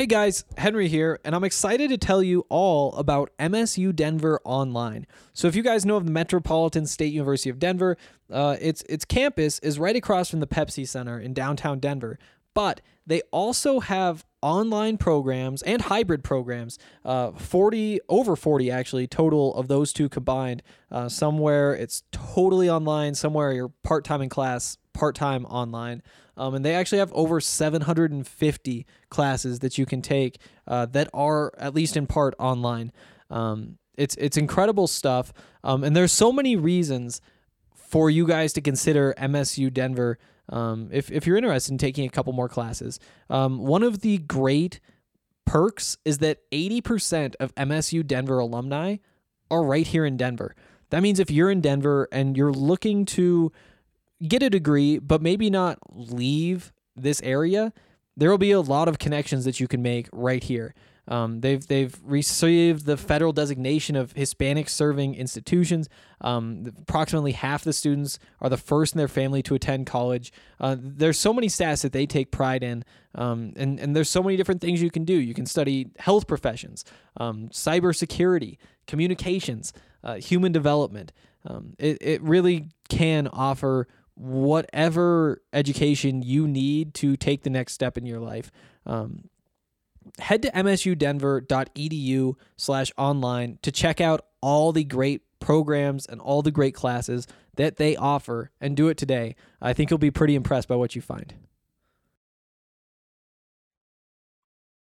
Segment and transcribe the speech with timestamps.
[0.00, 5.06] Hey guys, Henry here, and I'm excited to tell you all about MSU Denver Online.
[5.34, 7.98] So, if you guys know of the Metropolitan State University of Denver,
[8.32, 12.18] uh, its its campus is right across from the Pepsi Center in downtown Denver.
[12.54, 12.80] But
[13.10, 16.78] they also have online programs and hybrid programs.
[17.04, 20.62] Uh, 40 over 40 actually total of those two combined.
[20.92, 23.16] Uh, somewhere it's totally online.
[23.16, 26.04] Somewhere you're part time in class, part time online.
[26.36, 30.38] Um, and they actually have over 750 classes that you can take
[30.68, 32.92] uh, that are at least in part online.
[33.28, 35.32] Um, it's it's incredible stuff,
[35.64, 37.20] um, and there's so many reasons
[37.74, 40.16] for you guys to consider MSU Denver
[40.50, 43.00] um, if if you're interested in taking a couple more classes.
[43.28, 44.80] Um, one of the great
[45.46, 48.96] perks is that 80% of MSU Denver alumni
[49.50, 50.54] are right here in Denver.
[50.90, 53.50] That means if you're in Denver and you're looking to
[54.26, 57.72] get a degree, but maybe not leave this area,
[58.16, 60.74] there will be a lot of connections that you can make right here.
[61.10, 65.88] Um, they've they've received the federal designation of Hispanic serving institutions.
[66.20, 70.32] Um, approximately half the students are the first in their family to attend college.
[70.60, 72.84] Uh, there's so many stats that they take pride in,
[73.16, 75.14] um, and and there's so many different things you can do.
[75.14, 76.84] You can study health professions,
[77.16, 79.72] um, cybersecurity, communications,
[80.04, 81.12] uh, human development.
[81.44, 87.96] Um, it it really can offer whatever education you need to take the next step
[87.96, 88.50] in your life.
[88.84, 89.29] Um,
[90.18, 96.50] head to msudenver.edu slash online to check out all the great programs and all the
[96.50, 99.34] great classes that they offer and do it today.
[99.60, 101.34] I think you'll be pretty impressed by what you find.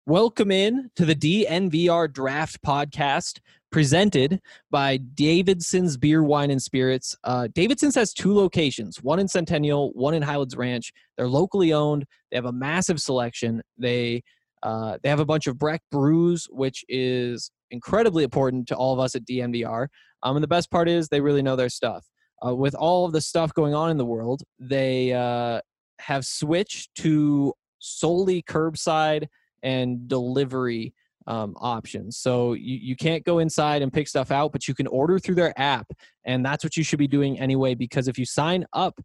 [0.06, 3.40] Welcome in to the DNVR Draft Podcast
[3.72, 7.16] presented by Davidson's Beer, Wine, and Spirits.
[7.24, 10.92] Uh, Davidson's has two locations, one in Centennial, one in Highlands Ranch.
[11.16, 12.06] They're locally owned.
[12.32, 13.62] They have a massive selection.
[13.78, 14.24] They
[14.64, 19.00] uh, they have a bunch of Breck brews, which is incredibly important to all of
[19.00, 19.88] us at DNVR.
[20.24, 22.06] Um, and the best part is they really know their stuff.
[22.46, 25.62] Uh, with all of the stuff going on in the world, they uh,
[26.00, 29.28] have switched to solely curbside
[29.64, 30.94] and delivery
[31.28, 32.18] um, options.
[32.18, 35.36] So you, you can't go inside and pick stuff out, but you can order through
[35.36, 35.92] their app.
[36.26, 39.00] And that's what you should be doing anyway, because if you sign up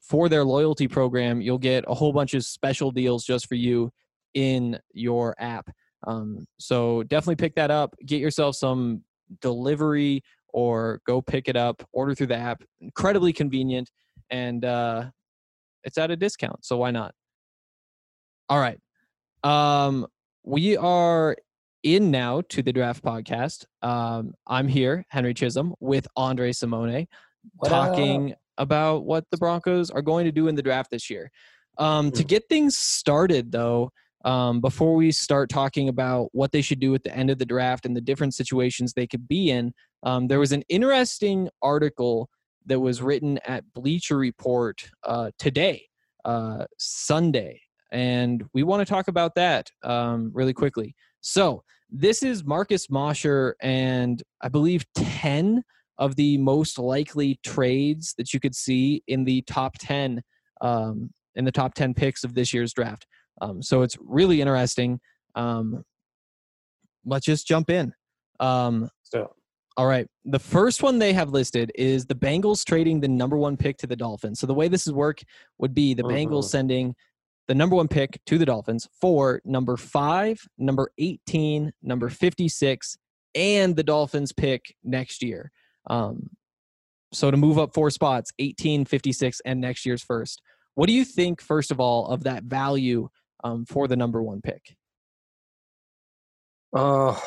[0.00, 3.90] for their loyalty program, you'll get a whole bunch of special deals just for you
[4.34, 5.70] in your app.
[6.06, 7.94] Um, so definitely pick that up.
[8.04, 9.02] Get yourself some
[9.40, 10.22] delivery
[10.52, 12.62] or go pick it up, order through the app.
[12.80, 13.90] Incredibly convenient
[14.30, 15.04] and uh,
[15.84, 16.64] it's at a discount.
[16.64, 17.14] So why not?
[18.48, 18.78] All right.
[19.42, 20.06] Um,
[20.42, 21.36] we are
[21.82, 23.66] in now to the draft podcast.
[23.82, 27.06] Um, I'm here, Henry Chisholm, with Andre Simone,
[27.56, 28.38] what talking up?
[28.58, 31.30] about what the Broncos are going to do in the draft this year.
[31.76, 32.28] Um, to hmm.
[32.28, 33.90] get things started, though,
[34.24, 37.46] um, before we start talking about what they should do at the end of the
[37.46, 42.28] draft and the different situations they could be in, um, there was an interesting article
[42.66, 45.86] that was written at Bleacher Report uh, today,
[46.24, 47.60] uh, Sunday,
[47.92, 50.94] and we want to talk about that um, really quickly.
[51.20, 55.62] So this is Marcus Mosher, and I believe ten
[55.98, 60.22] of the most likely trades that you could see in the top ten
[60.60, 63.06] um, in the top ten picks of this year's draft.
[63.40, 65.00] Um, so it's really interesting.
[65.34, 65.84] Um,
[67.04, 67.92] let's just jump in.
[68.40, 69.34] Um, so.
[69.76, 70.06] All right.
[70.24, 73.88] The first one they have listed is the Bengals trading the number one pick to
[73.88, 74.38] the Dolphins.
[74.38, 75.18] So the way this would work
[75.58, 76.04] would be the.
[76.04, 76.94] Bengals sending
[77.48, 82.96] the number one pick to the Dolphins for number five, number 18, number 56,
[83.34, 85.50] and the Dolphins pick next year.
[85.88, 86.30] Um,
[87.12, 90.40] so to move up four spots, 18, 56, and next year's first.
[90.74, 93.08] What do you think, first of all, of that value
[93.44, 94.76] um, for the number one pick?
[96.72, 97.22] Oh,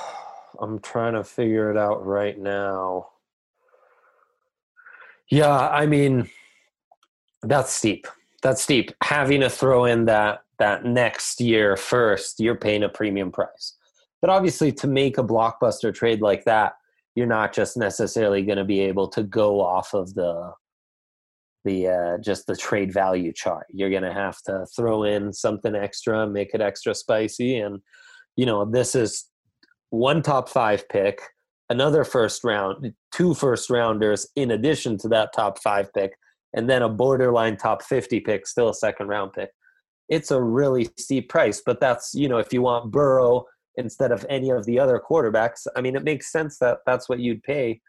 [0.60, 3.10] I'm trying to figure it out right now.
[5.30, 6.30] Yeah, I mean,
[7.44, 8.08] that's steep.
[8.42, 8.92] That's steep.
[9.04, 13.76] Having to throw in that that next year first, you're paying a premium price.
[14.22, 16.74] But obviously, to make a blockbuster trade like that,
[17.16, 20.54] you're not just necessarily going to be able to go off of the
[21.68, 23.68] the uh, just the trade value chart.
[23.70, 27.80] You're going to have to throw in something extra, make it extra spicy, and
[28.38, 29.30] you know this is
[29.90, 31.22] one top five pick,
[31.70, 36.14] another first round, two first rounders in addition to that top five pick,
[36.54, 39.50] and then a borderline top fifty pick, still a second round pick.
[40.08, 44.26] It's a really steep price, but that's you know if you want Burrow instead of
[44.30, 47.82] any of the other quarterbacks, I mean it makes sense that that's what you'd pay.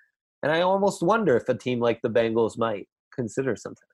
[0.42, 3.88] And I almost wonder if a team like the Bengals might consider something.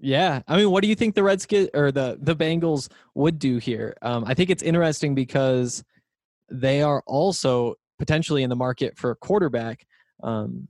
[0.00, 3.58] Yeah, I mean, what do you think the Redskins or the the Bengals would do
[3.58, 3.96] here?
[4.00, 5.84] Um, I think it's interesting because
[6.50, 9.86] they are also potentially in the market for a quarterback.
[10.22, 10.68] Um,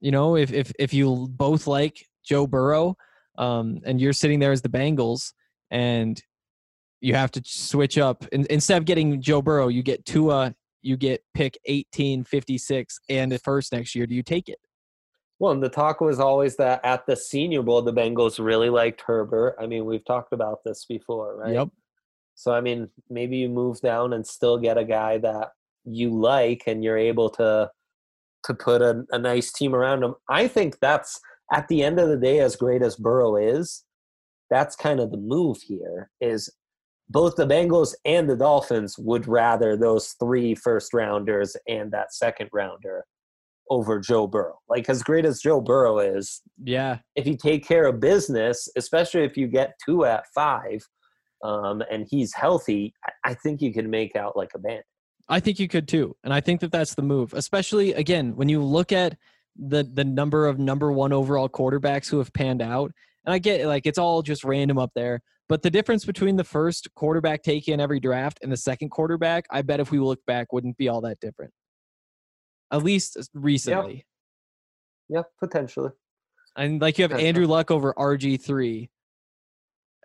[0.00, 2.96] you know, if if if you both like Joe Burrow,
[3.38, 5.32] um, and you're sitting there as the Bengals,
[5.70, 6.20] and
[7.00, 10.96] you have to switch up in, instead of getting Joe Burrow, you get Tua, you
[10.96, 14.06] get pick 1856 and the first next year.
[14.06, 14.58] Do you take it?
[15.38, 19.02] Well, and the talk was always that at the Senior Bowl, the Bengals really liked
[19.04, 19.56] Herbert.
[19.60, 21.54] I mean, we've talked about this before, right?
[21.54, 21.68] Yep.
[22.36, 25.50] So, I mean, maybe you move down and still get a guy that
[25.84, 27.70] you like, and you're able to
[28.44, 30.14] to put a, a nice team around him.
[30.28, 31.18] I think that's
[31.52, 33.84] at the end of the day, as great as Burrow is,
[34.50, 36.10] that's kind of the move here.
[36.20, 36.52] Is
[37.08, 42.50] both the Bengals and the Dolphins would rather those three first rounders and that second
[42.52, 43.04] rounder
[43.70, 44.58] over Joe Burrow.
[44.68, 46.98] Like as great as Joe Burrow is, Yeah.
[47.16, 50.86] if you take care of business, especially if you get two at five,
[51.42, 52.94] um, and he's healthy,
[53.24, 54.82] I, think you can make out like a band.
[55.28, 57.32] I think you could too, and I think that that's the move.
[57.34, 59.16] Especially again when you look at
[59.56, 62.92] the the number of number one overall quarterbacks who have panned out,
[63.24, 65.20] and I get like it's all just random up there.
[65.48, 69.46] But the difference between the first quarterback taken in every draft and the second quarterback,
[69.50, 71.52] I bet if we look back, wouldn't be all that different.
[72.74, 74.04] At least recently.
[75.08, 75.90] Yeah, potentially.
[76.56, 78.90] And like you have Andrew Luck over RG three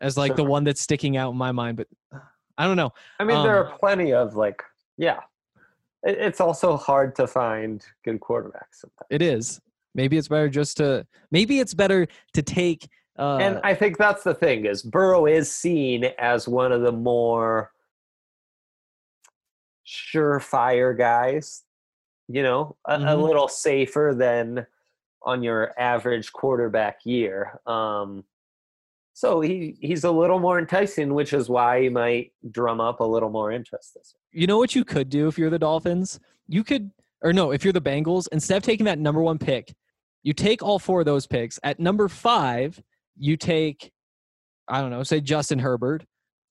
[0.02, 1.88] as like the one that's sticking out in my mind, but
[2.58, 2.92] I don't know.
[3.20, 4.62] I mean, there Um, are plenty of like,
[4.98, 5.22] yeah.
[6.04, 9.08] It, it's also hard to find good quarterbacks sometimes.
[9.10, 9.60] It is.
[9.96, 12.88] Maybe it's better just to maybe it's better to take
[13.18, 16.92] uh and I think that's the thing is Burrow is seen as one of the
[16.92, 17.72] more
[19.86, 21.64] surefire guys.
[22.32, 23.24] You know, a, a Mhm.
[23.24, 24.66] little safer than
[25.24, 27.60] on your average quarterback year.
[27.66, 28.24] Um,
[29.14, 33.04] so he he's a little more enticing, which is why he might drum up a
[33.04, 34.42] little more interest this year.
[34.42, 36.20] you know what you could do if you're the Dolphins?
[36.48, 36.92] You could
[37.24, 39.74] or no, if you're the Bengals, instead of taking that number one pick,
[40.24, 41.60] you take all four of those picks.
[41.64, 42.82] At number five,
[43.18, 43.92] you take
[44.70, 46.06] I don't know, say Justin Herbert.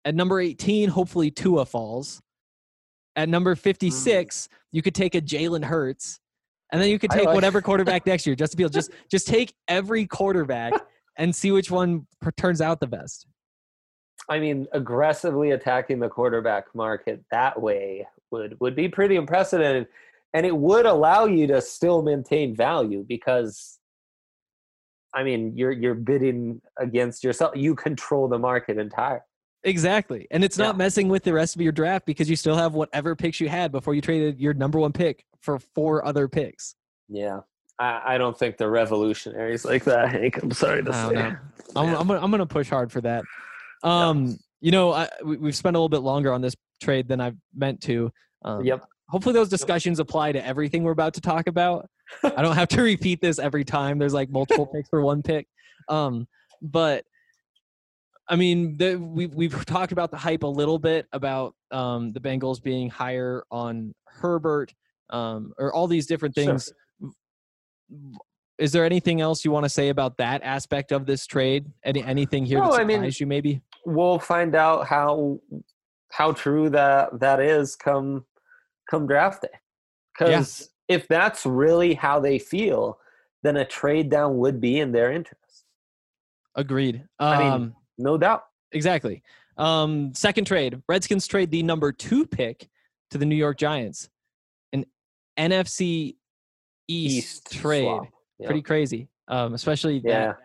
[0.04, 2.20] At number 18, hopefully Tua falls.
[3.18, 3.58] At number mm.
[3.58, 6.20] 56, you could take a Jalen Hurts.
[6.70, 8.92] And then you could take like- whatever quarterback next year just to be able just
[9.10, 10.72] just take every quarterback
[11.16, 13.26] and see which one per- turns out the best.
[14.28, 19.86] I mean, aggressively attacking the quarterback market that way would would be pretty unprecedented, and
[20.34, 23.78] and it would allow you to still maintain value because,
[25.14, 27.56] I mean, you're you're bidding against yourself.
[27.56, 29.22] You control the market entirely.
[29.64, 30.26] Exactly.
[30.30, 33.16] And it's not messing with the rest of your draft because you still have whatever
[33.16, 36.74] picks you had before you traded your number one pick for four other picks.
[37.08, 37.40] Yeah,
[37.78, 40.42] I, I don't think the revolutionaries like that, Hank.
[40.42, 41.12] I'm sorry to say.
[41.12, 41.36] know.
[41.76, 43.24] I'm, I'm, gonna, I'm gonna push hard for that.
[43.82, 47.20] Um, You know, I, we, we've spent a little bit longer on this trade than
[47.20, 48.12] I've meant to.
[48.44, 48.84] Um, Yep.
[49.08, 51.88] Hopefully, those discussions apply to everything we're about to talk about.
[52.22, 53.98] I don't have to repeat this every time.
[53.98, 55.46] There's like multiple picks for one pick.
[55.88, 56.28] Um,
[56.60, 57.04] but
[58.28, 62.20] I mean, the, we've we've talked about the hype a little bit about um, the
[62.20, 64.74] Bengals being higher on Herbert,
[65.10, 66.44] um, or all these different Sure.
[66.44, 66.72] things.
[68.58, 71.66] Is there anything else you want to say about that aspect of this trade?
[71.84, 73.26] Any anything here No, that I mean- you?
[73.26, 73.62] Maybe.
[73.86, 75.38] we'll find out how
[76.10, 78.24] how true that that is come
[78.90, 79.48] come draft day.
[80.18, 82.98] Because if that's really how they feel,
[83.44, 85.64] then a trade down would be in their interest,
[86.56, 87.04] Agreed.
[87.20, 88.44] Um, I mean- no doubt.
[88.72, 89.22] exactly.
[89.56, 92.68] Um, second trade: Redskins trade the number two pick
[93.10, 94.08] to the New York Giants.
[94.72, 94.84] An
[95.38, 96.16] NFC
[96.88, 97.84] East, trade.
[97.84, 98.06] swap.
[98.38, 98.46] Yeah.
[98.46, 99.08] Pretty crazy.
[99.28, 100.26] Um, especially Yeah.
[100.28, 100.36] that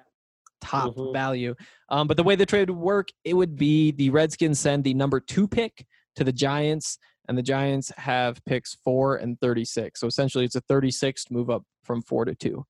[0.61, 1.13] top Mhm.
[1.13, 1.55] value.
[1.89, 4.93] Um, but the way the trade would work, it would be the Redskins send the
[4.93, 9.99] number two pick to the Giants, and the Giants have picks four and 36.
[9.99, 12.65] So essentially, it's a 36 move up from four to two.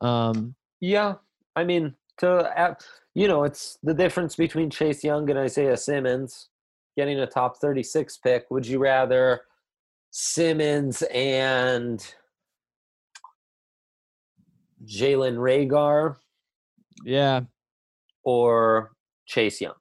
[0.00, 1.16] Um, Yeah,
[1.56, 2.76] I mean, to
[3.14, 6.48] you know, it's the difference between Chase Young and Isaiah Simmons
[6.96, 8.46] getting a top thirty-six pick.
[8.50, 9.42] Would you rather
[10.10, 11.98] Simmons and
[14.84, 16.16] Jalen Reagor
[17.04, 17.42] yeah.
[18.24, 18.92] or
[19.26, 19.74] Chase Young?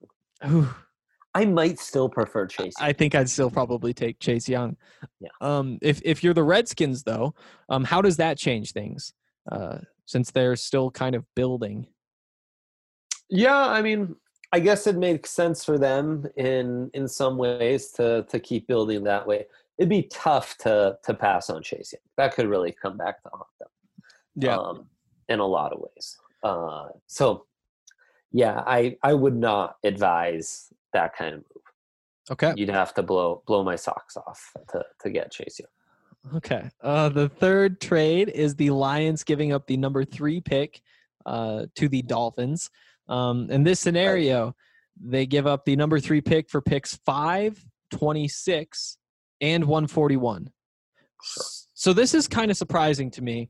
[1.36, 2.74] I might still prefer Chase.
[2.80, 2.90] Young.
[2.90, 4.76] I think I'd still probably take Chase Young.
[5.20, 5.30] Yeah.
[5.42, 7.36] Um, if if you're the Redskins, though,
[7.70, 9.14] um, how does that change things?
[9.52, 11.88] Uh, since they're still kind of building.
[13.30, 14.16] Yeah, I mean,
[14.52, 19.04] I guess it makes sense for them in in some ways to to keep building
[19.04, 19.46] that way.
[19.78, 22.02] It'd be tough to to pass on Chase Young.
[22.18, 23.70] That could really come back to haunt them.
[24.60, 24.86] um,
[25.28, 26.18] in a lot of ways.
[26.44, 27.46] Uh, so,
[28.32, 31.64] Yeah, I I would not advise that kind of move.
[32.32, 32.54] Okay.
[32.56, 36.38] You'd have to blow blow my socks off to to get Chase Young.
[36.38, 36.70] Okay.
[36.82, 40.82] Uh, the third trade is the Lions giving up the number three pick
[41.26, 42.70] uh, to the Dolphins.
[43.10, 44.56] Um, in this scenario,
[45.02, 48.98] they give up the number three pick for picks 5, 26,
[49.42, 50.50] and 141.
[51.24, 51.44] Sure.
[51.74, 53.50] So this is kind of surprising to me.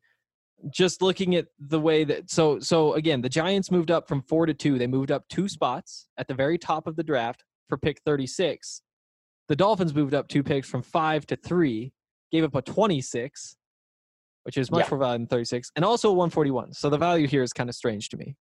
[0.74, 4.46] Just looking at the way that so so again, the Giants moved up from four
[4.46, 4.78] to two.
[4.78, 8.82] They moved up two spots at the very top of the draft for pick 36.
[9.48, 11.94] The Dolphins moved up two picks from five to three,
[12.32, 13.56] gave up a 26,
[14.44, 14.90] which is much Yeah.
[14.92, 16.74] more valuable than 36, and also a 141.
[16.74, 18.36] So the value here is kind of strange to me.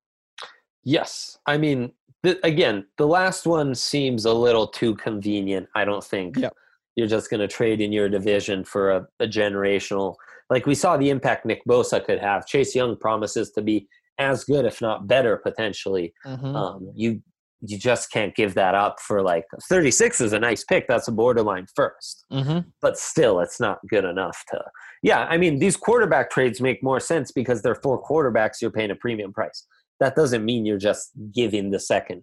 [0.85, 1.93] Yes, I mean,
[2.23, 5.69] the, again, the last one seems a little too convenient.
[5.75, 6.53] I don't think Yep.
[6.97, 10.15] you're just going to trade in your division for a, a generational.
[10.51, 12.47] Like we saw the impact Nick Bosa could have.
[12.47, 13.87] Chase Young promises to be
[14.19, 16.13] as good, if not better, potentially.
[16.27, 16.55] Mhm.
[16.55, 17.23] Um, you
[17.61, 20.87] you just can't give that up for like 36 is a nice pick.
[20.87, 22.67] That's a borderline first, Mhm.
[22.81, 24.63] but still, it's not good enough to.
[25.03, 28.63] Yeah, I mean, these quarterback trades make more sense because they're four quarterbacks.
[28.63, 29.67] You're paying a premium price.
[30.01, 32.23] That doesn't mean you're just giving the second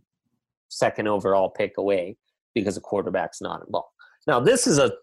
[0.70, 2.18] second overall pick away
[2.54, 3.90] because a quarterback's not involved.
[4.28, 4.94] Now, this is a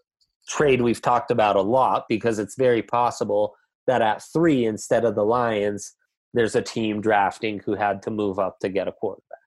[0.47, 3.55] trade we've talked about a lot because it's very possible
[3.87, 5.93] that at three instead of the Lions,
[6.33, 9.39] there's a team drafting who had to move up to get a quarterback.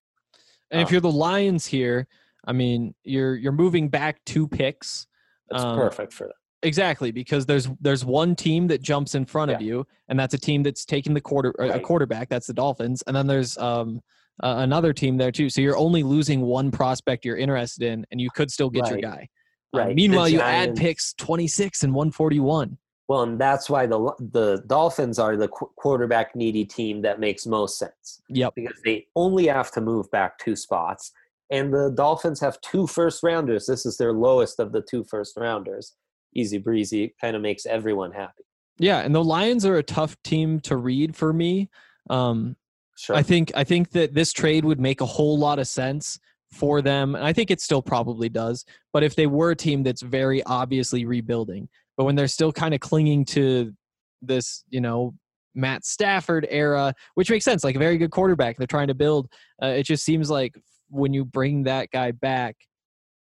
[0.71, 2.07] And if Um, you're the Lions here,
[2.47, 5.07] I mean, you're you're moving back two picks.
[5.51, 6.37] It's Um, perfect for them.
[6.67, 10.39] Exactly, because there's there's one team that jumps in front of you, and that's a
[10.39, 12.29] team that's taking the quarter a quarterback.
[12.29, 14.03] That's the Dolphins, and then there's um
[14.43, 15.49] uh, another team there too.
[15.49, 18.99] So you're only losing one prospect you're interested in, and you could still get your
[19.01, 19.29] guy.
[19.29, 19.95] Uh, Right.
[19.95, 22.79] Meanwhile, you add picks 26 and 141.
[23.09, 27.47] Well, and that's why the the Dolphins are the qu- quarterback needy team that makes
[27.47, 28.55] most sense Yep.
[28.57, 31.13] because they only have to move back two spots,
[31.51, 33.67] and the Dolphins have two first rounders.
[33.67, 35.95] This is their lowest of the two first rounders.
[36.37, 38.45] Easy breezy, kind of makes everyone happy.
[38.79, 41.71] Yeah, and the Lions are a tough team to read for me.
[42.11, 42.57] Um,
[42.99, 43.15] Sure.
[43.17, 46.19] I think I think that this trade would make a whole lot of sense
[46.53, 48.65] for them, and I think it still probably does.
[48.93, 52.73] But if they were a team that's very obviously rebuilding, but when they're still kind
[52.73, 53.75] of clinging to
[54.23, 55.15] this, you know,
[55.55, 59.29] Matt Stafford era, which makes sense, like a very good quarterback, they're trying to build.
[59.63, 60.55] Uh, it just seems like
[60.89, 62.57] when you bring that guy back,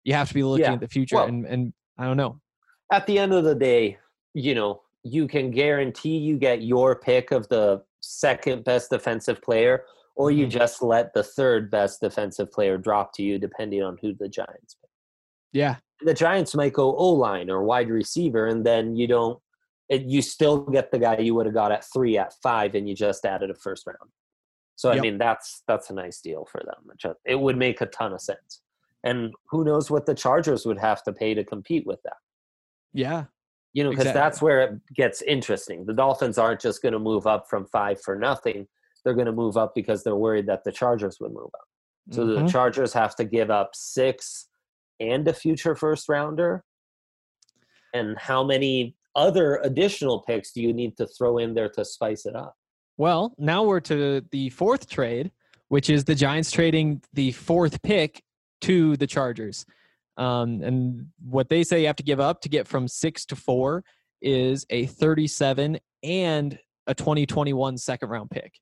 [0.05, 2.41] you have to be looking Yeah, at the future, well- and and I don't know.
[2.93, 3.99] At the end of the day,
[4.35, 9.85] you know, you can guarantee you get your pick of the second best defensive player,
[10.17, 10.51] or you Mhm.
[10.51, 14.75] just let the third best defensive player drop to you, depending on who the Giants
[14.75, 14.91] pick.
[15.53, 19.41] Yeah, the Giants might go O line or wide receiver, and then you don't.
[19.89, 22.89] It, you still get the guy you would have got at three, at five, and
[22.89, 24.11] you just added a first round.
[24.77, 25.03] So I Yep.
[25.03, 27.15] mean, that's that's a nice deal for them.
[27.25, 28.63] It would make a ton of sense.
[29.03, 32.17] And who knows what the Chargers would have to pay to compete with that?
[32.95, 33.25] Yeah,
[33.75, 34.21] You know, because Exactly.
[34.21, 35.85] that's where it gets interesting.
[35.85, 38.67] The Dolphins aren't just going to move up from five for nothing.
[39.05, 41.67] They're going to move up because they're worried that the Chargers would move up.
[42.13, 42.45] So Mhm.
[42.47, 44.49] the Chargers have to give up six
[45.01, 46.65] and a future first rounder.
[47.93, 52.27] And how many other additional picks do you need to throw in there to spice
[52.27, 52.57] it up?
[52.97, 55.33] Well, now we're to the fourth trade,
[55.69, 58.23] which is the Giants trading the fourth pick
[58.63, 59.67] to the Chargers.
[60.17, 63.37] Um, and what they say you have to give up to get from six to
[63.37, 63.85] four
[64.23, 68.55] is a 37 and a 2021 second round pick.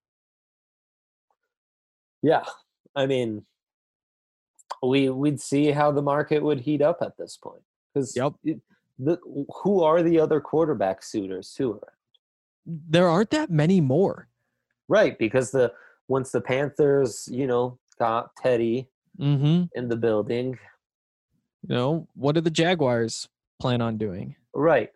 [2.22, 2.44] Yeah.
[2.94, 3.44] I mean,
[4.82, 7.62] we we'd see how the market would heat up at this point.
[7.92, 8.34] Because Yep.
[8.98, 9.18] the,
[9.62, 11.96] who are the other quarterback suitors too around?
[12.64, 14.28] There aren't that many more.
[14.88, 15.72] Right, because the
[16.08, 18.88] once the Panthers, you know, got Teddy
[19.20, 19.64] Mm-hmm.
[19.74, 20.58] in the building,
[21.68, 23.28] You know, what do the Jaguars
[23.60, 24.34] plan on doing?
[24.54, 24.90] right,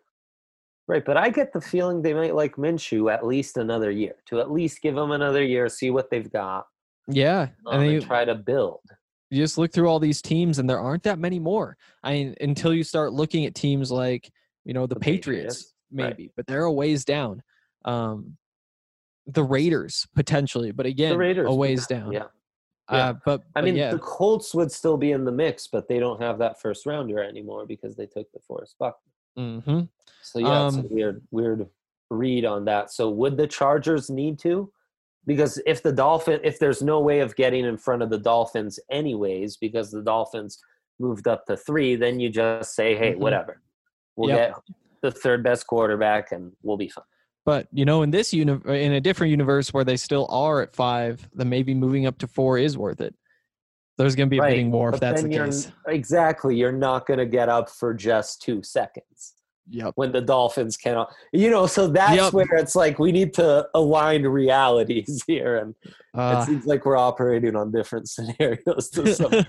[0.87, 1.03] right.
[1.05, 4.51] But I get the feeling they might like Minshew at least another year to at
[4.51, 6.67] least give them another year, see what they've got,
[7.07, 7.47] Yeah.
[7.65, 8.81] um, and they, try to build.
[9.29, 11.77] you just look through all these teams and there aren't that many more.
[12.03, 14.29] I mean, until you start looking at teams like,
[14.65, 16.17] you know, the, The Patriots, Patriots, right.
[16.17, 17.41] maybe, but they're a ways down.
[17.85, 18.37] Um,
[19.25, 22.11] the Raiders potentially, but again, the Raiders a ways down.
[22.11, 22.23] Yeah,
[22.91, 23.09] yeah.
[23.09, 25.87] Uh, but, I but mean, yeah, the Colts would still be in the mix, but
[25.87, 29.11] they don't have that first rounder anymore because they took DeForest Buckner.
[29.35, 29.81] hmm
[30.21, 31.67] So yeah, it's Um, a weird, weird
[32.09, 32.91] read on that.
[32.91, 34.71] So would the Chargers need to?
[35.25, 38.79] Because if the Dolphin, if there's no way of getting in front of the Dolphins
[38.89, 40.57] anyways, because the Dolphins
[40.99, 43.17] moved up to three, then you just say, hey, Mhm.
[43.19, 43.61] whatever,
[44.15, 44.49] we'll Yep.
[44.49, 44.55] get
[45.01, 47.03] the third best quarterback and we'll be fine.
[47.47, 50.75] But you know, in this uni- in a different universe where they still are at
[50.75, 53.15] five, then maybe moving up to four is worth it.
[53.97, 55.71] There's going to be a Right, bidding war if that's the case.
[55.87, 56.57] Exactly.
[56.57, 59.35] You're not going to get up for just two seconds
[59.69, 59.93] Yep.
[59.95, 61.09] when the Dolphins cannot.
[61.31, 62.33] You know, so that's Yep.
[62.33, 65.55] where it's like we need to align realities here.
[65.55, 68.91] And it Uh, seems like we're operating on different scenarios.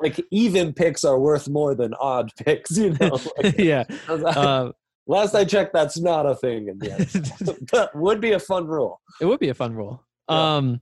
[0.00, 3.18] Like even picks are worth more than odd picks, you know?
[3.40, 3.84] Like, yeah.
[4.08, 4.72] Uh,
[5.10, 7.68] last I checked, that's not a thing in the NFL.
[7.72, 9.00] but would be a fun rule.
[9.20, 10.04] It would be a fun rule.
[10.28, 10.56] Yeah.
[10.56, 10.80] Um,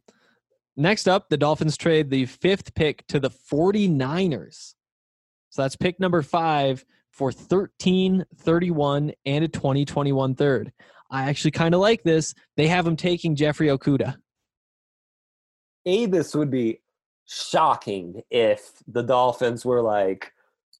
[0.76, 4.74] next up, the Dolphins trade the fifth pick to the 49ers.
[5.50, 10.72] So that's pick number five for 13, 31, and a 2021 third.
[11.10, 12.34] I actually kind of like this.
[12.56, 14.16] They have him taking Jeffrey Okudah.
[15.86, 16.80] A, this would be
[17.24, 20.32] shocking if the Dolphins were like,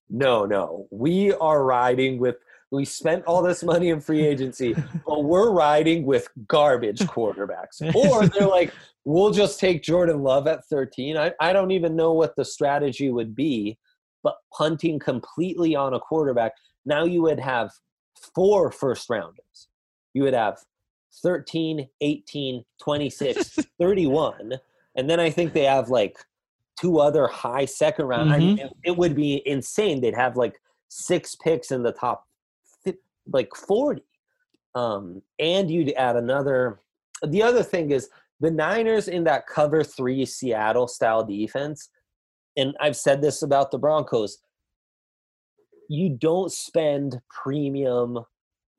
[0.09, 2.35] no, no, we are riding with,
[2.71, 7.81] we spent all this money in free agency, but we're riding with garbage quarterbacks.
[7.95, 8.73] Or they're like,
[9.05, 11.17] we'll just take Jordan Love at 13.
[11.17, 13.77] I, I don't even know what the strategy would be,
[14.23, 16.53] but punting completely on a quarterback.
[16.85, 17.71] Now you would have
[18.35, 19.67] four first rounders.
[20.13, 20.59] You would have
[21.21, 24.53] 13, 18, 26, 31.
[24.95, 26.17] And then I think they have like
[26.79, 28.31] two other high second round.
[28.31, 28.45] I mm-hmm.
[28.45, 30.01] mean, it, it would be insane.
[30.01, 30.59] They'd have like
[30.89, 32.25] six picks in the top,
[33.31, 34.01] like 40.
[34.75, 36.79] Um, and you'd add another.
[37.25, 38.09] The other thing is
[38.39, 41.89] the Niners in that cover three Seattle style defense.
[42.57, 44.39] And I've said this about the Broncos.
[45.89, 48.19] You don't spend premium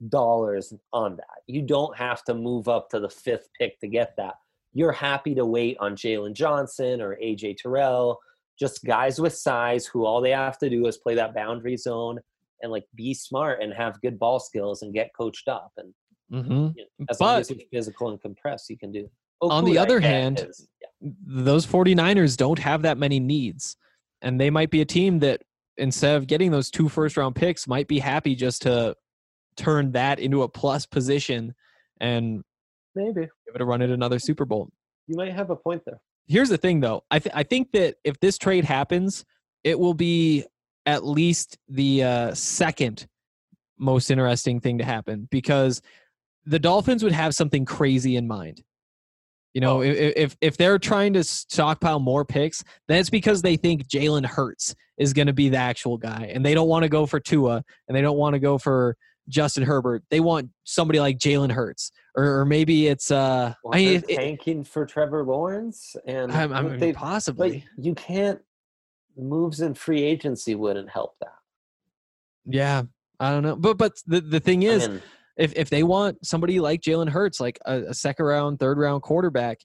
[0.08, 1.42] dollars on that.
[1.46, 4.34] You don't have to move up to the fifth pick to get that.
[4.72, 8.18] You're happy to wait on Jaylon Johnson or AJ Terrell,
[8.58, 12.20] just guys with size who all they have to do is play that boundary zone
[12.62, 15.72] and like be smart and have good ball skills and get coached up.
[15.76, 15.92] And
[16.32, 16.52] Mm-hmm.
[16.76, 19.10] you know, as long as you're physical and compressed, you can do.
[19.40, 21.10] On the other I hand, is- yeah.
[21.26, 23.76] those 49ers don't have that many needs.
[24.22, 25.42] And they might be a team that
[25.76, 28.94] instead of getting those two first round picks, might be happy just to
[29.56, 31.52] turn that into a plus position
[32.00, 32.42] and
[32.94, 34.68] maybe give it a run at another Super Bowl.
[35.08, 36.00] you might have a point there.
[36.28, 37.02] Here's the thing though.
[37.10, 39.24] I th- I think that if this trade happens,
[39.64, 40.44] it will be
[40.90, 43.06] at least the uh, second
[43.78, 45.80] most interesting thing to happen because
[46.44, 48.62] the Dolphins would have something crazy in mind.
[49.54, 49.82] You know, Oh.
[49.82, 54.24] if, if if they're trying to stockpile more picks, then it's because they think Jalen
[54.24, 57.18] Hurts is going to be the actual guy, and they don't want to go for
[57.18, 58.96] Tua, and they don't want to go for
[59.28, 60.02] Justin Herbert.
[60.10, 64.16] They want somebody like Jalen Hurts, or, or maybe it's uh, Well, I mean, it-
[64.16, 67.64] tanking for Trevor Lawrence, and I, I would mean, they- possibly.
[67.76, 68.40] but you can't.
[69.16, 71.34] Moves in free agency wouldn't help that.
[72.46, 72.82] Yeah,
[73.18, 75.02] I don't know, but but the the thing I is, mean,
[75.36, 79.02] if if they want somebody like Jalen Hurts, like a, a second round, third round
[79.02, 79.58] quarterback,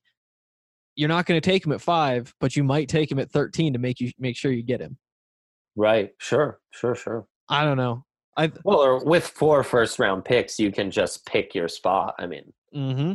[0.95, 3.73] you're not going to take him at five, but you might take him at thirteen
[3.73, 4.97] to make you make sure you get him.
[5.75, 6.12] right?
[6.19, 7.27] Sure, sure, sure.
[7.49, 8.05] I don't know.
[8.38, 12.15] I Well, or with four first round picks, you can just pick your spot.
[12.19, 13.13] I mean, mm-hmm.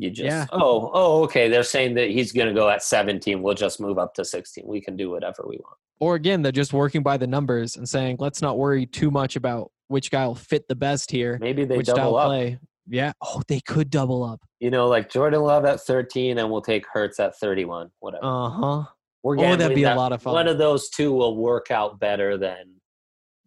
[0.00, 0.46] You just Yeah.
[0.52, 1.48] oh oh okay.
[1.48, 3.42] They're saying that he's going to go at seventeen.
[3.42, 4.64] We'll just move up to sixteen.
[4.66, 5.76] We can do whatever we want.
[6.00, 9.36] or again, they're just working by the numbers and saying, let's not worry too much
[9.36, 12.28] about which guy will fit the best here, Maybe they which double up.
[12.28, 12.58] play.
[12.88, 13.12] Yeah.
[13.20, 14.40] Oh, they could double up.
[14.60, 17.90] You know, like Jordan Love at thirteen, and we'll take Hurts at thirty-one.
[18.00, 18.24] Whatever.
[18.24, 18.84] Uh huh.
[19.22, 20.32] We're Oh, that'd be a lot of fun.
[20.32, 22.76] One of those two will work out better than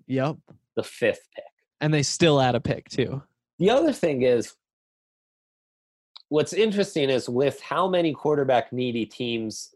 [0.07, 0.37] Yep.
[0.75, 1.43] the fifth pick.
[1.81, 3.23] And they still add a pick too.
[3.59, 4.53] The other thing is,
[6.33, 9.69] what's interesting is with how many quarterback needy teams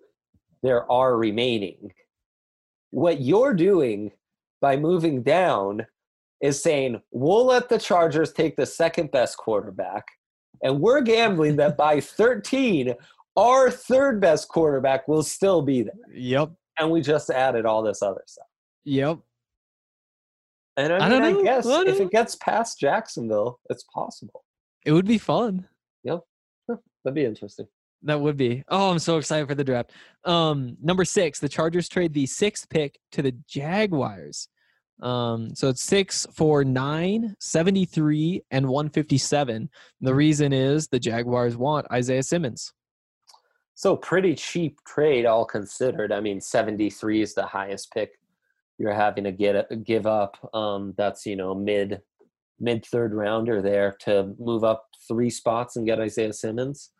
[0.64, 1.94] there are remaining,
[2.90, 4.12] what you're doing
[4.60, 5.86] by moving down
[6.42, 10.04] is saying, we'll let the Chargers take the second best quarterback,
[10.64, 12.96] and we're gambling that by 13,
[13.36, 15.94] our third best quarterback will still be there.
[16.12, 16.54] Yep.
[16.80, 18.48] And we just added all this other stuff.
[18.86, 19.20] Yep.
[20.76, 24.44] And I, I mean, don't I, guess I if it gets past Jacksonville, it's possible.
[24.88, 25.68] It would be fun.
[27.04, 27.68] That'd be interesting.
[28.04, 28.64] That would be.
[28.70, 29.92] Oh, I'm so excited for the draft.
[30.24, 34.50] Um, number six, the Chargers trade the sixth pick to the Jaguars.
[35.02, 39.70] Um, so it's six for nine, 73, and 157.
[40.02, 42.74] The reason is the Jaguars want Isaiah Simmons.
[43.76, 46.12] So pretty cheap trade, all considered.
[46.12, 48.10] I mean, seventy three is the highest pick
[48.80, 50.36] you're having to get give up.
[50.52, 52.02] Um, that's you know mid
[52.60, 56.92] mid third rounder there to move up three spots and get Isaiah Simmons.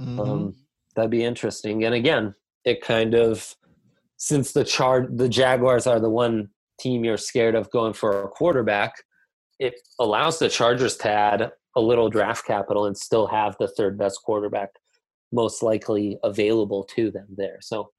[0.00, 0.20] Mm-hmm.
[0.20, 0.54] Um,
[0.94, 1.84] that'd be interesting.
[1.84, 3.54] And again, it kind of
[4.16, 6.48] since the char the Jaguars are the one
[6.78, 8.94] team you're scared of going for a quarterback,
[9.58, 13.98] it allows the Chargers to add a little draft capital and still have the third
[13.98, 14.70] best quarterback
[15.32, 17.58] most likely available to them there.
[17.60, 17.90] So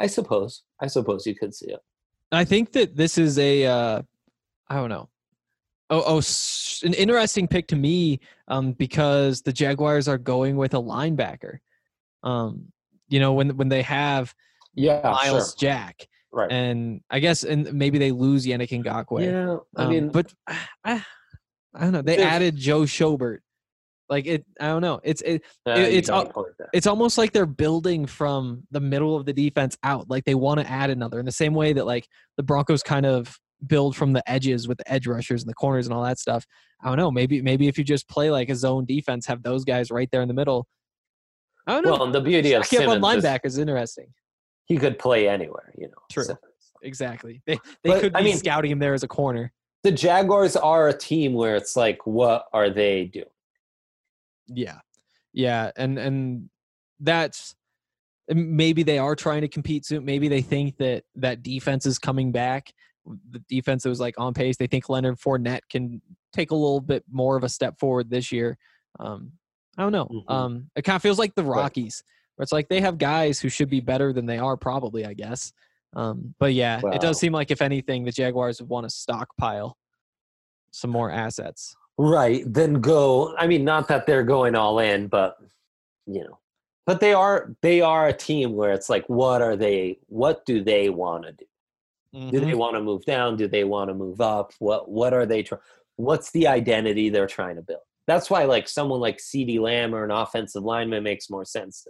[0.00, 1.80] I suppose, I suppose you could see it.
[2.32, 4.02] I think that this is a, uh,
[4.68, 5.08] I don't know.
[5.90, 6.22] Oh, oh,
[6.82, 11.58] an interesting pick to me um, because the Jaguars are going with a linebacker.
[12.22, 12.72] Um,
[13.08, 14.34] you know, when when they have
[14.74, 15.68] yeah Myles sure.
[15.68, 16.50] Jack, right?
[16.50, 19.24] And I guess and maybe they lose Yannick Ngakoue.
[19.24, 21.04] Yeah, I um, mean, but I,
[21.74, 22.02] I don't know.
[22.02, 23.38] They added Joe Schobert.
[24.08, 25.00] Like it, I don't know.
[25.02, 26.10] It's it, uh, it it's
[26.72, 30.10] it's almost like they're building from the middle of the defense out.
[30.10, 33.06] Like they want to add another in the same way that like the Broncos kind
[33.06, 36.18] of build from the edges with the edge rushers and the corners and all that
[36.18, 36.46] stuff.
[36.82, 37.10] I don't know.
[37.10, 40.22] Maybe maybe if you just play like a zone defense, have those guys right there
[40.22, 40.66] in the middle.
[41.66, 41.92] I don't know.
[41.92, 44.12] Well, the beauty of Simmons linebacker is interesting.
[44.66, 45.94] He could play anywhere, you know.
[46.10, 46.24] True.
[46.24, 46.40] Simmons.
[46.82, 47.42] Exactly.
[47.46, 49.52] They they but, could be I mean, scouting him there as a corner.
[49.82, 53.26] The Jaguars are a team where it's like, what are they doing?
[54.46, 54.78] Yeah,
[55.32, 56.50] yeah, and and
[57.00, 57.54] that's
[58.28, 60.04] maybe they are trying to compete soon.
[60.04, 62.72] Maybe they think that that defense is coming back.
[63.30, 64.56] The defense that was like on pace.
[64.56, 66.00] They think Leonard Fournette can
[66.32, 68.56] take a little bit more of a step forward this year.
[68.98, 69.32] Um,
[69.76, 70.06] I don't know.
[70.06, 70.32] Mm-hmm.
[70.32, 72.02] Um, it kind of feels like the Rockies,
[72.36, 75.04] where it's like they have guys who should be better than they are, probably.
[75.04, 75.52] I guess.
[75.94, 76.90] Um, but yeah, wow.
[76.90, 79.76] it does seem like if anything, the Jaguars would want to stockpile
[80.70, 81.76] some more assets.
[81.96, 82.42] Right.
[82.46, 83.34] Then go.
[83.36, 85.36] I mean, not that they're going all in, but
[86.06, 86.38] you know,
[86.86, 89.98] but they are they are a team where it's like, what are they?
[90.06, 91.44] What do they want to do?
[92.14, 92.30] Mm-hmm.
[92.30, 92.58] Do they mm-hmm.
[92.58, 93.36] want to move down?
[93.36, 94.52] Do they want to move up?
[94.58, 95.62] What What are they trying?
[95.96, 97.80] What's the identity they're trying to build?
[98.06, 101.86] That's why, like someone like CeeDee Lamb or an offensive lineman makes more sense.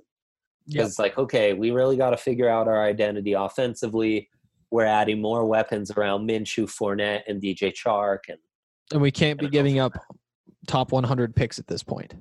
[0.66, 0.86] Because yep.
[0.86, 4.28] it's like, okay, we really got to figure out our identity offensively.
[4.70, 8.38] We're adding more weapons around Minshew, Fournette, and DJ Chark, and
[8.92, 9.92] and we can't be giving up
[10.66, 12.14] top 100 picks at this point.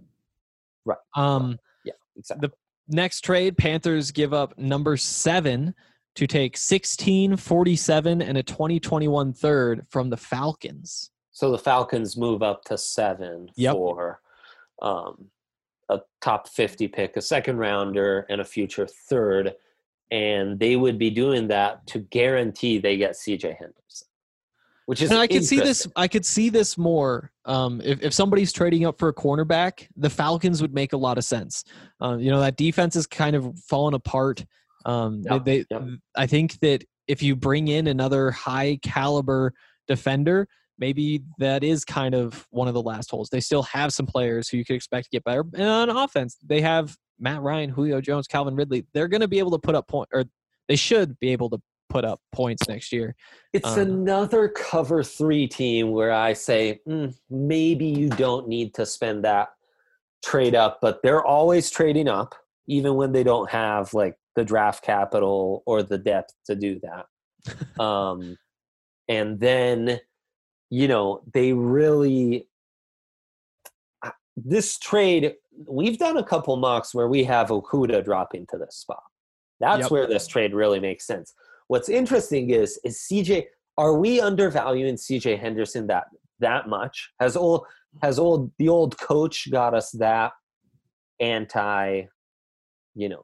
[0.85, 0.97] Right.
[1.15, 2.49] Um, yeah, exactly.
[2.49, 5.73] The next trade, Panthers give up number seven
[6.15, 11.11] to take 16, 47, and a 2021 third from the Falcons.
[11.31, 13.73] So the Falcons move up to seven yep.
[13.73, 14.21] for
[14.81, 15.25] um,
[15.89, 19.55] a top 50 pick, a second rounder, and a future third.
[20.11, 24.07] And they would be doing that to guarantee they get CJ Henderson
[24.85, 25.87] which is and I could see this.
[25.95, 27.31] I could see this more.
[27.45, 31.17] Um, if if somebody's trading up for a cornerback, the Falcons would make a lot
[31.17, 31.63] of sense.
[31.99, 34.45] Um, you know that defense is kind of fallen apart.
[34.85, 35.83] Um, yep, they, yep.
[36.15, 39.53] I think that if you bring in another high caliber
[39.87, 43.29] defender, maybe that is kind of one of the last holes.
[43.29, 45.43] They still have some players who you could expect to get better.
[45.53, 48.85] And on offense, they have Matt Ryan, Julio Jones, Calvin Ridley.
[48.93, 50.25] They're going to be able to put up point, or
[50.67, 53.15] they should be able to put up points next year.
[53.53, 58.85] It's um, another cover three team where I say mm, maybe you don't need to
[58.85, 59.49] spend that
[60.25, 62.33] trade up, but they're always trading up,
[62.67, 67.83] even when they don't have like the draft capital or the depth to do that.
[67.83, 68.37] um,
[69.07, 69.99] and then,
[70.69, 72.47] you know, they really
[74.35, 75.35] this trade.
[75.67, 79.03] We've done a couple mocks where we have Okudah dropping to this spot.
[79.59, 79.91] That's yep.
[79.91, 81.33] where this trade really makes sense.
[81.67, 83.45] What's interesting is is CJ.
[83.77, 86.05] Are we undervaluing CJ Henderson that
[86.39, 87.11] that much?
[87.19, 87.65] Has old
[88.01, 90.33] has old the old coach got us that
[91.19, 92.03] anti,
[92.95, 93.23] you know,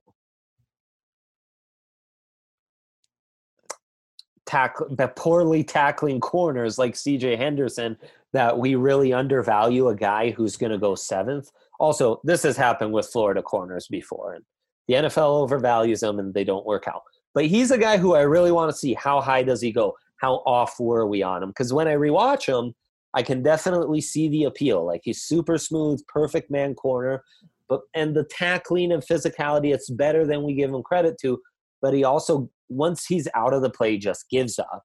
[4.50, 7.96] tackle poorly tackling corners like CJ Henderson
[8.34, 11.52] that we really undervalue a guy who's going to go seventh.
[11.80, 14.44] Also, this has happened with Florida corners before, and
[14.88, 17.04] the NFL overvalues them and they don't work out.
[17.36, 19.96] But he's a guy who I really want to see how high does he go?
[20.18, 21.50] How off were we on him?
[21.50, 22.74] Because when I rewatch him,
[23.14, 24.84] I can definitely see the appeal.
[24.86, 27.24] Like he's super smooth, perfect man corner,
[27.68, 31.40] but and the tackling and physicality, it's better than we give him credit to.
[31.82, 34.84] But he also, once he's out of the play, just gives up,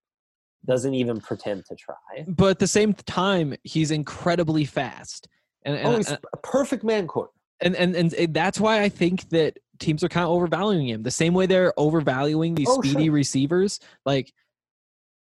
[0.67, 2.25] doesn't even pretend to try.
[2.27, 5.29] But at the same time, he's incredibly fast.
[5.65, 7.31] And, and oh, he's uh, a perfect man corner.
[7.61, 11.11] And, and and that's why I think that teams are kind of overvaluing him the
[11.11, 13.13] same way they're overvaluing these oh, speedy sure.
[13.13, 14.33] receivers like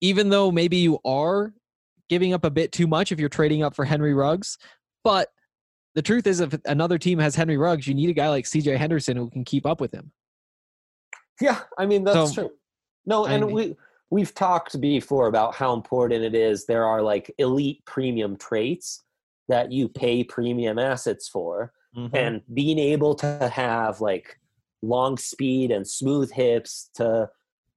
[0.02, 1.54] even though maybe you are
[2.10, 4.58] giving up a bit too much if you're trading up for henry ruggs
[5.04, 5.30] but
[5.96, 8.78] the truth is if another team has henry ruggs you need a guy like cj
[8.78, 10.12] henderson who can keep up with him
[11.42, 12.52] yeah i mean that's so, true
[13.06, 13.76] no and I mean, we
[14.10, 19.04] we've talked before about how important it is there are like elite premium traits
[19.48, 22.16] that you pay premium assets for mm-hmm.
[22.16, 24.40] and being able to have like
[24.82, 27.30] long speed and smooth hips to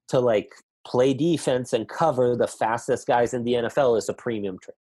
[0.09, 0.53] to like
[0.87, 4.75] play defense and cover the fastest guys in the NFL is a premium trait.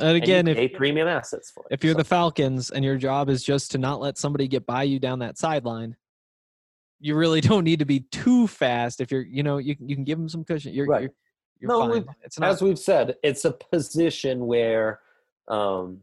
[0.00, 1.74] And again, and if premium assets for it.
[1.74, 4.66] if you're So, the Falcons and your job is just to not let somebody get
[4.66, 5.96] by you down that sideline,
[7.04, 9.00] you really don't need to be too fast.
[9.02, 10.72] If you're, you know, you can- you can give them some cushion.
[10.72, 11.02] You're, Right.
[11.02, 11.10] you're,
[11.60, 12.06] you're No, fine.
[12.22, 12.48] It's not.
[12.48, 15.00] as we've said, it's a position where,
[15.48, 16.00] um,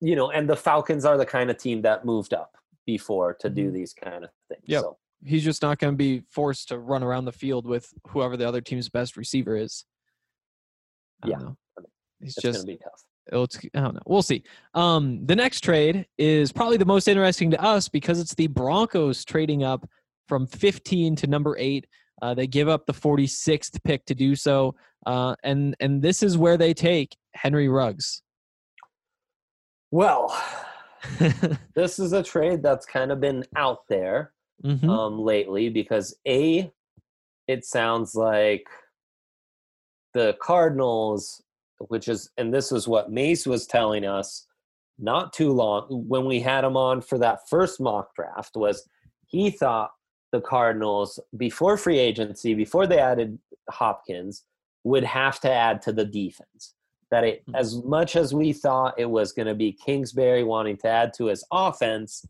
[0.00, 3.50] you know, and the Falcons are the kind of team that moved up before to
[3.50, 3.74] do Mhm.
[3.74, 4.62] these kind of things.
[4.64, 4.80] Yep.
[4.82, 8.36] So He's just not going to be forced to run around the field with whoever
[8.36, 9.84] the other team's best receiver is.
[11.24, 11.36] Yeah.
[11.38, 11.56] know.
[12.20, 13.02] He's it's just going to be tough.
[13.32, 14.00] It's, I don't know.
[14.06, 14.42] We'll see.
[14.74, 19.24] Um, the next trade is probably the most interesting to us because it's the Broncos
[19.24, 19.88] trading up
[20.28, 21.86] from 15 to number eight.
[22.22, 24.74] Uh, they give up the 46th pick to do so,
[25.06, 28.22] uh, and and this is where they take Henry Ruggs.
[29.90, 30.34] Well,
[31.74, 34.32] this is a trade that's kind of been out there
[34.64, 34.88] Mhm.
[34.88, 36.72] um, lately because a,
[37.48, 38.66] it sounds like
[40.14, 41.42] the Cardinals,
[41.78, 44.46] which is, and this is what Mace was telling us
[44.98, 48.88] not too long when we had him on for that first mock draft was
[49.26, 49.90] he thought
[50.32, 53.38] the Cardinals before free agency, before they added
[53.70, 54.44] Hopkins,
[54.84, 56.74] would have to add to the defense.
[57.10, 57.54] That it, Hmm.
[57.56, 61.26] as much as we thought it was going to be Kingsbury wanting to add to
[61.26, 62.24] his offense,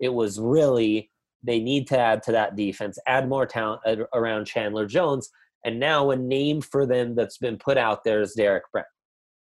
[0.00, 1.10] it was really
[1.42, 3.82] they need to add to that defense, add more talent
[4.14, 5.30] around Chandler Jones.
[5.64, 8.84] And now a name for them that's been put out there is Derrick Brown,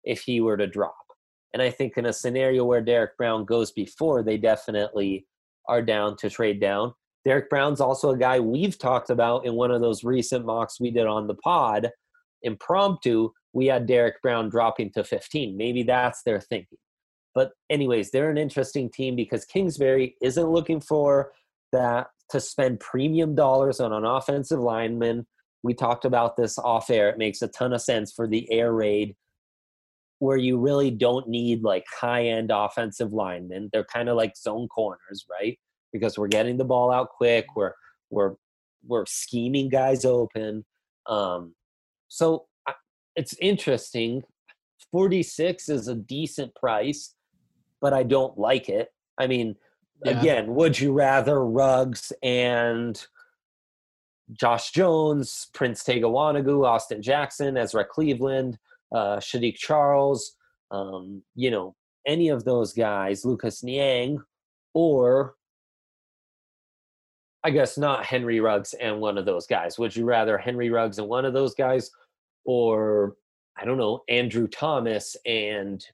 [0.05, 0.94] if he were to drop.
[1.53, 5.27] And I think in a scenario where Derrick Brown goes before, they definitely
[5.68, 6.94] are down to trade down.
[7.25, 10.90] Derrick Brown's also a guy we've talked about in one of those recent mocks we
[10.90, 11.90] did on the pod.
[12.42, 15.57] Impromptu, we had Derrick Brown dropping to 15.
[15.57, 16.79] Maybe that's their thinking.
[17.35, 21.33] But, anyways, they're an interesting team because Kingsbury isn't looking for
[21.70, 25.27] that to spend premium dollars on an offensive lineman.
[25.62, 27.09] We talked about this off air.
[27.09, 29.14] It makes a ton of sense for the air raid
[30.18, 33.70] where you really don't need like high end offensive linemen.
[33.72, 35.59] They're kind of like zone corners, right?
[35.92, 37.46] Because we're getting the ball out quick.
[37.57, 37.72] We're
[38.11, 38.35] we're
[38.87, 40.64] we're scheming guys open.
[41.07, 41.55] Um,
[42.09, 42.46] so
[43.16, 44.22] it's interesting.
[44.90, 47.14] Forty six is a decent price,
[47.81, 48.88] but I don't like it.
[49.18, 49.57] I mean,
[50.05, 50.18] Yeah.
[50.20, 53.05] again, would you rather Ruggs and
[54.33, 58.59] Josh Jones, Prince Tega Wanogho, Austin Jackson, Ezra Cleveland,
[58.95, 60.37] uh, Saahdiq Charles,
[60.71, 61.75] um, you know,
[62.07, 64.18] any of those guys, Lucas Niang,
[64.75, 65.35] or
[67.45, 69.79] I guess not Henry Ruggs and one of those guys.
[69.79, 71.90] Would you rather Henry Ruggs and one of those guys,
[72.45, 73.16] or
[73.57, 75.85] I don't know, Andrew Thomas and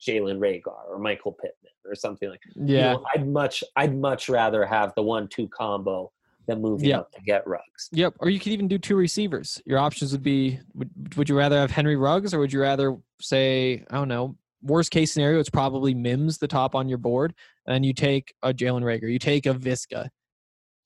[0.00, 2.92] Jalen Reagor or Michael Pittman or something like you yeah.
[2.92, 6.12] know, I'd much I'd much rather have the one two combo
[6.46, 6.98] than moving Yeah.
[7.00, 7.88] up to get Ruggs.
[7.92, 8.14] Yep.
[8.20, 9.60] Or you could even do two receivers.
[9.64, 12.96] Your options would be: would, would you rather have Henry Ruggs, or would you rather
[13.20, 17.34] say, I don't know, worst case scenario, it's probably Mims the top on your board,
[17.66, 20.08] and you take a Jalen Reagor, you take a Visca.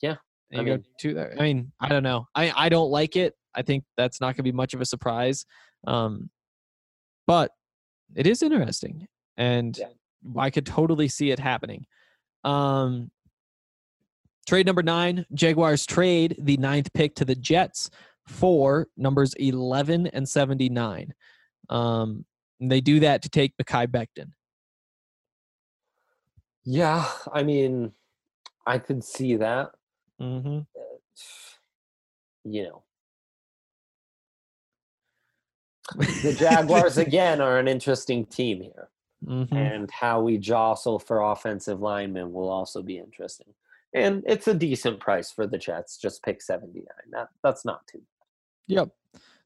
[0.02, 0.16] Yeah,
[0.54, 1.20] I mean- to.
[1.38, 2.26] I mean, I don't know.
[2.34, 3.34] I I don't like it.
[3.54, 5.44] I think that's not going to be much of a surprise.
[5.86, 6.30] Um,
[7.26, 7.50] but
[8.14, 9.86] it is interesting, and Yeah.
[10.36, 11.86] I could totally see it happening.
[12.44, 13.10] Um,
[14.48, 17.90] trade number nine: Jaguars trade the ninth pick to the Jets
[18.26, 21.12] for numbers eleven and seventy nine.
[21.68, 22.24] Um,
[22.60, 24.32] and they do that to take Mekhi Becton.
[26.64, 27.92] Yeah, I mean,
[28.66, 29.70] I could see that.
[30.20, 30.60] Mm-hmm.
[32.44, 32.82] You know,
[36.22, 38.88] the Jaguars again are an interesting team here,
[39.26, 39.54] Mm-hmm.
[39.54, 43.52] and how we jostle for offensive linemen will also be interesting.
[43.94, 45.96] And it's a decent price for the Jets.
[45.96, 47.10] Just pick seventy nine.
[47.12, 48.02] That that's not too.
[48.68, 48.90] Yep.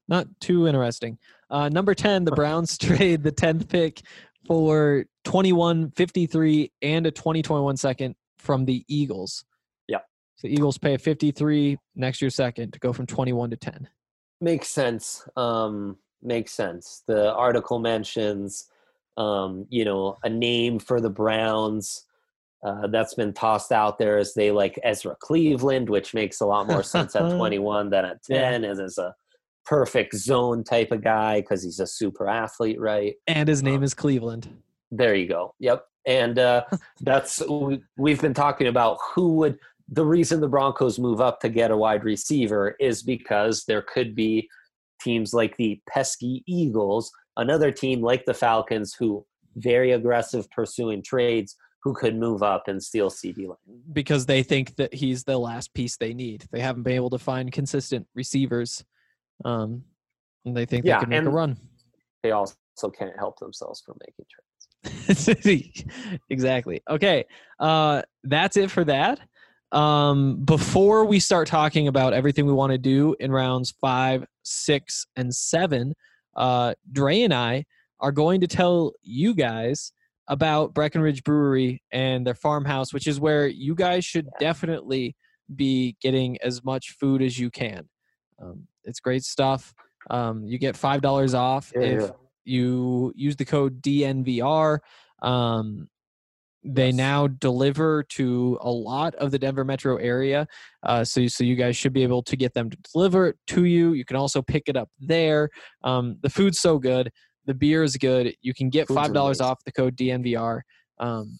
[0.07, 1.17] Not too interesting.
[1.49, 4.01] Uh, number 10, the Browns trade the 10th pick
[4.45, 9.45] for 21, 53, and a 2021 second from the Eagles.
[9.87, 10.05] Yep.
[10.35, 13.87] So the Eagles pay a 53 next year second to go from 21 to 10.
[14.41, 15.25] Makes sense.
[15.37, 17.03] Um, makes sense.
[17.07, 18.65] The article mentions,
[19.15, 22.05] um, you know, a name for the Browns
[22.65, 26.67] uh, that's been tossed out there as they like Ezra Cleveland, which makes a lot
[26.67, 28.51] more sense at 21 than at Yeah.
[28.51, 29.13] 10, as is a
[29.65, 33.15] perfect zone type of guy because he's a super athlete, right?
[33.27, 34.49] And his name is Cleveland.
[34.91, 35.55] There you go.
[35.59, 35.85] Yep.
[36.05, 36.63] And uh,
[37.01, 41.49] that's we, we've been talking about who would the reason the Broncos move up to
[41.49, 44.49] get a wide receiver is because there could be
[45.01, 49.25] teams like the pesky Eagles, another team like the Falcons who
[49.57, 53.57] very aggressive pursuing trades who could move up and steal CeeDee Lamb.
[53.91, 56.45] because they think that he's the last piece they need.
[56.51, 58.85] They haven't been able to find consistent receivers.
[59.43, 59.83] Um,
[60.45, 61.57] and they think Yeah, they can make a run.
[62.23, 66.19] They also also can't help themselves from making trades.
[66.29, 66.81] exactly.
[66.89, 67.25] Okay.
[67.59, 69.19] Uh, that's it for that.
[69.71, 75.05] Um, before we start talking about everything we want to do in rounds five, six,
[75.15, 75.93] and seven,
[76.35, 77.65] uh, Dre and I
[77.99, 79.91] are going to tell you guys
[80.27, 85.15] about Breckenridge Brewery and their farmhouse, which is where you guys should definitely
[85.53, 87.89] be getting as much food as you can.
[88.41, 89.73] Um, it's great stuff.
[90.09, 92.09] Um, you get five dollars off Yeah, if yeah.
[92.45, 94.79] you use the code DNVR.
[95.21, 95.87] Um,
[96.65, 96.95] they Yes.
[96.95, 100.47] now deliver to a lot of the Denver metro area,
[100.83, 103.65] uh, so so you guys should be able to get them to deliver it to
[103.65, 103.91] you.
[103.93, 105.49] You can also pick it up there.
[105.83, 107.11] Um, the food's so good,
[107.45, 108.35] the beer is good.
[108.41, 110.61] You can get five dollars off the code DNVR.
[110.99, 111.39] Um,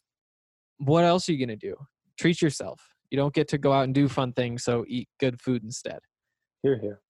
[0.77, 1.75] what else are you gonna do?
[2.17, 2.81] Treat yourself.
[3.09, 5.99] You don't get to go out and do fun things, so eat good food instead.
[6.63, 7.01] Here, here.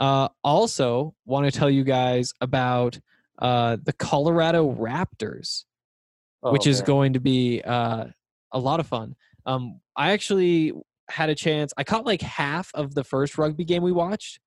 [0.00, 2.98] Uh, also, want to tell you guys about
[3.38, 5.64] uh, the Colorado Raptors,
[6.42, 6.86] Oh, which is man.
[6.86, 8.06] going to be uh,
[8.52, 9.14] a lot of fun.
[9.46, 10.72] Um, I actually
[11.08, 11.72] had a chance.
[11.76, 14.40] I caught like half of the first rugby game we watched,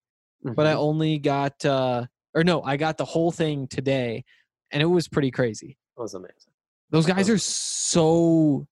[0.43, 0.77] but I Mhm.
[0.77, 4.23] only got, uh, or no, I got the whole thing today,
[4.71, 5.77] and it was pretty crazy.
[5.97, 6.53] It was amazing.
[6.91, 8.67] Those guys are so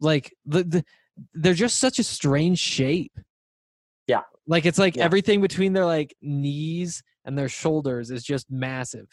[0.00, 0.84] like the, the
[1.34, 3.18] they're just such a strange shape.
[4.06, 4.22] Yeah.
[4.46, 5.04] Like it's like Yeah.
[5.04, 9.08] everything between their like knees and their shoulders is just massive.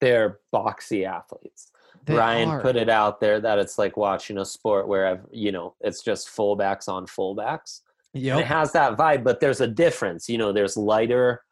[0.00, 1.70] They're boxy athletes.
[2.04, 2.60] They Ryan are.
[2.60, 6.02] put it out there that it's like watching a sport where I've, you know it's
[6.02, 7.80] just fullbacks on fullbacks.
[8.12, 8.38] Yeah.
[8.38, 10.28] it has that vibe, but there's a difference.
[10.28, 11.42] You know, there's lighter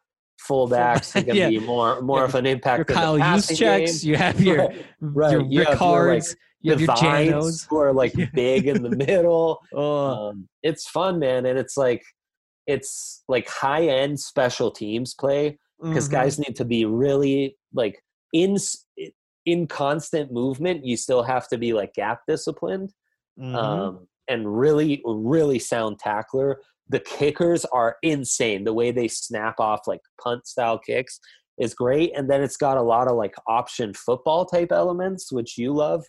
[0.49, 1.49] fullbacks who can Yeah.
[1.49, 2.79] be more more of an impact.
[2.79, 4.05] Your Kyle checks.
[4.05, 5.33] You have your Right, right.
[5.33, 6.25] your You have your, like,
[6.61, 7.67] you have your Janos.
[7.69, 9.61] who are like big in the middle.
[9.75, 12.03] Oh, um, it's fun, man, and it's like
[12.67, 16.13] it's like high end special teams play because mhm.
[16.13, 18.01] guys need to be really like
[18.33, 18.57] in
[19.45, 20.87] in constant movement.
[20.87, 22.93] You still have to be like gap disciplined
[23.41, 23.55] Mhm.
[23.57, 26.61] um, and really really sound tackler.
[26.89, 28.65] The kickers are insane.
[28.65, 31.21] The way they snap off like punt style kicks
[31.59, 35.57] is great, and then it's got a lot of like option football type elements, which
[35.59, 36.05] you love.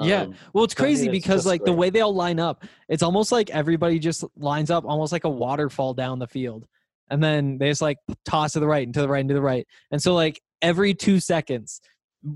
[0.00, 0.22] Yeah.
[0.22, 3.50] Um, Well, it's crazy because like the way they all line up, it's almost like
[3.50, 6.66] everybody just lines up almost like a waterfall down the field.
[7.10, 9.34] And then they just like toss to the right and to the right and to
[9.34, 9.66] the right.
[9.90, 11.80] And so like every 2 seconds,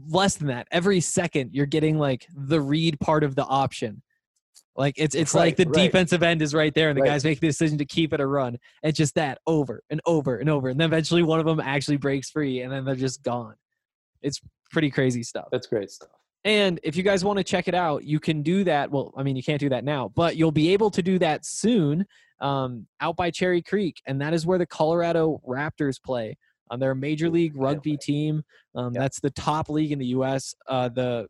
[0.08, 4.02] less than that, every second you're getting like the read part of the option.
[4.76, 5.74] Like it's it's like the right.
[5.74, 7.08] defensive end is right there and the Right.
[7.10, 8.58] guys make the decision to keep it a run.
[8.82, 10.68] It's just that over and over and over.
[10.68, 13.54] And then eventually one of them actually breaks free and then they're just gone.
[14.22, 14.40] It's
[14.70, 15.48] pretty crazy stuff.
[15.50, 16.10] that's great stuff.
[16.44, 18.90] And if you guys want to check it out, you can do that.
[18.90, 21.44] Well, I mean, you can't do that now, but you'll be able to do that
[21.44, 22.06] soon
[22.40, 24.00] um, out by Cherry Creek.
[24.06, 26.36] And that is where the Colorado Raptors play.
[26.70, 28.42] Um, they're a major league rugby team.
[28.74, 29.02] Um, Yep.
[29.02, 30.54] That's the top league in the U.S.
[30.68, 31.26] Uh, the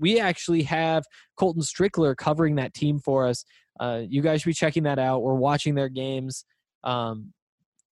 [0.00, 1.04] we actually have
[1.38, 3.44] Colton Strickler covering that team for us.
[3.78, 5.22] Uh, you guys should be checking that out.
[5.22, 6.44] We're watching their games.
[6.84, 7.32] Um,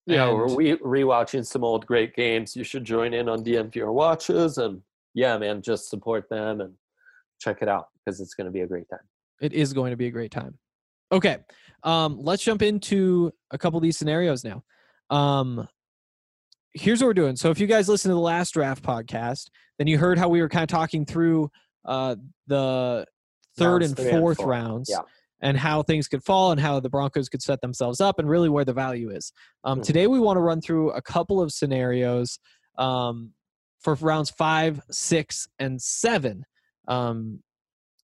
[0.06, 2.56] Yeah, and- we're we rewatching some old great games.
[2.56, 4.80] You should join in on DNVR watches and
[5.14, 6.74] yeah, man, just support them and
[7.40, 9.00] check it out because it's going to be a great time.
[9.40, 10.58] it is going to be a great time.
[11.12, 11.36] Okay,
[11.82, 14.64] um, let's jump into a couple of these scenarios now.
[15.10, 15.68] Um,
[16.72, 17.36] here's what we're doing.
[17.36, 20.40] So, if you guys listen to the last draft podcast, then you heard how we
[20.40, 21.50] were kind of talking through
[21.84, 22.16] uh,
[22.46, 23.06] the
[23.56, 24.46] third Rounds and three and fourth four.
[24.48, 24.88] rounds.
[24.90, 25.00] Yeah.
[25.40, 28.48] And how things could fall, and how the Broncos could set themselves up, and really
[28.48, 29.30] where the value is.
[29.64, 29.84] Um, Mhm.
[29.84, 32.38] Today, we want to run through a couple of scenarios
[32.78, 33.32] um,
[33.80, 36.44] for rounds five, six, and seven.
[36.88, 37.42] Um,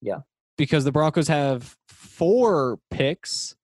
[0.03, 0.19] Yeah.
[0.59, 3.57] because the Broncos have four picks.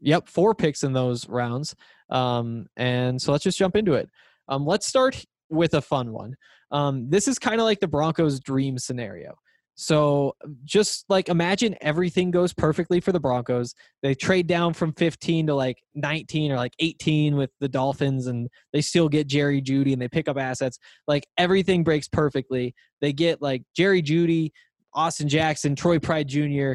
[0.00, 1.76] Yep, four picks in those rounds.
[2.08, 4.08] Um, and so let's just jump into it.
[4.48, 6.34] Um, let's start with a fun one.
[6.70, 9.34] Um, this is kind of like the Broncos' dream scenario.
[9.80, 13.74] So just like imagine everything goes perfectly for the Broncos.
[14.02, 18.48] They trade down from 15 to like 19 or like 18 with the Dolphins, and
[18.74, 20.78] they still get Jerry Jeudy and they pick up assets.
[21.08, 22.74] Like everything breaks perfectly.
[23.00, 24.50] They get like Jerry Jeudy,
[24.92, 26.72] Austin Jackson, Troy Pride Jr.,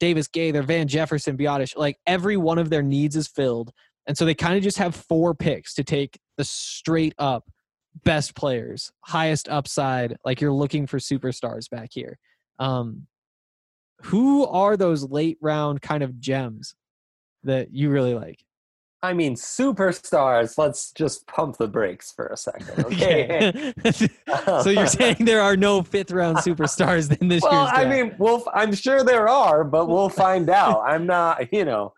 [0.00, 1.76] Davis Gaither, Van Jefferson, Biadasz.
[1.76, 3.72] Like every one of their needs is filled.
[4.06, 7.44] And so they kind of just have four picks to take the straight up
[8.04, 10.16] best players, highest upside.
[10.24, 12.18] Like you're looking for superstars back here.
[12.58, 13.06] Um,
[14.02, 16.74] who are those late round kind of gems
[17.44, 18.44] that you really like?
[19.04, 20.56] I mean, superstars.
[20.58, 23.72] Let's just pump the brakes for a second, okay?
[24.62, 28.14] so you're saying there are no fifth round superstars in this well, year's I mean,
[28.18, 30.82] we'll, I'm sure there are, but we'll find out.
[30.86, 31.94] I'm not, you know,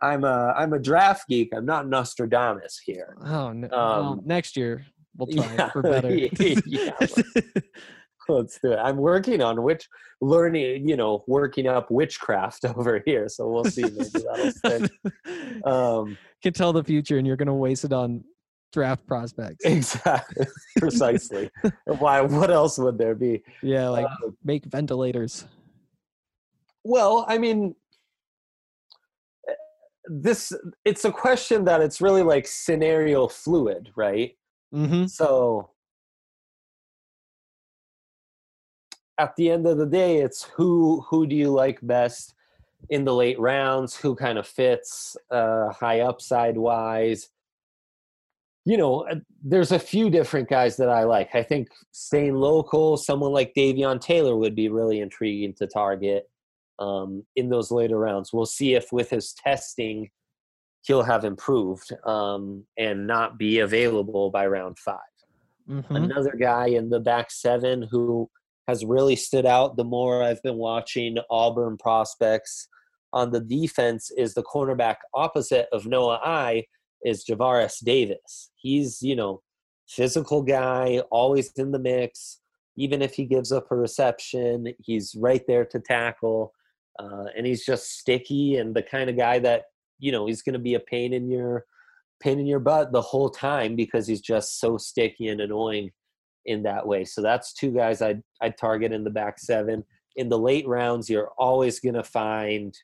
[0.00, 1.50] I'm a I'm a draft geek.
[1.54, 3.16] I'm not Nostradamus here.
[3.24, 4.84] oh no, well, um, next year
[5.18, 6.10] We'll try Yeah, for better.
[6.66, 6.92] yeah,
[8.30, 8.76] Let's do it.
[8.78, 9.88] I'm working on which
[10.20, 13.26] learning, you know, working up witchcraft over here.
[13.28, 13.82] So we'll see.
[13.82, 14.90] Maybe that'll stick.
[15.64, 18.22] Um, Can tell the future, and you're gonna waste it on
[18.72, 19.64] draft prospects.
[19.64, 20.46] exactly,
[20.76, 21.50] precisely.
[21.86, 22.20] Why?
[22.20, 23.42] What else would there be?
[23.62, 25.46] Yeah, like Uh, make ventilators.
[26.84, 27.74] Well, I mean,
[29.48, 29.52] eh,
[30.06, 30.52] this
[30.84, 34.32] it's a question that it's really like scenario fluid, right?
[34.74, 35.06] Mm-hmm.
[35.06, 35.70] So
[39.18, 42.34] at the end of the day, it's who who do you like best
[42.90, 43.96] in the late rounds?
[43.96, 47.28] Who kind of fits uh, high upside wise?
[48.64, 51.34] You know, uh, there's a few different guys that I like.
[51.34, 56.28] I think staying local, someone like Davion Taylor would be really intriguing to target
[56.78, 58.32] um, in those later rounds.
[58.32, 60.10] We'll see if with his testing
[60.82, 64.98] he'll have improved um, and not be available by round five
[65.68, 65.96] Mm-hmm.
[65.96, 68.30] another guy in the back seven who
[68.66, 72.68] has really stood out the more I've been watching Auburn prospects
[73.12, 76.64] on the defense is the cornerback opposite of Noah I
[77.04, 78.50] is Javaris Davis.
[78.56, 79.42] He's, you know,
[79.88, 82.40] physical guy, always in the mix.
[82.76, 86.52] Even if he gives up a reception, he's right there to tackle.
[86.98, 89.64] Uh, and he's just sticky and the kind of guy that,
[89.98, 91.64] you know, he's going to be a pain in your
[92.20, 95.90] pain in your butt the whole time because he's just so sticky and annoying
[96.46, 97.04] in that way.
[97.04, 99.84] So that's two guys I'd I'd target in the back seven.
[100.16, 102.76] In the late rounds, you're always gonna find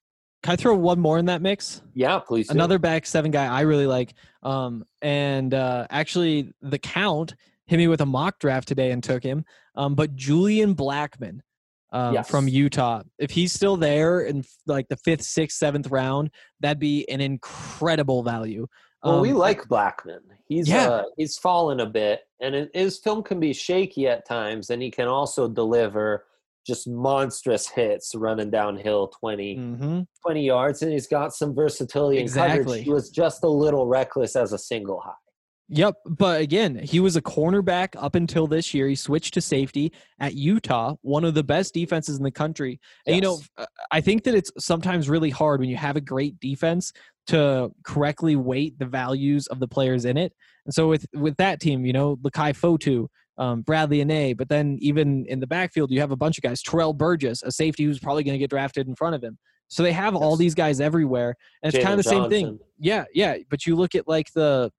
[0.42, 1.82] Can I throw one more in that mix?
[1.94, 2.54] yeah, please do.
[2.54, 4.14] Another back seven guy I really like.
[4.42, 7.34] Um, and uh, actually, the count
[7.66, 9.44] hit me with a mock draft today and took him.
[9.74, 11.40] Um, but Julian Blackmon
[11.94, 12.28] um, Yes.
[12.28, 16.30] from Utah, if he's still there in like the fifth, sixth, seventh round,
[16.60, 18.66] that'd be an incredible value.
[19.02, 20.20] Well, we Um, like Blackmon.
[20.48, 20.88] He's Yeah.
[20.90, 24.82] uh, he's fallen a bit, and it, his film can be shaky at times, and
[24.82, 26.26] he can also deliver
[26.66, 30.06] just monstrous hits running downhill 20, mhm.
[30.22, 32.58] 20 yards, and he's got some versatility in Exactly.
[32.64, 32.84] coverage.
[32.84, 35.12] He was just a little reckless as a single high.
[35.68, 38.86] Yep, but again, he was a cornerback up until this year.
[38.86, 42.78] He switched to safety at Utah, one of the best defenses in the country.
[43.06, 46.02] And you know, uh, I think that it's sometimes really hard when you have a
[46.02, 46.92] great defense
[47.28, 50.34] to correctly weight the values of the players in it.
[50.66, 53.08] And so with with that team, you know, Leki Fotu,
[53.38, 56.60] um, Bradlee Anae, but then even in the backfield, you have a bunch of guys.
[56.60, 59.38] Terrell Burgess, a safety who's probably going to get drafted in front of him.
[59.68, 62.58] So they have all these guys everywhere, and it's kind of the same thing.
[62.78, 63.38] Yeah, yeah.
[63.48, 64.70] But you look at like the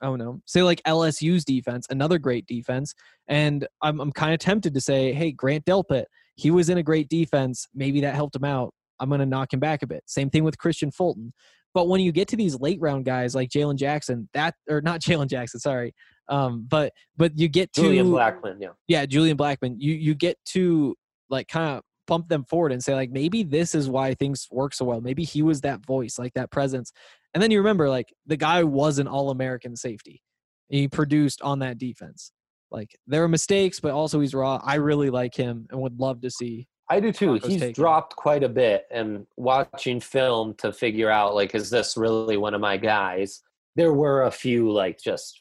[0.00, 2.94] I don't know, say like LSU's defense, another great defense.
[3.28, 6.04] And I'm I'm kind of tempted to say, hey, Grant Delpit,
[6.36, 7.66] he was in a great defense.
[7.74, 8.72] Maybe that helped him out.
[8.98, 10.02] I'm gonna knock him back a bit.
[10.06, 11.32] Same thing with Kristian Fulton.
[11.72, 15.00] But when you get to these late round guys like Jalen Jackson, that or not
[15.02, 15.94] Jalen Jackson, sorry.
[16.28, 18.68] Um, but but you get to Julian Blackmon, yeah.
[18.88, 20.94] yeah, Julian Blackmon, you you get to
[21.28, 24.74] like kind of bump them forward and say like maybe this is why things work
[24.74, 25.00] so well.
[25.00, 26.92] Maybe he was that voice, like that presence.
[27.34, 30.22] And then you remember like the guy was an all-American safety.
[30.68, 32.32] He produced on that defense.
[32.70, 34.60] Like there are mistakes, but also he's raw.
[34.64, 36.68] I really like him and would love to see.
[36.88, 37.34] I do too.
[37.34, 42.36] He's dropped quite a bit, and watching film to figure out like, is this really
[42.36, 43.42] one of my guys?
[43.76, 45.40] There were a few like just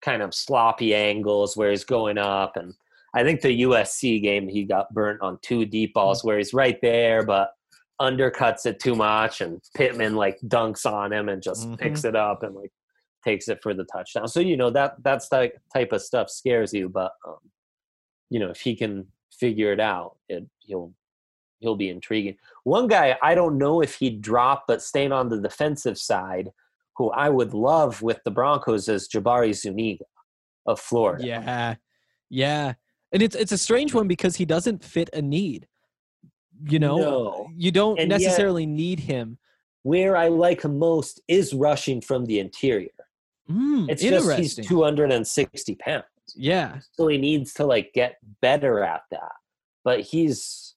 [0.00, 2.72] kind of sloppy angles where he's going up, and
[3.14, 6.26] I think the USC game he got burnt on two deep balls mm.
[6.26, 7.50] where he's right there, but
[8.00, 11.78] undercuts it too much, and Pittman like dunks on him and just Mhm.
[11.78, 12.72] picks it up and like
[13.24, 14.28] takes it for the touchdown.
[14.28, 17.38] So you know that that's the type of stuff scares you, but um,
[18.30, 20.94] you know if he can figure it out, it he'll
[21.60, 22.36] he'll be intriguing.
[22.64, 26.50] One guy I don't know if he'd drop, but staying on the defensive side,
[26.96, 30.04] who I would love with the Broncos is Jabari Zuniga
[30.66, 31.26] of Florida.
[31.26, 31.74] Yeah.
[32.30, 32.74] Yeah.
[33.10, 35.66] And it's it's a strange one because he doesn't fit a need.
[36.66, 37.50] You know, No.
[37.56, 39.38] you don't And yet- necessarily need him.
[39.82, 42.90] Where I like him most is rushing from the interior.
[43.50, 46.04] Mm, It's just he's 260 pounds.
[46.36, 46.80] yeah.
[46.92, 49.32] so he needs to like get better at that
[49.82, 50.74] but he's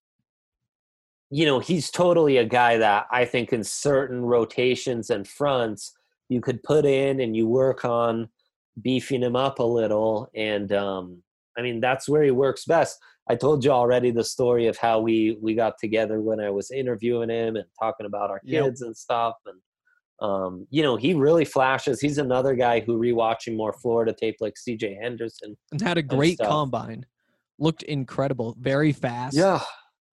[1.29, 5.93] you know he's totally a guy that i think in certain rotations and fronts
[6.29, 8.29] you could put in and you work on
[8.81, 11.21] beefing him up a little and um
[11.57, 12.97] i mean that's where he works best
[13.31, 16.69] i told you already the story of how we we got together when i was
[16.71, 18.63] interviewing him and talking about our Yep.
[18.63, 19.57] kids and stuff and
[20.21, 21.99] um, you know, he really flashes.
[21.99, 26.37] He's another guy who rewatching more Florida tape like CJ Henderson And had a great
[26.37, 27.07] combine.
[27.57, 28.55] Looked incredible.
[28.59, 29.35] Very fast.
[29.35, 29.61] Yeah.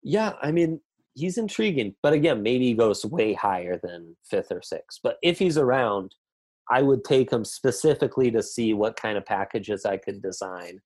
[0.01, 0.33] Yeah.
[0.41, 0.81] I mean,
[1.13, 1.93] he's intriguing.
[2.01, 4.99] But again, maybe he goes way higher than fifth or sixth.
[5.03, 6.15] But if he's around,
[6.69, 10.79] I would take him specifically to see what kind of packages I could design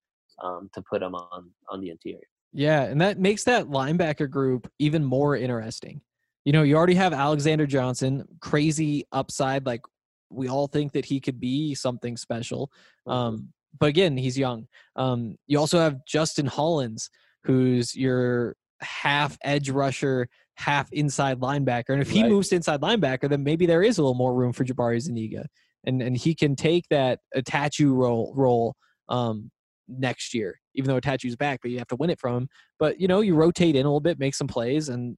[0.44, 2.20] um, to put him on on the interior.
[2.54, 6.02] Yeah, and that makes that linebacker group even more interesting.
[6.46, 9.66] You know, you already have Alexander Johnson, crazy upside.
[9.66, 9.82] Like
[10.30, 12.72] we all think that he could be something special.
[13.08, 13.12] Mm-hmm.
[13.12, 14.68] Um, but again, he's young.
[14.96, 17.10] Um, you also have Justin Hollins,
[17.44, 21.90] who's your half edge rusher, half inside linebacker.
[21.90, 22.32] And if he Right.
[22.32, 25.46] moves to inside linebacker, then maybe there is a little more room for Jabari Zuniga.
[25.86, 28.76] And and he can take that Attaochu role role
[29.10, 29.52] um,
[29.88, 32.50] next year, even though Attaochu's back, but you have to win it from him.
[32.80, 35.18] But you know, you rotate in a little bit, make some plays, and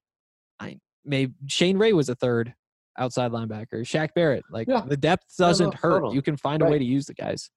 [0.60, 2.54] I maybe Shane Ray was a third
[3.00, 3.82] outside linebacker.
[3.84, 4.84] Shaq Barrett, like Yeah.
[4.88, 6.12] the depth no, doesn't hurt.
[6.14, 7.50] You can find a way to use the guys.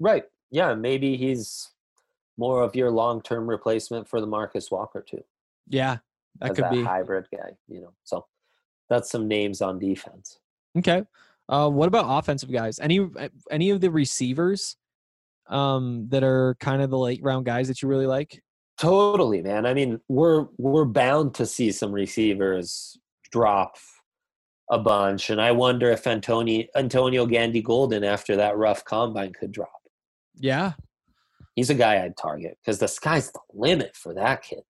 [0.00, 0.24] Right.
[0.50, 0.74] Yeah.
[0.74, 1.68] Maybe he's
[2.36, 5.22] more of your long term replacement for DeMarcus Walker too.
[5.68, 5.98] Yeah,
[6.40, 7.50] that could that be hybrid guy.
[7.68, 7.92] You know.
[8.04, 8.26] So
[8.88, 10.38] that's some names on defense.
[10.78, 11.04] okay.
[11.50, 12.78] Uh, what about offensive guys?
[12.78, 14.76] Any uh, any of the receivers
[15.48, 18.42] um, that are kind of the late round guys that you really like?
[18.78, 19.66] Totally, man.
[19.66, 22.96] I mean, we're we're bound to see some receivers
[23.32, 23.76] drop
[24.70, 29.52] a bunch, and I wonder if Antonio Antonio Gandy Golden after that rough combine could
[29.52, 29.70] drop.
[30.36, 30.72] Yeah.
[31.56, 34.62] He's a guy I'd target because the sky's the limit for that kid.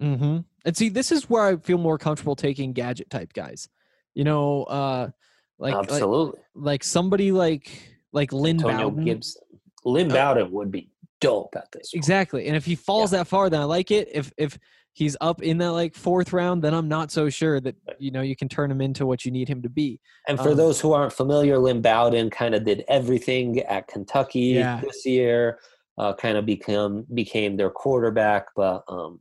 [0.00, 0.18] Man.
[0.18, 0.38] Mm-hmm.
[0.64, 3.68] And see, this is where I feel more comfortable taking gadget type guys.
[4.14, 5.10] You know, uh,
[5.58, 7.70] like like, Absolutely, like somebody like
[8.12, 9.04] like Lynn Antonio Bowden.
[9.04, 9.42] Gibson,
[9.84, 11.90] Lynn Uh, Bowden would be dope at this.
[11.92, 11.98] point.
[11.98, 12.46] Exactly.
[12.46, 14.08] And if he falls that far, then I like it.
[14.12, 14.58] If if
[14.92, 18.20] he's up in that like fourth round, then I'm not so sure that you know
[18.22, 20.00] you can turn him into what you need him to be.
[20.28, 24.40] And for Um, those who aren't familiar, Lynn Bowden kind of did everything at Kentucky
[24.40, 24.80] Yeah.
[24.80, 25.58] this year.
[25.96, 29.20] Uh, kind of become became their quarterback, but um,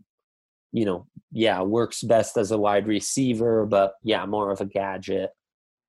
[0.72, 5.30] you know, yeah, works best as a wide receiver, but yeah, more of a gadget,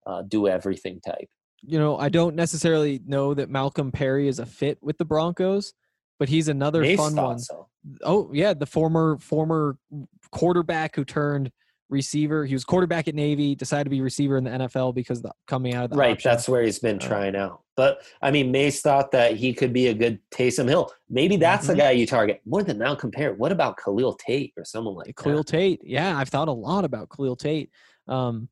[0.07, 1.29] uh, do everything type.
[1.67, 5.73] You know, I don't necessarily know that Malcolm Perry is a fit with the Broncos,
[6.19, 7.39] but he's another Mace fun one.
[7.39, 7.69] so.
[8.03, 9.77] Oh yeah, the former former
[10.31, 11.51] quarterback who turned
[11.91, 12.45] receiver.
[12.47, 15.75] He was quarterback at Navy, decided to be receiver in the NFL because the, coming
[15.75, 16.31] out of the Right, option.
[16.31, 17.61] that's where he's been trying out.
[17.77, 20.91] But I mean, Mace thought that he could be a good Taysom Hill.
[21.11, 21.79] Maybe that's the Mhm.
[21.79, 23.35] guy you target more than Malcolm Perry.
[23.37, 25.17] What about Khalil Tate or someone like that?
[25.17, 25.47] Khalil that?
[25.47, 25.81] Tate.
[25.85, 27.71] Yeah, I've thought a lot about Khalil Tate.
[28.09, 28.49] Um,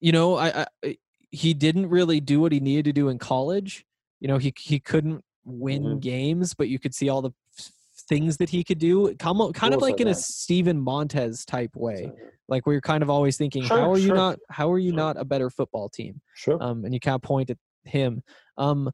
[0.00, 0.96] you know, I, I
[1.30, 3.84] he didn't really do what he needed to do in college.
[4.20, 6.00] You know, he he couldn't win Mhm.
[6.00, 7.70] games, but you could see all the f-
[8.08, 9.14] things that he could do.
[9.16, 10.20] Come, kind of Tools like like in a that.
[10.20, 12.10] Steven Montez type way.
[12.48, 14.38] Like where you're kind of always thinking, Sure, how are you not?
[14.50, 14.96] How are you sure.
[14.96, 16.20] not a better football team?
[16.34, 16.62] Sure.
[16.62, 18.22] um, and you kind of point at him.
[18.56, 18.90] Um,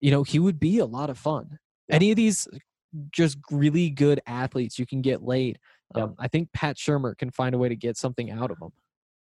[0.00, 1.58] you know, he would be a lot of fun.
[1.88, 1.96] Yeah.
[1.96, 2.46] Any of these
[3.12, 5.58] just really good athletes you can get laid.
[5.96, 6.04] Yeah.
[6.04, 8.72] Um, I think Pat Shurmur can find a way to get something out of them.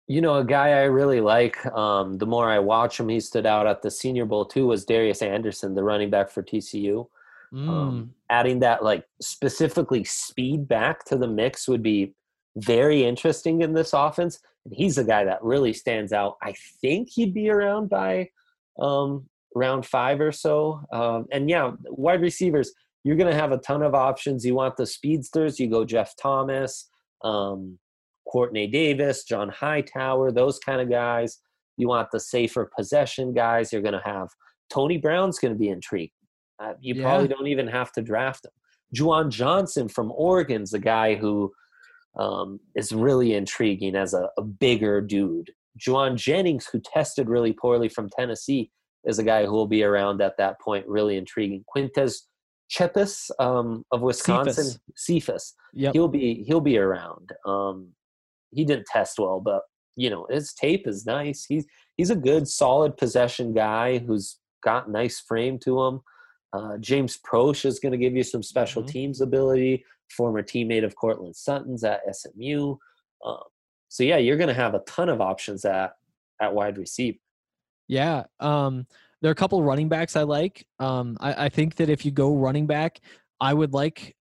[0.07, 3.45] You know, a guy I really like, um, the more I watch him, he stood
[3.45, 7.07] out at the Senior Bowl too, was Darius Anderson, the running back for TCU.
[7.53, 7.69] Mm.
[7.69, 12.13] Um, adding that, like, specifically speed back to the mix would be
[12.55, 14.39] very interesting in this offense.
[14.65, 16.37] And he's a guy that really stands out.
[16.41, 18.29] I think he'd be around by
[18.79, 20.81] um, round five or so.
[20.91, 22.71] Um, and yeah, wide receivers,
[23.03, 24.45] you're going to have a ton of options.
[24.45, 26.89] You want the speedsters, you go Jeff Thomas.
[27.23, 27.79] Um,
[28.33, 31.39] Quartney Davis, John Hightower, those kind of guys.
[31.77, 33.71] You want the safer possession guys.
[33.71, 34.27] You're going to have
[34.69, 36.11] Tony Brown's going to be intrigued.
[36.59, 37.03] Uh, you Yeah.
[37.03, 38.51] probably don't even have to draft him.
[38.95, 41.51] Juwan Johnson from Oregon's a guy who
[42.17, 45.51] um, is really intriguing as a, a bigger dude.
[45.79, 48.71] Jauan Jennings, who tested really poorly from Tennessee,
[49.05, 51.63] is a guy who will be around at that point, really intriguing.
[51.75, 52.21] Quintez
[52.69, 55.93] Cephus um, of Wisconsin, Cephus Yep.
[55.93, 57.31] he'll be he'll be around.
[57.45, 57.89] Um,
[58.51, 59.61] he didn't test well, but
[59.95, 61.45] you know his tape is nice.
[61.47, 66.01] He's he's a good, solid possession guy who's got nice frame to him.
[66.53, 68.87] Uh, James Proche is going to give you some special Mhm.
[68.87, 69.83] teams ability.
[70.15, 72.75] Former teammate of Courtland Sutton's at SMU.
[73.25, 73.37] Um,
[73.89, 75.93] so yeah, you're going to have a ton of options at
[76.41, 77.17] at wide receiver.
[77.87, 78.25] Yeah.
[78.39, 78.85] Um,
[79.21, 80.67] there are a couple running backs I like.
[80.79, 82.99] Um, I, I think that if you go running back,
[83.41, 84.15] I would like.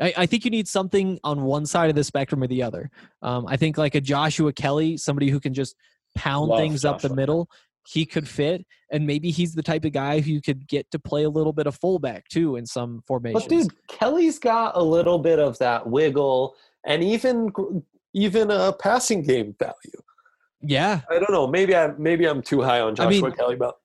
[0.00, 2.90] I, I think you need something on one side of the spectrum or the other.
[3.22, 5.76] Um, I think like a Joshua Kelly, somebody who can just
[6.14, 7.48] pound Love things up the middle.
[7.88, 10.98] He could fit, and maybe he's the type of guy who you could get to
[10.98, 13.44] play a little bit of fullback too in some formations.
[13.44, 17.50] But dude, Kelly's got a little bit of that wiggle and even
[18.12, 20.02] even a passing game value.
[20.60, 21.46] yeah, I don't know.
[21.46, 23.76] Maybe I maybe I'm too high on I Joshua mean, Kelly, but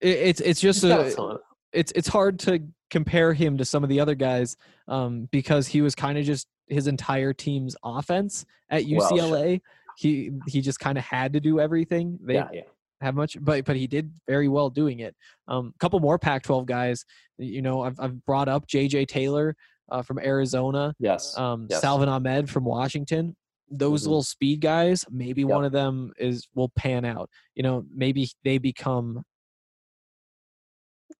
[0.00, 1.40] it's it's just a.
[1.72, 2.60] it's it's hard to
[2.90, 4.56] compare him to some of the other guys
[4.88, 9.10] um, because he was kind of just his entire team's offense at Well.
[9.10, 9.60] UCLA.
[9.96, 12.18] He he just kind of had to do everything.
[12.22, 12.60] They yeah, yeah.
[13.00, 15.16] have much, but but he did very well doing it.
[15.48, 17.04] Um, a couple more Pac-12 guys.
[17.36, 19.06] You know, I've I've brought up J.J.
[19.06, 19.56] Taylor
[19.90, 21.36] uh, from Arizona, Yes.
[21.36, 21.80] um, Yes.
[21.80, 23.34] Salvon Ahmed from Washington.
[23.70, 24.06] Those Mhm.
[24.06, 25.50] little speed guys, maybe Yep.
[25.50, 27.28] one of them is will pan out.
[27.54, 29.24] You know, maybe they become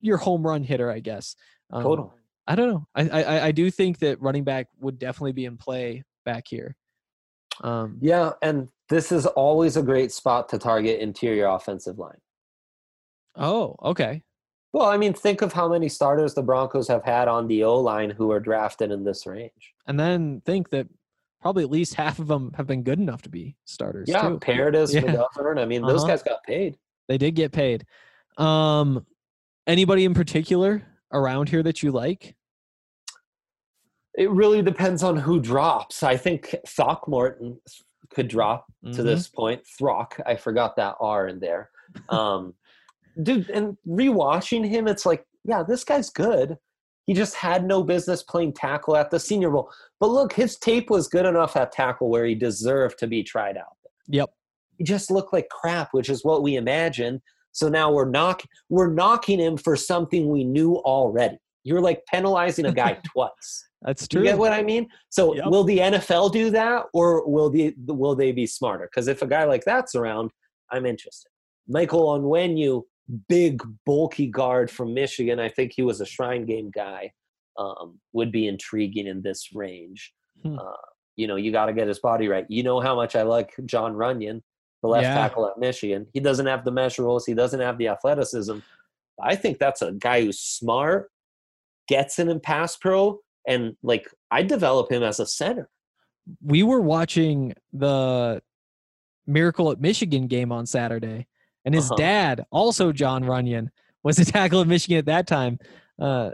[0.00, 1.34] your home run hitter, I guess.
[1.72, 2.14] Um, Total.
[2.46, 2.86] I don't know.
[2.94, 6.76] I, I I do think that running back would definitely be in play back here.
[7.62, 12.18] Um, Yeah, and this is always a great spot to target interior offensive line.
[13.36, 14.22] oh, okay.
[14.72, 17.76] Well, I mean, think of how many starters the Broncos have had on the O
[17.80, 19.74] line who are drafted in this range.
[19.86, 20.86] And then think that
[21.40, 24.08] probably at least half of them have been good enough to be starters.
[24.08, 24.38] Yeah, too.
[24.40, 25.02] Paradis, Yeah.
[25.02, 25.58] McGovern.
[25.58, 26.12] I mean, those Uh-huh.
[26.12, 26.76] guys got paid.
[27.08, 27.86] they did get paid.
[28.36, 29.06] Um,
[29.68, 32.34] anybody in particular around here that you like?
[34.14, 36.02] It really depends on who drops.
[36.02, 37.60] I think Throckmorton
[38.10, 39.04] could drop to Mhm.
[39.04, 39.62] this point.
[39.64, 41.70] Throck, I forgot that R in there.
[42.10, 42.54] Um,
[43.22, 46.58] dude, and rewatching him, it's like, yeah, this guy's good.
[47.06, 49.70] He just had no business playing tackle at the Senior Bowl.
[49.98, 53.56] But look, his tape was good enough at tackle where he deserved to be tried
[53.56, 53.76] out.
[54.08, 54.28] Yep.
[54.76, 57.22] He just looked like crap, which is what we imagined.
[57.58, 61.38] So now we're knock we're knocking him for something we knew already.
[61.64, 63.68] You're like penalizing a guy twice.
[63.82, 64.20] That's true.
[64.20, 64.88] you get what I mean?
[65.08, 65.46] So Yep.
[65.46, 68.88] will the NFL do that, or will the will they be smarter?
[68.90, 70.30] Because if a guy like that's around,
[70.70, 71.30] I'm interested.
[71.66, 72.84] Michael Onwenu,
[73.28, 75.40] big bulky guard from Michigan.
[75.40, 77.12] I think he was a Shrine Game guy.
[77.58, 80.12] Um, would be intriguing in this range.
[80.44, 80.60] Hmm.
[80.60, 80.72] Uh,
[81.16, 82.46] you know, you got to get his body right.
[82.48, 84.42] You know how much I like Jon Runyan,
[84.82, 85.14] the left Yeah.
[85.14, 86.06] tackle at Michigan.
[86.12, 87.22] He doesn't have the measurables.
[87.26, 88.58] He doesn't have the athleticism.
[89.20, 91.10] I think that's a guy who's smart,
[91.88, 95.68] gets in and pass pro, and like I develop him as a center.
[96.44, 98.42] we were watching the
[99.26, 101.26] Miracle at Michigan game on Saturday,
[101.64, 101.96] and his Uh-huh.
[101.96, 103.68] dad, also Jon Runyan,
[104.02, 105.58] was a tackle at Michigan at that time.
[105.98, 106.30] Uh,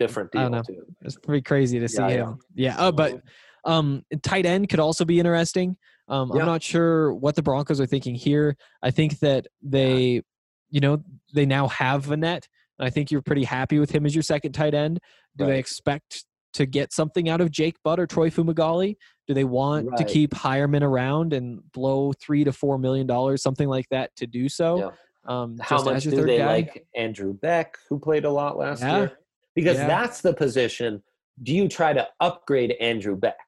[0.00, 0.84] Different I don't too.
[1.02, 2.14] it's pretty crazy to see Yeah, yeah.
[2.26, 2.38] him.
[2.54, 3.20] Yeah, uh, but
[3.64, 5.76] um, tight end could also be interesting.
[6.10, 6.40] Um, Yeah.
[6.42, 8.56] I'm not sure what the Broncos are thinking here.
[8.82, 10.22] I think that they,
[10.68, 11.02] you know,
[11.32, 12.44] they now have Vannett.
[12.78, 14.98] And I think you're pretty happy with him as your second tight end.
[15.36, 18.96] Do they expect to get something out of Jake Butt or Troy Fumagalli?
[19.28, 20.06] Do they want to Right.
[20.08, 24.48] keep Heuerman around and blow three to four million dollars, something like that, to do
[24.48, 24.78] so?
[24.78, 24.90] Yeah.
[25.26, 26.46] Um, How much do they guy?
[26.46, 28.96] like Andrew Beck, who played a lot last Yeah.
[28.98, 29.12] year?
[29.54, 29.86] Because Yeah.
[29.86, 31.02] that's the position.
[31.42, 33.38] Do you try to upgrade Andrew Beck?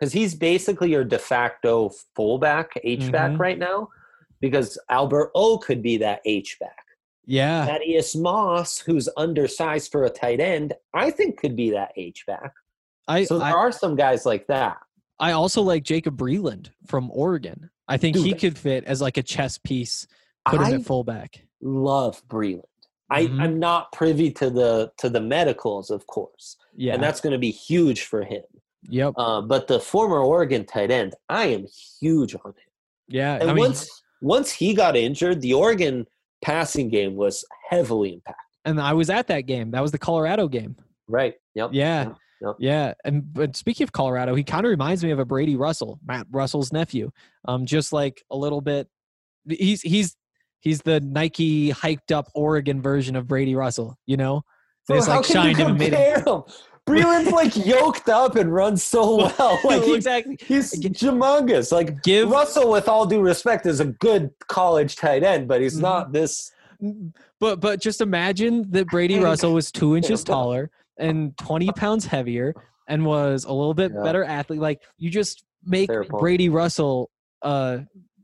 [0.00, 3.38] Because he's basically your de facto fullback, H back Mhm.
[3.38, 3.88] right now.
[4.40, 6.86] Because Albert O could be that H back.
[7.26, 12.24] Yeah, Thaddeus Moss, who's undersized for a tight end, I think could be that H
[12.26, 12.54] back.
[13.06, 14.78] I, So there I are some guys like that.
[15.18, 17.68] I also like Jacob Breeland from Oregon.
[17.86, 20.06] I think he could fit as like a chess piece.
[20.46, 21.44] Put him I at fullback.
[21.60, 22.64] love Breeland.
[23.10, 23.40] I, Mhm.
[23.40, 26.94] I'm not privy to the to the medicals, of course, Yeah.
[26.94, 28.44] and that's going to be huge for him.
[28.88, 29.14] Yep.
[29.16, 31.66] Uh, but the former Oregon tight end, I am
[32.00, 32.54] huge on him.
[33.08, 33.38] Yeah.
[33.40, 36.06] And I mean, once once he got injured, the Oregon
[36.42, 38.44] passing game was heavily impacted.
[38.64, 39.70] and I was at that game.
[39.72, 40.76] That was the Colorado game.
[41.08, 41.34] Right.
[41.54, 41.70] Yep.
[41.72, 42.12] Yeah.
[42.40, 42.56] Yep.
[42.58, 42.94] Yeah.
[43.04, 46.26] And but speaking of Colorado, he kind of reminds me of a Brady Russell, Matt
[46.30, 47.10] Russell's nephew.
[47.46, 48.88] Um, just like a little bit.
[49.48, 50.16] He's he's
[50.60, 53.98] he's the Nike hyped up Oregon version of Brady Russell.
[54.06, 54.42] You know,
[54.88, 56.22] they Bro, just like shined him and made him.
[56.26, 56.42] him?
[56.88, 59.60] Breeland's like yoked up and runs so well.
[59.64, 60.38] Like he's, exactly.
[60.40, 61.70] he's humongous.
[61.72, 65.78] Like Give Russell, with all due respect, is a good college tight end, but he's
[65.78, 66.50] not this.
[67.38, 72.54] But but just imagine that Brady Russell was two inches taller and twenty pounds heavier
[72.88, 74.02] and was a little bit Yeah.
[74.02, 74.60] better athlete.
[74.60, 77.10] Like you just make Brady Russell
[77.42, 77.78] uh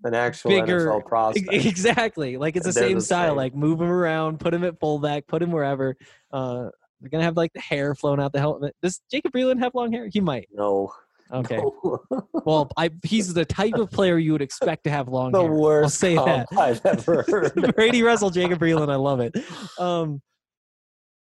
[0.05, 1.53] An actual Bigger- NFL prospect.
[1.53, 3.31] exactly like it's the same the style.
[3.31, 3.37] same.
[3.37, 5.95] Like move him around, put him at fullback, put him wherever.
[6.33, 6.71] Uh
[7.01, 8.75] they're gonna have like the hair flowing out the helmet.
[8.83, 10.09] Does Jacob Breeland have long hair?
[10.13, 10.49] He might.
[10.53, 10.93] No.
[11.33, 11.57] Okay.
[11.57, 12.01] no.
[12.47, 15.51] Well, I he's the type of player you would expect to have long the hair.
[15.53, 16.47] worst say that.
[16.57, 17.75] I've ever heard.
[17.75, 18.89] Brady Russell, Jacob Breeland.
[18.91, 19.35] I love it.
[19.81, 20.23] Um,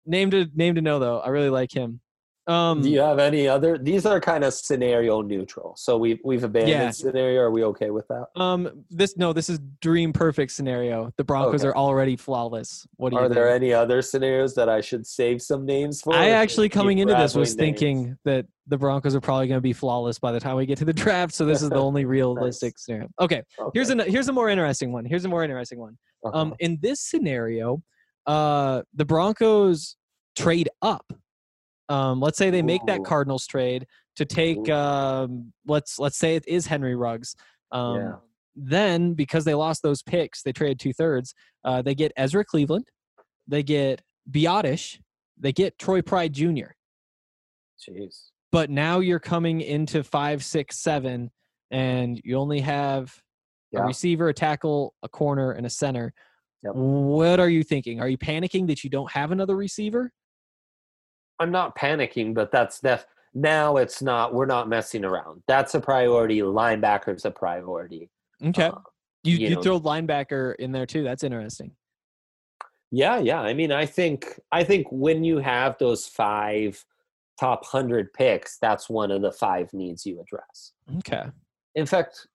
[0.05, 1.19] name to name to know though.
[1.19, 1.99] I really like him.
[2.47, 3.77] Um, Do you have any other?
[3.77, 5.75] These are kind of scenario neutral.
[5.77, 6.89] So we've we've abandoned Yeah.
[6.89, 7.41] scenario.
[7.41, 8.25] Are we okay with that?
[8.35, 11.11] um, this no, this is dream perfect scenario.
[11.17, 11.67] The Broncos Okay.
[11.69, 12.87] are already flawless.
[12.97, 13.55] What do you Are there think?
[13.63, 16.15] any other scenarios that I should save some names for?
[16.15, 17.79] I actually coming into this was names?
[17.79, 20.79] thinking that the Broncos are probably going to be flawless by the time we get
[20.79, 21.35] to the draft.
[21.35, 23.07] So this is the only realistic scenario.
[23.19, 23.43] Okay,
[23.75, 24.01] here's Okay.
[24.01, 25.05] a here's a more interesting one.
[25.05, 25.95] Here's a more interesting one.
[26.25, 26.35] Uh-huh.
[26.37, 27.83] Um, in this scenario,
[28.25, 29.95] uh, the Broncos
[30.35, 31.13] trade up.
[31.91, 33.85] Um, let's say they make that Cardinals trade
[34.15, 34.69] to take.
[34.69, 37.35] Um, let's let's say it is Henry Ruggs.
[37.71, 38.15] Um, Yeah.
[38.55, 41.33] then because they lost those picks, they traded two thirds.
[41.63, 42.87] Uh, they get Ezra Cleveland,
[43.47, 44.99] they get Biadasz,
[45.37, 46.71] they get Troy Pride Jr.
[47.79, 48.29] Jeez.
[48.51, 51.31] But now you're coming into five, six, seven,
[51.71, 53.21] and you only have
[53.71, 53.81] Yeah.
[53.81, 56.13] a receiver, a tackle, a corner, and a center.
[56.63, 56.75] Yep.
[56.75, 57.99] What are you thinking?
[57.99, 60.11] Are you panicking that you don't have another receiver?
[61.41, 65.41] I'm not panicking, but that's def now it's not we're not messing around.
[65.47, 66.39] That's a priority.
[66.39, 68.09] Linebacker's a priority.
[68.43, 68.65] Okay.
[68.65, 68.73] Uh,
[69.23, 71.03] you you you know- throw linebacker in there too.
[71.03, 71.71] That's interesting.
[72.91, 73.41] yeah, yeah.
[73.41, 76.83] I mean, I think I think when you have those five
[77.39, 80.73] top hundred picks, that's one of the five needs you address.
[80.99, 81.23] Okay.
[81.75, 82.27] In fact,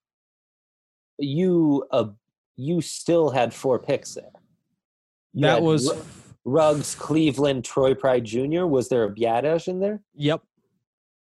[1.18, 2.08] you uh,
[2.56, 4.24] you still had four picks there.
[5.34, 5.92] You That was
[6.48, 8.64] Ruggs, Cleveland, Troy Pride Jr.
[8.66, 10.00] Was there a Biadasz in there?
[10.14, 10.40] yep.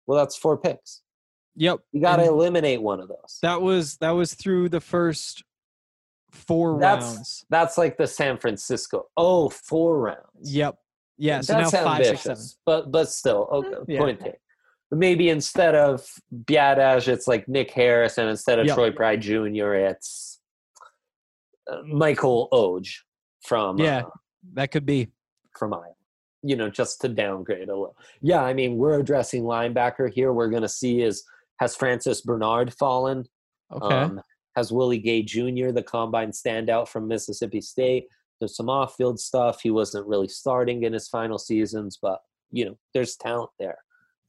[0.08, 1.02] Well, that's four picks.
[1.56, 1.82] Yep.
[1.92, 3.38] You got to eliminate one of those.
[3.44, 5.44] that was that was through the first
[6.32, 7.46] four That's- rounds.
[7.52, 9.06] That's like the San Francisco.
[9.18, 10.52] Oh, four rounds.
[10.52, 10.78] Yep.
[11.18, 11.42] Yeah.
[11.42, 12.52] So that's now five, ambitious, six, seven.
[12.66, 14.00] but but still, okay, Yeah.
[14.00, 14.40] point taken.
[14.92, 16.08] Maybe instead of
[16.46, 18.76] Biadasz, it's like Nick Harris, and instead of Yep.
[18.76, 20.40] Troy Pride Jr., it's
[21.72, 23.06] uh, Michael Oge
[23.46, 24.00] from Yeah.
[24.06, 24.10] uh,
[24.54, 25.10] That could be.
[25.58, 25.94] from Iowa.
[26.42, 27.98] You know, just to downgrade a little.
[28.22, 30.32] Yeah, I mean, we're addressing linebacker here.
[30.32, 31.24] We're going to see is
[31.60, 33.26] has Francis Bernard fallen?
[33.72, 33.96] Okay.
[33.96, 34.22] Um,
[34.56, 38.06] has Willie Gay Jr., the combine standout from Mississippi State.
[38.40, 39.62] There's some off field stuff.
[39.62, 42.20] He wasn't really starting in his final seasons, but,
[42.52, 43.78] you know, there's talent there.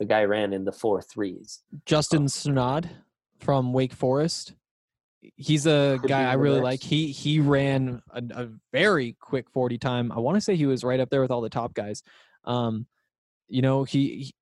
[0.01, 1.61] The guy ran in the four threes.
[1.87, 2.89] Justin Snod
[3.39, 4.55] from Wake Forest.
[5.37, 6.83] He's a Could guy I really like.
[6.83, 10.13] He he ran a, a very quick 40 time.
[10.13, 12.03] I want to say he was right up there with all the top guys.
[12.45, 12.87] Um,
[13.49, 14.35] you know, he, he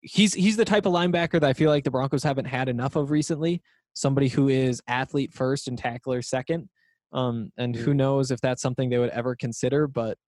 [0.00, 2.96] he's he's the type of linebacker that I feel like the Broncos haven't had enough
[2.96, 3.62] of recently.
[3.94, 6.68] Somebody who is athlete first and tackler second.
[7.12, 7.96] Um, and who Mhm.
[7.96, 10.18] knows if that's something they would ever consider, but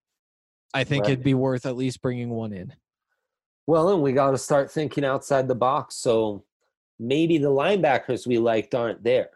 [0.73, 1.15] I think Right.
[1.15, 2.73] it'd be worth at least bringing one in.
[3.67, 5.97] Well, and we got to start thinking outside the box.
[5.97, 6.45] So
[7.01, 9.31] maybe the linebackers we liked aren't there,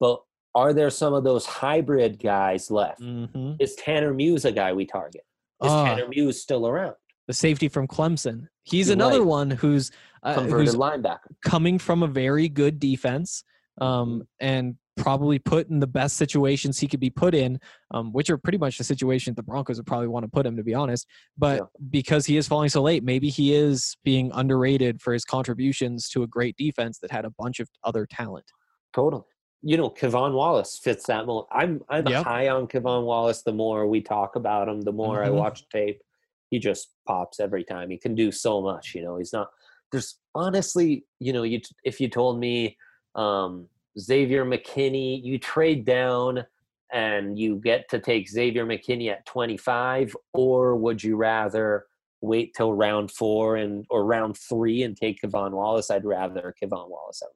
[0.00, 0.20] but
[0.54, 3.00] are there some of those hybrid guys left?
[3.00, 3.52] Mm-hmm.
[3.60, 5.22] Is Tanner Muse a guy we target?
[5.62, 5.84] Is Ah.
[5.84, 6.94] Tanner Muse still around?
[7.28, 8.48] the safety from Clemson.
[8.64, 9.26] He's You're another right.
[9.28, 9.92] one who's
[10.24, 11.28] uh, Converted who's linebacker.
[11.44, 13.44] coming from a very good defense
[13.80, 13.86] Mm-hmm.
[13.86, 17.58] um, and probably put in the best situations he could be put in,
[17.92, 20.56] um, which are pretty much the situations the Broncos would probably want to put him,
[20.56, 21.06] to be honest.
[21.38, 21.66] But Yeah.
[21.88, 26.24] because he is falling so late, maybe he is being underrated for his contributions to
[26.24, 28.44] a great defense that had a bunch of other talent.
[28.92, 29.22] Totally.
[29.62, 31.46] You know, K'Von Wallace fits that mold.
[31.52, 32.24] I'm I'm Yep.
[32.24, 33.42] high on K'Von Wallace.
[33.42, 35.34] The more we talk about him, the more I Mhm.
[35.36, 36.02] watch tape.
[36.50, 37.90] He just pops every time.
[37.90, 38.94] He can do so much.
[38.94, 39.50] You know, he's not.
[39.92, 42.76] There's honestly, you know, you if you told me
[43.16, 46.46] um, Xavier McKinney, you trade down
[46.92, 51.86] and you get to take Xavier McKinney at 25, or would you rather
[52.22, 55.90] wait till round four and or round three and take K'Von Wallace?
[55.90, 57.28] I'd rather K'Von Wallace at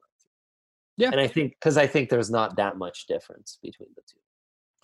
[0.97, 1.11] Yeah.
[1.11, 4.19] and I think because I think there's not that much difference between the two.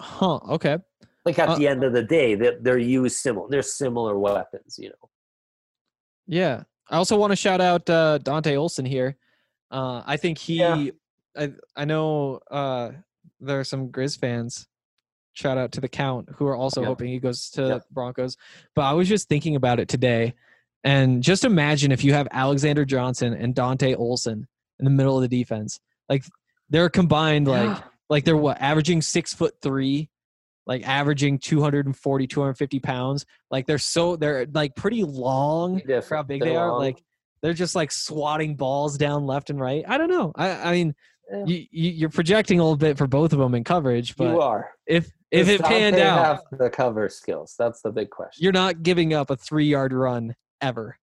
[0.00, 0.36] Huh.
[0.54, 0.78] Okay.
[1.24, 3.46] Like at Uh, the end of the day, they're, they're used similar.
[3.48, 5.08] They're similar weapons, you know.
[6.26, 6.62] Yeah.
[6.88, 9.16] I also want to shout out uh, Dante Olson here.
[9.70, 10.86] Uh, I think he, Yeah.
[11.36, 12.90] I, I know uh,
[13.38, 14.66] there are some Grizz fans.
[15.34, 16.88] Shout out to the Count who are also Yeah.
[16.88, 17.78] hoping he goes to Yeah.
[17.92, 18.36] Broncos.
[18.74, 20.34] But I was just thinking about it today,
[20.82, 24.48] and just imagine if you have Alexander Johnson and Dante Olson
[24.80, 25.78] in the middle of the defense.
[26.10, 26.24] Like
[26.68, 27.78] they're combined, like
[28.10, 30.10] like they're what averaging six foot three,
[30.66, 33.24] like averaging 240, 250 pounds.
[33.50, 36.04] Like they're so they're like pretty long Different.
[36.04, 36.80] for how big They're long.
[36.80, 37.02] Like
[37.42, 39.84] they're just like swatting balls down left and right.
[39.88, 40.32] I don't know.
[40.36, 40.94] I, I mean,
[41.30, 41.44] Yeah.
[41.46, 44.38] you, you, you're projecting a little bit for both of them in coverage, you but
[44.40, 44.70] are.
[44.86, 47.54] if if Does it panned Dante out, have the cover skills.
[47.56, 48.42] That's the big question.
[48.42, 50.98] you're not giving up a three yard run ever.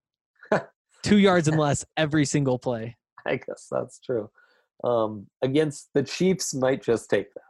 [1.04, 2.98] Two yards and less every single play.
[3.26, 4.30] I guess that's true.
[4.84, 7.42] Um, against the Chiefs, might just take that.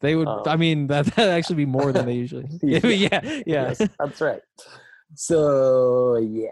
[0.00, 0.28] They would.
[0.28, 2.46] Um, I mean, that that actually be more than they usually.
[2.62, 2.86] Yeah.
[2.86, 3.42] yeah, yeah.
[3.46, 4.40] Yes, that's right.
[5.14, 6.48] So yeah,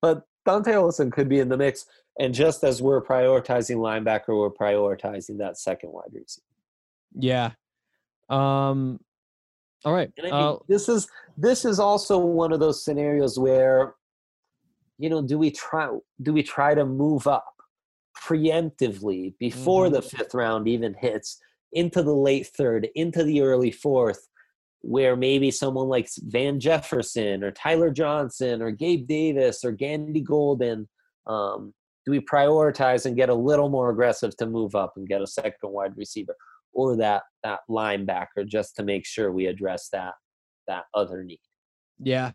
[0.00, 1.86] but Dante Olson could be in the mix.
[2.18, 6.44] And just as we're prioritizing linebacker, we're prioritizing that second wide receiver.
[7.14, 7.52] Yeah.
[8.28, 9.00] Um.
[9.84, 10.12] All right.
[10.18, 13.94] And I mean, Uh, this is this is also one of those scenarios where,
[14.98, 15.88] you know, do we try
[16.20, 17.51] do we try to move up
[18.20, 19.94] preemptively before Mm-hmm.
[19.94, 21.38] the fifth round even hits
[21.72, 24.28] into the late third, into the early fourth,
[24.80, 30.88] where maybe someone like Van Jefferson or Tyler Johnson or Gabe Davis or Gandy Golden,
[31.26, 31.72] um,
[32.04, 35.26] do we prioritize and get a little more aggressive to move up and get a
[35.26, 36.34] second wide receiver?
[36.74, 40.14] or that that linebacker just to make sure we address that
[40.66, 41.40] that other need.
[41.98, 42.32] Yeah.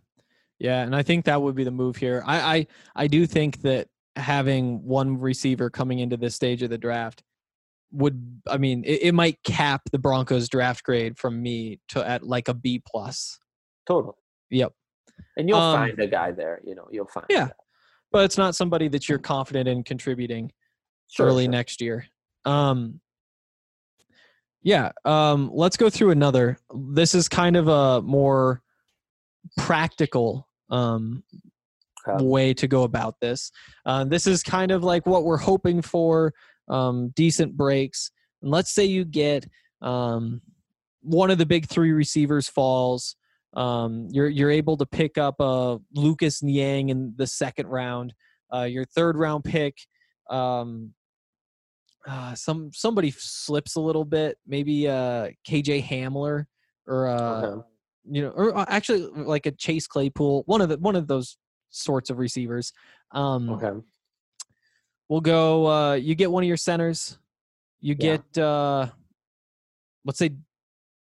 [0.60, 2.24] Yeah, and I think that would be the move here.
[2.26, 3.88] I I, I do think that
[4.18, 7.24] having one receiver coming into this stage of the draft
[7.92, 12.24] would I mean it, it might cap the Broncos draft grade from me to at
[12.24, 13.40] like a B plus.
[13.88, 14.16] Totally.
[14.50, 14.74] Yep.
[15.38, 17.50] And you'll Um, find a guy there, you know, you'll find Yeah.
[18.12, 20.52] But it's not somebody that you're confident in contributing
[21.10, 21.52] Sure, early sure.
[21.52, 22.06] next year.
[22.46, 23.00] Um
[24.64, 26.58] yeah, um let's go through another.
[26.76, 28.62] This is kind of a more
[29.58, 31.24] practical um.
[32.20, 33.52] Way to go about this.
[33.86, 36.34] Uh, this is kind of like what we're hoping for
[36.68, 38.12] um, decent breaks.
[38.42, 39.46] And let's say you get
[39.82, 40.42] um,
[41.02, 43.16] one of the big three receivers falls.
[43.56, 48.14] Um, you're you're able to pick up uh, Lucas Niang in the second round.
[48.54, 49.78] Uh, your third round pick.
[50.30, 50.94] Um,
[52.08, 54.38] uh, some somebody slips a little bit.
[54.46, 56.46] Maybe uh, KJ Hamler
[56.88, 57.68] or uh, Okay.
[58.10, 61.38] you know, or uh, actually like a Chase Claypool, one of the one of those
[61.70, 62.74] sorts of receivers.
[63.12, 63.72] Um, Okay.
[65.10, 65.68] We'll go.
[65.68, 67.18] Uh, you get one of your centers.
[67.80, 68.18] You Yeah.
[68.18, 68.88] get uh,
[70.04, 70.36] let's say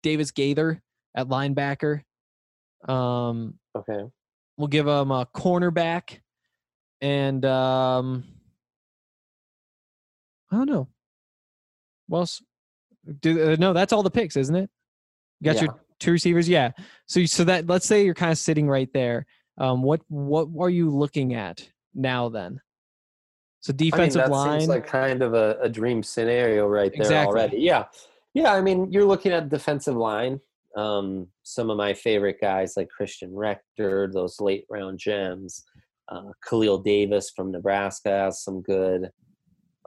[0.02, 0.82] Davis Gaither
[1.14, 2.02] at linebacker.
[2.86, 4.04] Um, Okay.
[4.58, 6.20] we'll give him a cornerback,
[7.00, 8.24] and um,
[10.50, 10.88] I don't know.
[12.08, 12.28] Well,
[13.20, 13.72] do uh, no?
[13.72, 14.70] That's all the picks, isn't it?
[15.40, 15.62] You got Yeah.
[15.62, 16.72] your two receivers, yeah.
[17.06, 19.26] So so that let's say you're kind of sitting right there.
[19.58, 22.60] Um, what what are you looking at now then?
[23.60, 24.60] So I mean, defensive that line.
[24.60, 27.26] seems like kind of a, a dream scenario right there Exactly.
[27.26, 27.56] already.
[27.58, 27.84] Yeah.
[28.34, 28.52] Yeah.
[28.52, 30.40] I mean, you're looking at defensive line.
[30.76, 35.64] Um, some of my favorite guys like Christian Rector, those late round gems.
[36.08, 39.10] Uh, Khalil Davis from Nebraska has some good,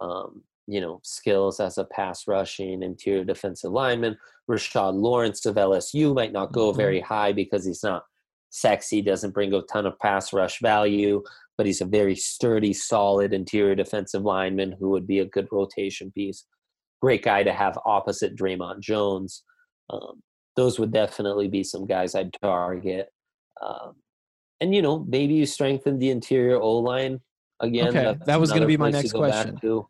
[0.01, 4.17] um, you know, skills as a pass rushing interior defensive lineman.
[4.49, 6.77] Rashard Lawrence of LSU might not go Mhm.
[6.77, 8.03] very high because he's not
[8.49, 11.23] sexy, doesn't bring a ton of pass rush value,
[11.57, 16.11] but he's a very sturdy, solid interior defensive lineman who would be a good rotation
[16.11, 16.45] piece.
[17.01, 19.43] Great guy to have opposite Dre'Mont Jones.
[19.89, 20.21] Um,
[20.55, 23.09] those would definitely be some guys I'd target.
[23.61, 23.95] Um,
[24.61, 27.21] and you know, maybe you strengthen the interior O line
[27.59, 27.95] again.
[27.95, 29.57] Okay, that was gonna be my next question.
[29.61, 29.87] to.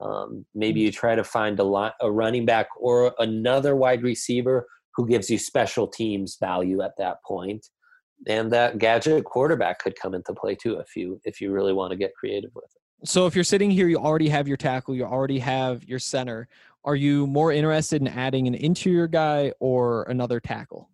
[0.00, 4.66] Um, maybe you try to find a, li- a running back or another wide receiver
[4.96, 7.66] who gives you special teams value at that point,
[8.26, 11.90] and that gadget quarterback could come into play too if you if you really want
[11.90, 13.08] to get creative with it.
[13.08, 16.48] so if you're sitting here, you already have your tackle, you already have your center.
[16.84, 20.90] Are you more interested in adding an interior guy or another tackle?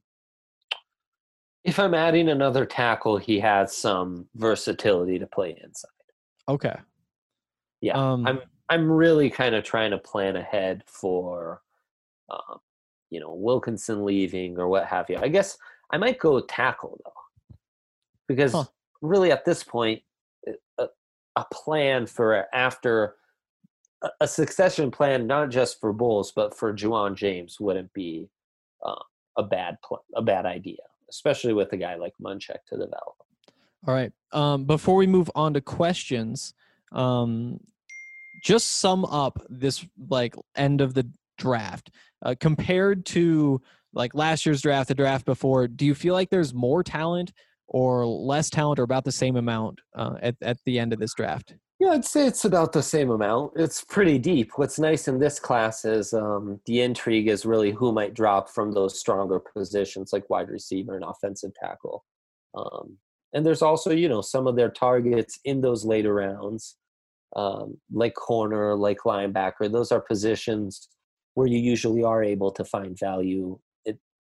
[1.64, 5.90] If I'm adding another tackle, he has some versatility to play inside.
[6.48, 6.76] Okay.
[7.80, 11.60] Yeah, Um, I'm I'm really kind of trying to plan ahead for,
[12.30, 12.60] um,
[13.10, 15.18] you know, Wilkinson leaving or what have you.
[15.18, 15.58] I guess
[15.92, 17.56] I might go tackle though,
[18.28, 18.64] because Huh.
[19.02, 20.02] really at this point,
[20.78, 20.88] a,
[21.36, 23.16] a plan for after
[24.02, 28.28] a, a succession plan, not just for Bolles but for Ja'Wuan James, wouldn't be
[28.84, 29.02] uh,
[29.36, 33.16] a bad pl- a bad idea, especially with a guy like Munchak to develop.
[33.86, 34.12] All right.
[34.32, 36.54] Um, before we move on to questions,
[36.92, 37.60] um,
[38.42, 41.90] just sum up this like end of the draft
[42.22, 43.60] uh, compared to
[43.92, 45.68] like last year's draft, the draft before.
[45.68, 47.32] Do you feel like there's more talent
[47.66, 51.14] or less talent, or about the same amount uh, at at the end of this
[51.14, 51.54] draft?
[51.80, 53.52] Yeah, I'd say it's about the same amount.
[53.56, 54.50] It's pretty deep.
[54.56, 58.72] What's nice in this class is um, the intrigue is really who might drop from
[58.72, 62.04] those stronger positions like wide receiver and offensive tackle.
[62.54, 62.98] Um,
[63.32, 66.76] and there's also, you know, some of their targets in those later rounds,
[67.34, 69.72] um, like corner, like linebacker.
[69.72, 70.86] Those are positions
[71.32, 73.58] where you usually are able to find value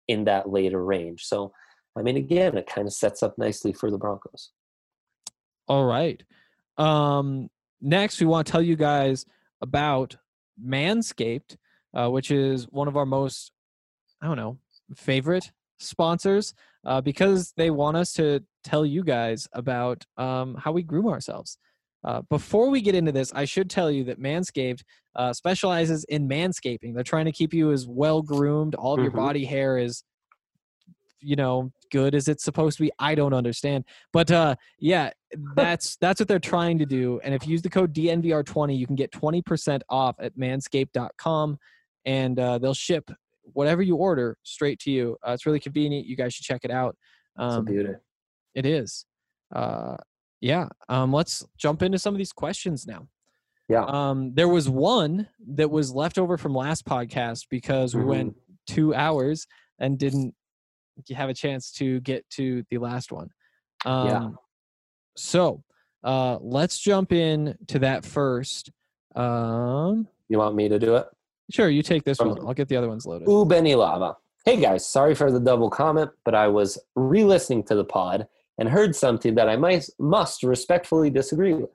[0.07, 1.23] in, that later range.
[1.23, 1.51] So,
[1.97, 4.51] I mean, again, it kind of sets up nicely for the Broncos.
[5.67, 6.21] All right.
[6.77, 7.49] Um,
[7.81, 9.25] next, we want to tell you guys
[9.61, 10.15] about
[10.63, 11.57] Manscaped,
[11.93, 13.51] uh, which is one of our most,
[14.21, 14.57] I don't know,
[14.95, 16.53] favorite sponsors
[16.85, 21.57] uh, because they want us to tell you guys about um, how we groom ourselves.
[22.03, 24.81] Uh, before we get into this, I should tell you that Manscaped
[25.15, 26.93] uh, specializes in manscaping.
[26.95, 28.75] They're trying to keep you as well groomed.
[28.75, 29.15] All of your Mhm.
[29.17, 30.03] body hair is,
[31.19, 32.91] you know, good as it's supposed to be.
[32.97, 33.83] I don't understand,
[34.13, 35.11] but uh, yeah,
[35.55, 37.19] that's that's what they're trying to do.
[37.23, 41.57] And if you use the code DNVR20, you can get 20% off at manscaped.com,
[42.05, 43.11] and uh, they'll ship
[43.53, 45.17] whatever you order straight to you.
[45.27, 46.07] Uh, it's really convenient.
[46.07, 46.95] You guys should check it out.
[47.37, 47.93] It's a Um, beauty.
[48.55, 49.05] it is.
[49.53, 49.97] Uh,
[50.41, 50.67] yeah.
[50.89, 53.07] Um, let's jump into some of these questions now.
[53.69, 53.85] Yeah.
[53.85, 58.07] Um, there was one that was left over from last podcast because we Mhm.
[58.07, 58.35] went
[58.67, 59.47] two hours
[59.79, 60.35] and didn't
[61.15, 63.29] have a chance to get to the last one.
[63.85, 64.29] Um, Yeah.
[65.15, 65.63] So
[66.03, 68.71] uh, let's jump in to that first.
[69.15, 71.07] Um, You want me to do it?
[71.51, 72.39] sure, you take this one.
[72.45, 73.27] I'll get the other ones loaded.
[73.47, 74.17] Benny Lava.
[74.45, 78.27] Hey guys, sorry for the double comment, but I was re listening to the pod
[78.57, 81.69] and heard something that I might, must respectfully disagree with.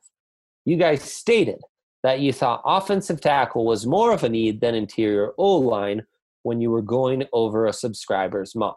[0.64, 1.60] You guys stated
[2.02, 6.06] that you thought offensive tackle was more of a need than interior O line
[6.42, 8.76] when you were going over a subscriber's mock.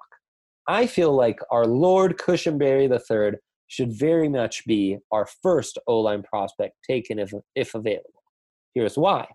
[0.67, 3.37] I feel like our Lloyd Cushenberry III
[3.67, 8.23] should very much be our first O line prospect taken if, if available.
[8.73, 9.27] Here's why.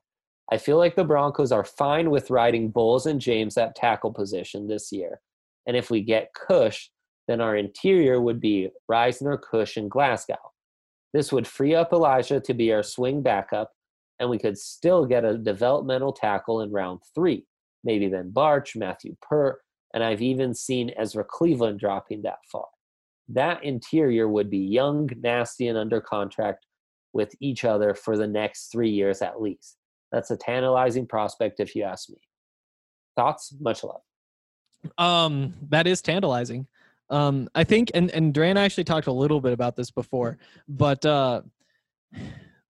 [0.52, 4.68] I feel like the Broncos are fine with riding Bolles and James at tackle position
[4.68, 5.20] this year.
[5.66, 6.90] And if we get Cush,
[7.28, 10.38] then our interior would be Risner, Cush, and Glasgow.
[11.12, 13.72] This would free up Elijah to be our swing backup,
[14.18, 17.46] and we could still get a developmental tackle in round three.
[17.84, 19.60] Maybe then Bartch, Matthew Peart,
[19.94, 22.66] and I've even seen Ezra Cleveland dropping that far.
[23.28, 26.66] That interior would be young, nasty, and under contract
[27.12, 29.76] with each other for the next three years at least.
[30.12, 32.18] That's a tantalizing prospect, if you ask me.
[33.16, 33.54] Thoughts?
[33.60, 34.02] Much love.
[34.98, 36.66] Um, that is tantalizing.
[37.10, 40.38] Um, I think, and and I actually talked a little bit about this before,
[40.68, 41.42] but uh,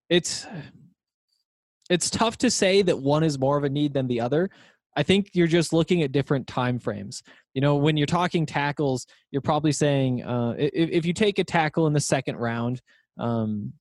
[0.09, 0.45] it's
[1.89, 4.49] it's tough to say that one is more of a need than the other.
[4.97, 7.21] I think you're just looking at different time frames.
[7.53, 11.43] You know, when you're talking tackles, you're probably saying uh, if, if you take a
[11.43, 12.81] tackle in the second round,
[13.19, 13.73] um,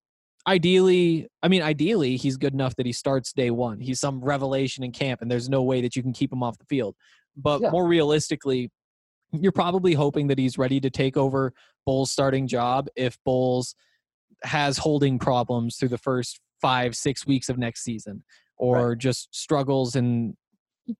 [0.46, 3.80] ideally, I mean, ideally, he's good enough that he starts day one.
[3.80, 6.58] He's some revelation in camp, and there's no way that you can keep him off
[6.58, 6.96] the field.
[7.36, 7.70] But Yeah.
[7.70, 8.70] more realistically,
[9.32, 11.52] you're probably hoping that he's ready to take over
[11.86, 13.74] Bolles' starting job if Bolles
[14.44, 18.22] has holding problems through the first five, six weeks of next season,
[18.56, 20.36] or just struggles in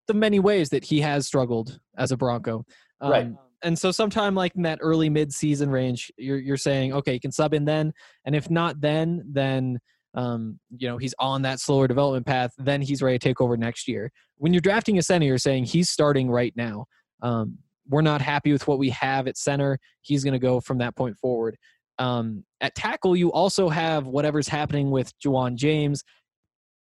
[0.07, 2.64] the many ways that he has struggled as a Bronco.
[3.01, 3.33] Um, Right.
[3.62, 7.33] And so, sometime like in that early mid-season range, you're you're saying, okay, you can
[7.33, 7.95] sub in then,
[8.27, 9.79] and if not then, then
[10.12, 12.53] um, you know he's on that slower development path.
[12.59, 14.12] Then he's ready to take over next year.
[14.37, 16.87] When you're drafting a center, you're saying he's starting right now.
[17.22, 17.59] Um,
[17.89, 19.78] we're not happy with what we have at center.
[20.03, 21.57] He's going to go from that point forward.
[21.99, 26.03] Um, at tackle, you also have whatever's happening with Ja'Wuan James.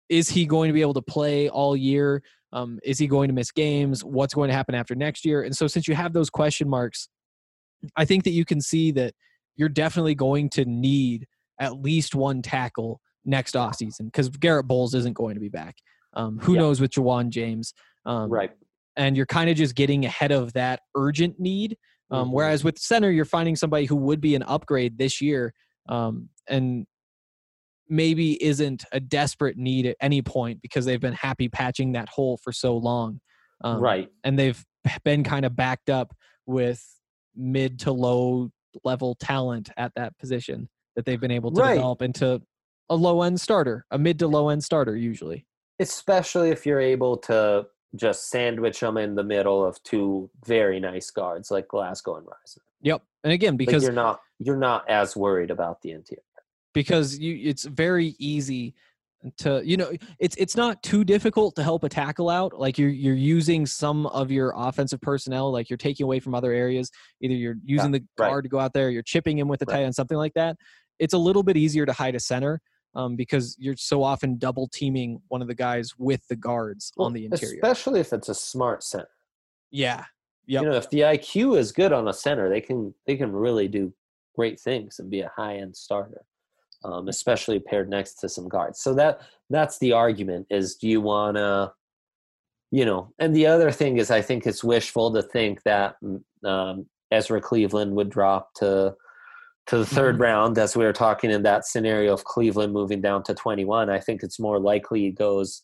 [0.09, 2.23] Is he going to be able to play all year?
[2.51, 4.03] Um, is he going to miss games?
[4.03, 5.43] What's going to happen after next year?
[5.43, 7.07] And so, since you have those question marks,
[7.95, 9.13] I think that you can see that
[9.55, 11.27] you're definitely going to need
[11.59, 15.75] at least one tackle next offseason because Garett Bolles isn't going to be back.
[16.13, 16.61] Um, who Yeah.
[16.61, 17.73] knows with Ja'Wuan James?
[18.05, 18.51] Um, Right.
[18.99, 21.77] And you're kind of just getting ahead of that urgent need.
[22.11, 22.33] Um, Mhm.
[22.33, 25.53] Whereas with center, you're finding somebody who would be an upgrade this year,
[25.87, 26.85] um, and
[27.87, 32.37] maybe isn't a desperate need at any point because they've been happy patching that hole
[32.43, 33.19] for so long.
[33.61, 34.09] Um, right.
[34.23, 34.63] and they've
[35.03, 36.13] been kind of backed up
[36.45, 36.83] with
[37.35, 38.49] mid to low
[38.83, 41.75] level talent at that position that they've been able to Right.
[41.75, 42.41] develop into
[42.89, 45.45] a low end starter, a mid to low end starter usually.
[45.79, 47.65] Especially if you're able to
[47.95, 52.59] just sandwich them in the middle of two very nice guards like Glasgow and Risner.
[52.81, 53.01] Yep.
[53.23, 56.21] And again, Because because you're not you're not as worried about the interior.
[56.73, 58.75] because you it's very easy
[59.37, 62.89] to you know it's it's not too difficult to help a tackle out like you're
[62.89, 67.33] you're using some of your offensive personnel like you're taking away from other areas either
[67.33, 68.29] you're using the right.
[68.29, 69.79] guard to go out there you're chipping him with the Right.
[69.79, 70.55] tight end something like that
[70.99, 72.61] it's a little bit easier to hide a center
[72.95, 77.13] um, because you're so often double teaming one of the guys with the guards on
[77.13, 79.09] the interior Especially if it's a smart center.
[79.71, 80.05] yeah
[80.49, 80.63] Yep.
[80.63, 83.67] You know, if the IQ is good on a center, they can they can really
[83.67, 83.93] do
[84.35, 86.23] great things and be a high end starter.
[86.83, 88.79] Um, especially paired next to some guards.
[88.79, 89.21] So that
[89.51, 91.73] that's the argument is do you wanna
[92.71, 96.23] you know, and the other thing is I think it's wishful to think that mm,
[96.43, 98.95] um, Ezra Cleveland would drop to
[99.69, 100.21] to the 3rd Mhm.
[100.21, 103.89] round as we were talking in that scenario of Cleveland moving down to 21.
[103.89, 105.63] I think it's more likely he goes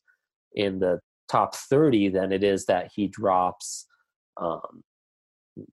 [0.53, 3.87] in the top 30 than it is that he drops
[4.37, 4.83] um,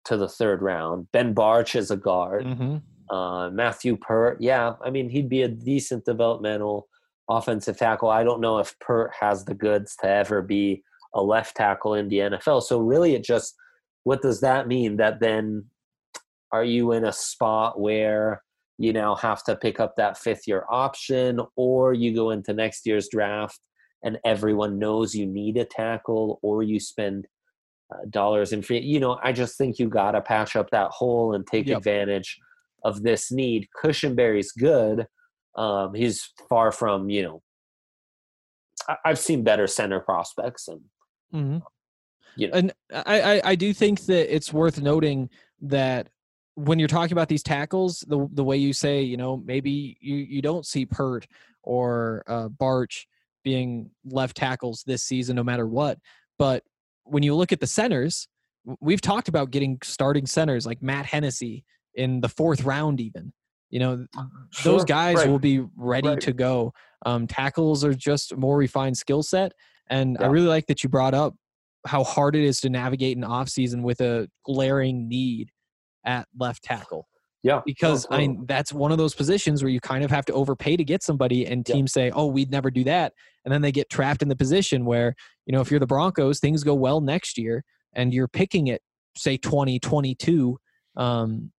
[0.04, 1.10] to the third round.
[1.12, 2.46] Ben Bartch is a guard.
[2.46, 2.76] hmm
[3.10, 6.88] Uh, Matthew Peart, yeah, I mean he'd be a decent developmental
[7.28, 8.08] offensive tackle.
[8.08, 12.08] I don't know if Peart has the goods to ever be a left tackle in
[12.08, 12.62] the NFL.
[12.62, 13.54] So really, it just
[14.04, 14.96] what does that mean?
[14.96, 15.66] That then
[16.52, 18.42] are you in a spot where
[18.78, 22.86] you now have to pick up that fifth year option, or you go into next
[22.86, 23.60] year's draft
[24.04, 27.26] and everyone knows you need a tackle, or you spend
[27.92, 28.80] uh, dollars in free.
[28.80, 31.78] You know, I just think you got to patch up that hole and take Yep.
[31.78, 32.38] advantage
[32.84, 33.68] of this need.
[33.80, 35.06] Cushenberry's good.
[35.54, 37.42] Um, he's far from you know
[38.88, 40.80] I- I've seen better center prospects, and
[41.30, 41.58] hmm
[42.36, 42.54] You know.
[42.54, 45.30] And I, I, I do think that it's worth noting
[45.60, 46.08] that
[46.54, 50.16] when you're talking about these tackles, the the way you say, you know, maybe you,
[50.16, 51.26] you don't see Peart
[51.62, 53.04] or uh, Bartch
[53.44, 55.98] being left tackles this season, no matter what.
[56.38, 56.62] But
[57.04, 58.28] when you look at the centers,
[58.80, 63.32] we've talked about getting starting centers like Matt Hennessy in the fourth round, even.
[63.70, 64.06] You know,
[64.64, 65.28] those guys right.
[65.28, 66.20] will be ready Right.
[66.20, 66.74] to go.
[67.06, 69.52] Um, tackles are just a more refined skill set.
[69.88, 71.34] And I really like that you brought up
[71.86, 75.50] how hard it is to navigate an offseason with a glaring need
[76.04, 77.08] at left tackle.
[77.42, 80.24] yeah, Because no, I mean, that's one of those positions where you kind of have
[80.26, 81.74] to overpay to get somebody, and Yeah.
[81.74, 83.12] teams say, "Oh, we'd never do that,"
[83.44, 85.14] and then they get trapped in the position where
[85.46, 88.80] you know if you're the Broncos, things go well next year, and you're picking it,
[89.16, 90.56] say 2022.
[90.96, 91.50] Um,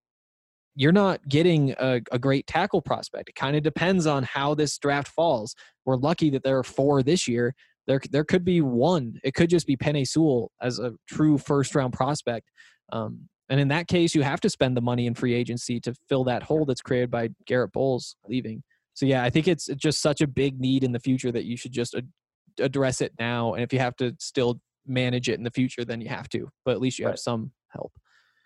[0.76, 3.30] you're not getting a, a great tackle prospect.
[3.30, 5.56] It kind of depends on how this draft falls.
[5.86, 7.54] We're lucky that there are four this year.
[7.86, 9.20] There, there could be one.
[9.24, 12.50] It could just be Penei Sewell as a true first round prospect.
[12.92, 15.94] Um, and in that case, you have to spend the money in free agency to
[16.10, 18.64] fill that hole that's created by Garett Bolles leaving.
[18.96, 21.56] So yeah, I think it's just such a big need in the future that you
[21.56, 22.10] should just ad-
[22.58, 23.54] address it now.
[23.54, 26.50] And if you have to still manage it in the future, then you have to.
[26.66, 27.94] But at least you have some help.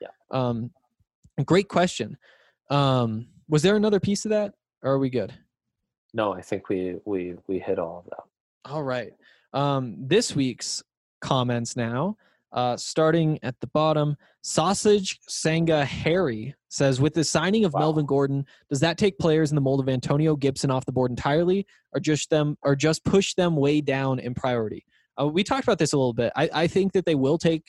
[0.02, 0.10] Yeah.
[0.30, 0.72] Um,
[1.46, 2.18] great question.
[2.70, 5.34] Um, was there another piece of that, or are we good?
[6.14, 8.72] no, I think we we we hit all of that.
[8.72, 9.14] All right.
[9.54, 10.84] Um, this week's
[11.22, 12.18] comments now,
[12.52, 14.16] uh, starting at the bottom.
[14.42, 17.82] Sausage Sanga Harry says, with the signing of Wow.
[17.82, 21.12] Melvin Gordon, does that take players in the mold of Antonio Gibson off the board
[21.12, 24.86] entirely, or just them, or just push them way down in priority?
[25.20, 26.32] Uh, we talked about this a little bit.
[26.36, 27.64] I, I think that they will take,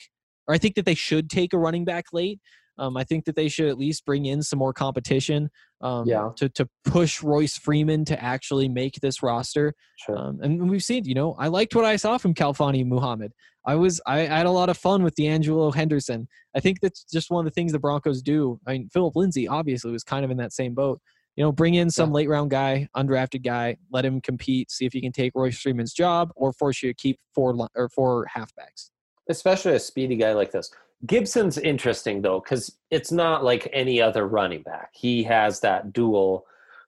[0.47, 2.39] or I think that they should take a running back late.
[2.77, 5.49] Um, I think that they should at least bring in some more competition
[5.81, 6.29] um, Yeah.
[6.37, 9.73] to, to push Royce Freeman to actually make this roster.
[9.97, 10.17] Sure.
[10.17, 13.31] Um, and we've seen, you know, I liked what I saw from Khalfani Muhammad.
[13.65, 16.27] I was, I, I had a lot of fun with De'Angelo Henderson.
[16.55, 18.59] I think that's just one of the things the Broncos do.
[18.65, 20.99] I mean, Phillip Lindsay obviously was kind of in that same boat.
[21.35, 22.15] You know, bring in some Yeah.
[22.15, 25.93] late round guy, undrafted guy, let him compete, see if he can take Royce Freeman's
[25.93, 28.89] job, or force you to keep four or four halfbacks.
[29.29, 30.71] especially a speedy guy like this.
[31.05, 34.89] Gibson's interesting though because it's not like any other running back.
[34.93, 36.45] He has that dual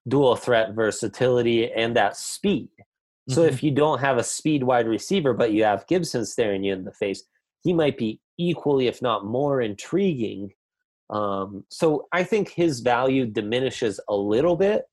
[0.08, 2.70] dual threat versatility and that speed.
[3.30, 3.48] So Mhm.
[3.50, 6.86] if you don't have a speed wide receiver, but you have Gibson staring you in
[6.86, 7.24] the face,
[7.64, 10.54] he might be equally, if not more, intriguing.
[11.12, 14.86] Um, so I think his value diminishes a little bit,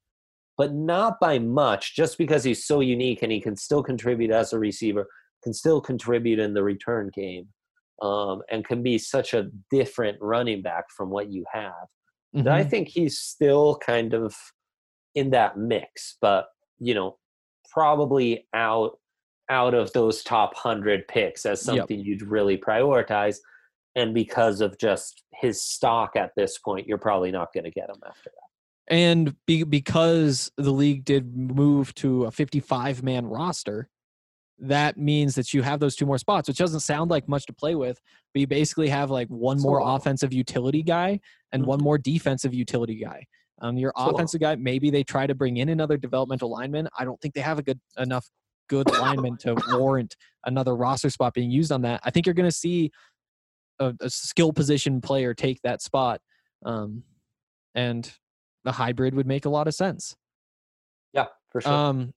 [0.58, 4.52] but not by much, just because he's so unique and he can still contribute as
[4.52, 5.08] a receiver,
[5.42, 7.48] can still contribute in the return game,
[8.02, 11.88] um, and can be such a different running back from what you have.
[12.32, 14.34] that I think he's still kind of
[15.14, 16.46] in that mix, but
[16.78, 17.18] you know,
[17.72, 18.98] probably out
[19.50, 21.76] out of those top hundred picks as Yep.
[21.76, 23.38] something you'd really prioritize.
[23.94, 27.88] And because of just his stock at this point, you're probably not going to get
[27.88, 28.94] him after that.
[28.94, 33.88] And be, because the league did move to a 55 man roster,
[34.60, 37.52] that means that you have those two more spots, which doesn't sound like much to
[37.52, 38.00] play with,
[38.34, 41.20] but you basically have like one more offensive utility guy
[41.52, 41.84] and one Mhm.
[41.84, 43.24] more defensive utility guy.
[43.60, 46.88] Um, your offensive guy, maybe they try to bring in another developmental lineman.
[46.98, 48.28] I don't think they have a good enough
[48.68, 52.00] good lineman to warrant another roster spot being used on that.
[52.04, 52.90] I think you're going to see
[53.78, 56.20] a, a skill position player take that spot,
[56.64, 57.02] um,
[57.74, 58.12] and
[58.64, 60.16] the hybrid would make a lot of sense.
[61.14, 61.72] Yeah, for sure.
[61.72, 62.12] Um,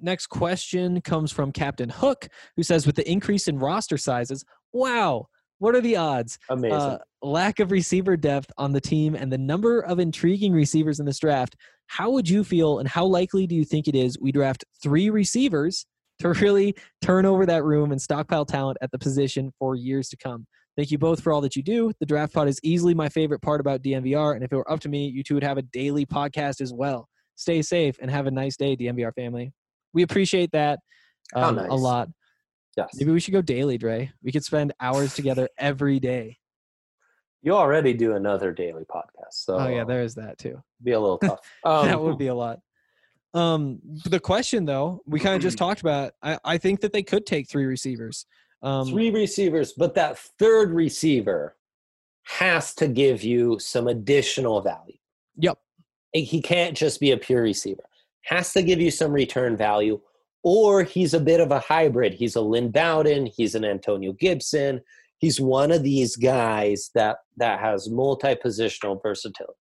[0.00, 5.26] next question comes from Captain Hook, who says, with the increase in roster sizes, wow,
[5.58, 6.38] what are the odds?
[6.48, 6.76] Amazing.
[6.76, 11.06] Uh, lack of receiver depth on the team and the number of intriguing receivers in
[11.06, 11.54] this draft.
[11.86, 15.10] How would you feel, and how likely do you think it is we draft three
[15.10, 15.86] receivers
[16.20, 20.16] to really turn over that room and stockpile talent at the position for years to
[20.16, 20.46] come?
[20.76, 21.92] Thank you both for all that you do.
[22.00, 24.80] The draft pod is easily my favorite part about DNVR, and if it were up
[24.80, 27.08] to me, you two would have a daily podcast as well.
[27.36, 29.52] Stay safe and have a nice day, DNVR family.
[29.94, 30.80] We appreciate that
[31.34, 32.08] How um, a lot.
[32.76, 32.90] yes.
[32.94, 34.10] Maybe we should go daily, Dre.
[34.22, 36.38] We could spend hours together every day.
[37.42, 40.62] You already do another daily podcast, so Oh yeah, there is that too.
[40.82, 41.40] be a little tough.
[41.64, 42.60] Um, that would be a lot.
[43.34, 46.12] Um, the question though, we kind of just talked about.
[46.22, 48.26] I, I think that they could take three receivers.
[48.62, 51.56] Um, three receivers, but that third receiver
[52.24, 54.96] has to give you some additional value.
[55.36, 55.58] Yep.
[56.12, 57.82] He can't just be a pure receiver.
[58.24, 60.00] Has to give you some return value,
[60.42, 62.14] or he's a bit of a hybrid.
[62.14, 63.26] He's a Lynn Bowden.
[63.26, 64.80] He's an Antonio Gibson.
[65.18, 69.58] He's one of these guys that that has multi-positional versatility.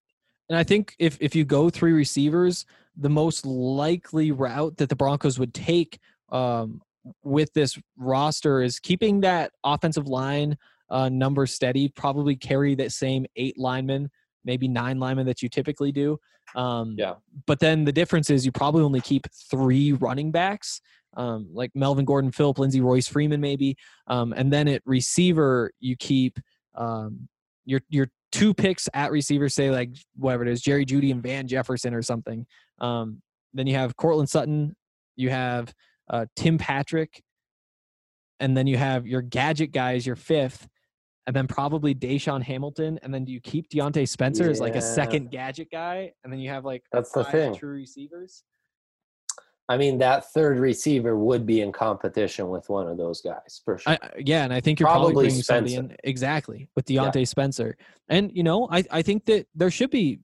[0.49, 2.65] And I think if if you go three receivers,
[2.95, 5.99] the most likely route that the Broncos would take
[6.31, 6.81] um,
[7.23, 10.57] with this roster is keeping that offensive line
[10.89, 11.87] uh, number steady.
[11.87, 14.09] Probably carry that same eight linemen,
[14.43, 16.19] maybe nine linemen that you typically do.
[16.55, 17.15] Um, Yeah.
[17.45, 20.81] But then the difference is you probably only keep three running backs,
[21.15, 23.77] um, like Melvin Gordon, Phillip Lindsay, Royce Freeman, maybe.
[24.07, 26.39] Um, and then at receiver, you keep
[26.75, 27.27] um,
[27.65, 31.47] your your two picks at receiver, say like whatever it is, Jerry Jeudy and Van
[31.47, 32.45] Jefferson or something.
[32.79, 33.21] Um,
[33.53, 34.75] then you have Courtland Sutton,
[35.15, 35.73] you have
[36.09, 37.21] uh, Tim Patrick,
[38.39, 40.67] and then you have your gadget guys, your fifth,
[41.27, 44.81] and then probably DaeSean Hamilton, and then do you keep Diontae Spencer as like a
[44.81, 47.55] second gadget guy, and then you have like That's the thing.
[47.55, 48.43] true receivers.
[49.69, 53.77] I mean, that third receiver would be in competition with one of those guys for
[53.77, 53.93] sure.
[53.93, 55.91] I, yeah, and I think you're probably, Probably bringing somebody Spencer.
[55.93, 57.03] in exactly with Yeah.
[57.03, 57.77] Diontae Spencer,
[58.09, 60.19] and you know, I I think that there should be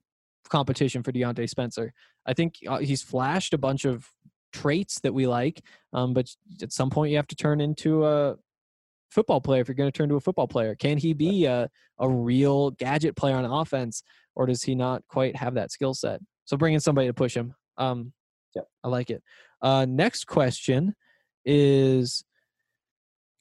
[0.50, 1.92] competition for Diontae Spencer.
[2.26, 4.06] I think uh, he's flashed a bunch of
[4.52, 5.62] traits that we like,
[5.92, 6.28] um, but
[6.60, 8.36] at some point you have to turn into a
[9.10, 10.74] football player if you're going to turn to a football player.
[10.74, 11.68] Can he be a
[11.98, 14.02] a real gadget player on offense,
[14.36, 16.20] or does he not quite have that skill set?
[16.44, 17.54] So bring in somebody to push him.
[17.76, 18.12] Um,
[18.54, 18.66] Yep.
[18.84, 19.22] I like it.
[19.62, 20.94] Uh, next question
[21.44, 22.24] is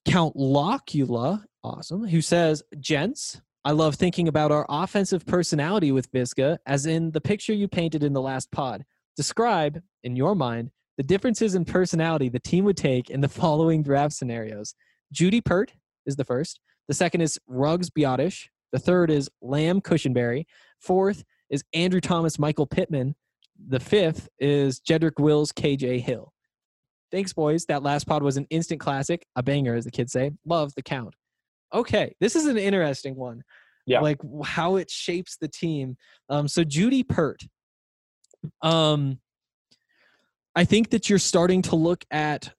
[0.05, 6.57] Count Locula, awesome, who says, Gents, I love thinking about our offensive personality with Visca,
[6.65, 8.85] as in the picture you painted in the last pod.
[9.15, 13.83] Describe, in your mind, the differences in personality the team would take in the following
[13.83, 14.73] draft scenarios.
[15.13, 15.73] Jeudy Peart
[16.05, 16.59] is the first.
[16.87, 18.47] The second is Ruggs Biadasz.
[18.71, 20.45] The third is Lamb Cushenberry.
[20.79, 23.15] Fourth is Andrew Thomas Michael Pittman.
[23.67, 26.33] The fifth is Jedrick Wills KJ Hill.
[27.11, 27.65] Thanks, boys.
[27.65, 30.31] That last pod was an instant classic, a banger, as the kids say.
[30.45, 31.15] Love the count.
[31.73, 33.43] Okay, this is an interesting one.
[33.85, 34.01] Yeah.
[34.01, 35.95] Like how it shapes the team.
[36.29, 37.41] Um, so Jeudy Peart.
[38.61, 39.19] Um,
[40.55, 42.51] I think that you're starting to look at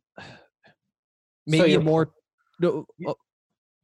[1.46, 2.12] maybe a more.
[2.60, 3.14] No, oh,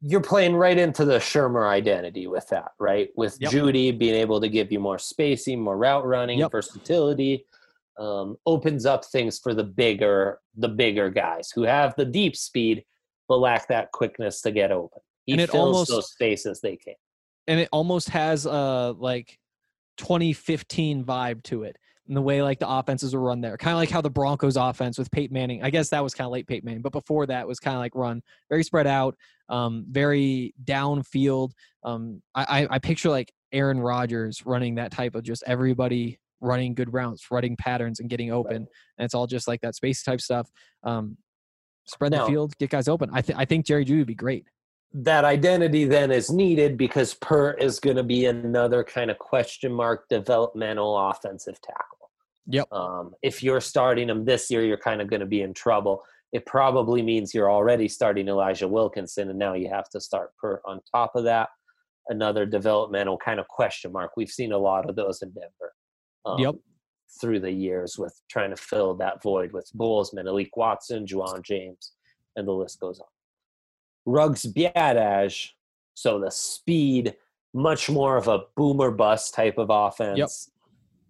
[0.00, 3.08] You're playing right into the Shurmur identity with that, right?
[3.16, 3.50] With Yep.
[3.52, 6.52] Jeudy being able to give you more spacing, more route running, Yep.
[6.52, 7.46] versatility,
[7.98, 12.84] um, opens up things for the bigger, the bigger guys who have the deep speed
[13.28, 15.00] but lack that quickness to get open.
[15.24, 16.94] He And it fills almost- those spaces they can.
[17.46, 19.38] and it almost has a like
[19.96, 21.76] 2015 vibe to it
[22.08, 23.56] in the way like the offenses were run there.
[23.56, 25.62] Kind of like how the Broncos offense with Peyton Manning.
[25.62, 27.80] I guess that was kind of late Peyton Manning, but before that was kind of
[27.80, 29.16] like run very spread out,
[29.48, 31.52] um, very downfield.
[31.82, 36.74] Um, I, I I picture like Aaron Rodgers running that type of just everybody running
[36.74, 38.56] good routes, running patterns, and getting open.
[38.56, 38.68] And
[38.98, 40.50] it's all just like that space type stuff.
[40.82, 41.16] Um,
[41.86, 43.10] spread Now- the field, get guys open.
[43.12, 44.46] I th- I think Jerry Jeudy would be great.
[44.96, 49.72] That identity then is needed because Peart is going to be another kind of question
[49.72, 52.10] mark developmental offensive tackle.
[52.46, 52.72] Yep.
[52.72, 56.02] Um, if you're starting him this year, you're kind of going to be in trouble.
[56.32, 60.62] It probably means you're already starting Elijah Wilkinson, and now you have to start Peart
[60.64, 61.48] on top of that.
[62.08, 64.12] Another developmental kind of question mark.
[64.16, 65.72] We've seen a lot of those in Denver.
[66.24, 66.54] um, Yep.
[67.20, 71.92] Through the years with trying to fill that void with Bullsman, Malik Watson, Ja'Wuan James,
[72.34, 73.06] and the list goes on.
[74.06, 75.50] Ruggs Biadasz,
[75.94, 77.16] so the speed,
[77.52, 80.18] much more of a boomer bust type of offense.
[80.18, 80.28] Yep.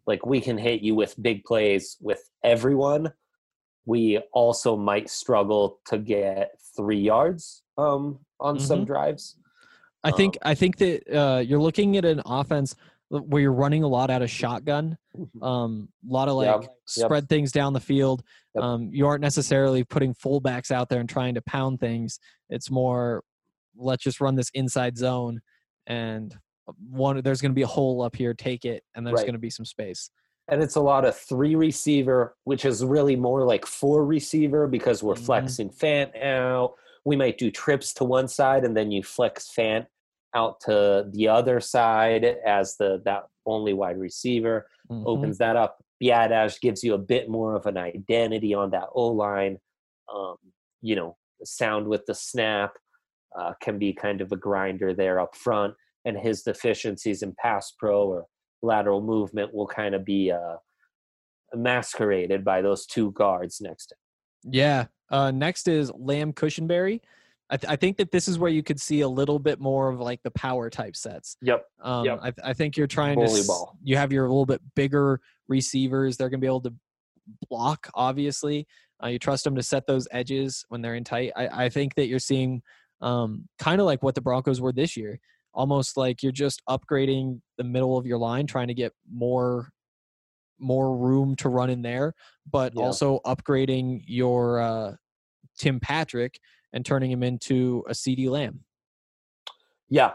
[0.07, 3.12] Like we can hit you with big plays with everyone.
[3.87, 8.87] We also might struggle to get three yards um, on some Mhm.
[8.87, 9.37] drives.
[10.05, 12.77] I think Um, I think that uh, you're looking at an offense
[13.09, 14.97] where you're running a lot out of shotgun,
[15.43, 16.70] um, a lot of like yep.
[16.86, 18.22] spread things down the field.
[18.55, 18.64] Yep.
[18.64, 22.18] Um, you aren't necessarily putting fullbacks out there and trying to pound things.
[22.51, 23.22] It's more,
[23.76, 25.40] let's just run this inside zone,
[25.86, 26.35] and
[26.89, 29.26] one there's going to be a hole up here, take it, and there's Right.
[29.26, 30.10] going to be some space.
[30.48, 35.02] and it's a lot of three receiver, which is really more like four receiver because
[35.02, 35.24] we're Mhm.
[35.24, 36.74] flexing Fant out.
[37.06, 39.86] We might do trips to one side and then you flex Fant
[40.35, 45.05] out to the other side as the that only wide receiver Mhm.
[45.06, 45.82] opens that up.
[46.02, 49.59] Biadasz gives you a bit more of an identity on that O line.
[50.12, 50.36] Um,
[50.82, 52.74] you know, sound with the snap
[53.36, 55.74] uh, can be kind of a grinder there up front,
[56.05, 58.27] and his deficiencies in pass pro or
[58.62, 60.56] lateral movement will kind of be uh,
[61.55, 63.93] masqueraded by those two guards next.
[64.43, 64.86] Yeah.
[65.11, 67.01] Uh, next is Lamb Cushenberry.
[67.51, 69.91] I, th- I think that this is where you could see a little bit more
[69.91, 71.37] of like the power type sets.
[71.43, 71.65] Yep.
[71.83, 72.21] Um, Yep.
[72.23, 73.25] I, I think you're trying to.
[73.27, 73.77] s- Volleyball.
[73.83, 76.16] You have your little bit bigger receivers.
[76.16, 76.75] They're going to be able to
[77.51, 77.91] block.
[77.95, 78.66] Obviously,
[79.03, 81.33] uh, you trust them to set those edges when they're in tight.
[81.37, 82.62] I, I think that you're seeing
[83.03, 85.19] um, kind of like what the Broncos were this year.
[85.53, 89.69] Almost like you're just upgrading the middle of your line, trying to get more
[90.59, 92.15] more room to run in there,
[92.51, 92.85] but Yeah.
[92.85, 94.93] also upgrading your uh,
[95.59, 96.39] Tim Patrick
[96.75, 98.61] and turning him into a CeeDee Lamb.
[99.89, 100.13] Yeah,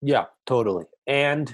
[0.00, 0.84] yeah, totally.
[1.08, 1.52] And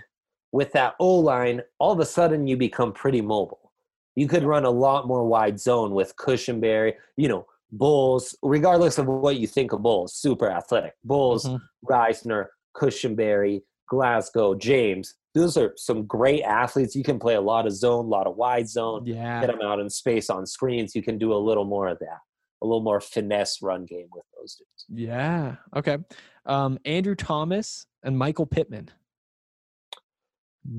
[0.52, 3.72] with that O line, all of a sudden you become pretty mobile.
[4.16, 9.06] You could run a lot more wide zone with Cushenberry, you know, Bolles, regardless of
[9.06, 10.94] what you think of Bolles, super athletic.
[11.04, 11.86] Bolles, mm-hmm.
[11.86, 15.14] Risner, Cushenberry, Glasgow, James.
[15.34, 16.96] Those are some great athletes.
[16.96, 19.06] You can play a lot of zone, a lot of wide zone.
[19.06, 19.40] Yeah.
[19.40, 20.96] Get them out in space on screens.
[20.96, 22.18] You can do a little more of that,
[22.62, 24.86] a little more finesse run game with those dudes.
[24.88, 25.56] Yeah.
[25.76, 25.98] Okay.
[26.46, 28.90] Um, Andrew Thomas and Michael Pittman.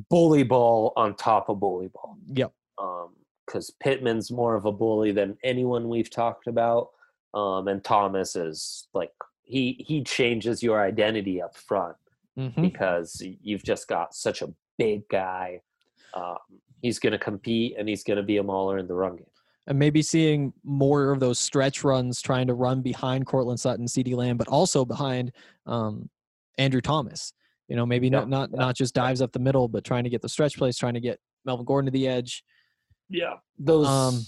[0.09, 2.17] Bully ball on top of bully ball.
[2.27, 2.53] Yep.
[2.77, 3.09] Um,
[3.45, 6.89] because Pittman's more of a bully than anyone we've talked about.
[7.33, 9.11] Um, and Thomas is like
[9.43, 11.95] he he changes your identity up front
[12.37, 12.61] mm-hmm.
[12.61, 15.61] because you've just got such a big guy.
[16.13, 16.37] Um,
[16.81, 19.25] he's going to compete and he's going to be a mauler in the run game.
[19.69, 24.15] And maybe seeing more of those stretch runs, trying to run behind Courtland Sutton, CeeDee
[24.15, 25.31] Lamb, but also behind
[25.65, 26.09] um,
[26.57, 27.33] Andrew Thomas.
[27.67, 30.09] You know, maybe yeah, not not not just dives up the middle, but trying to
[30.09, 32.43] get the stretch plays, trying to get Melvin Gordon to the edge.
[33.09, 34.25] Yeah, those um,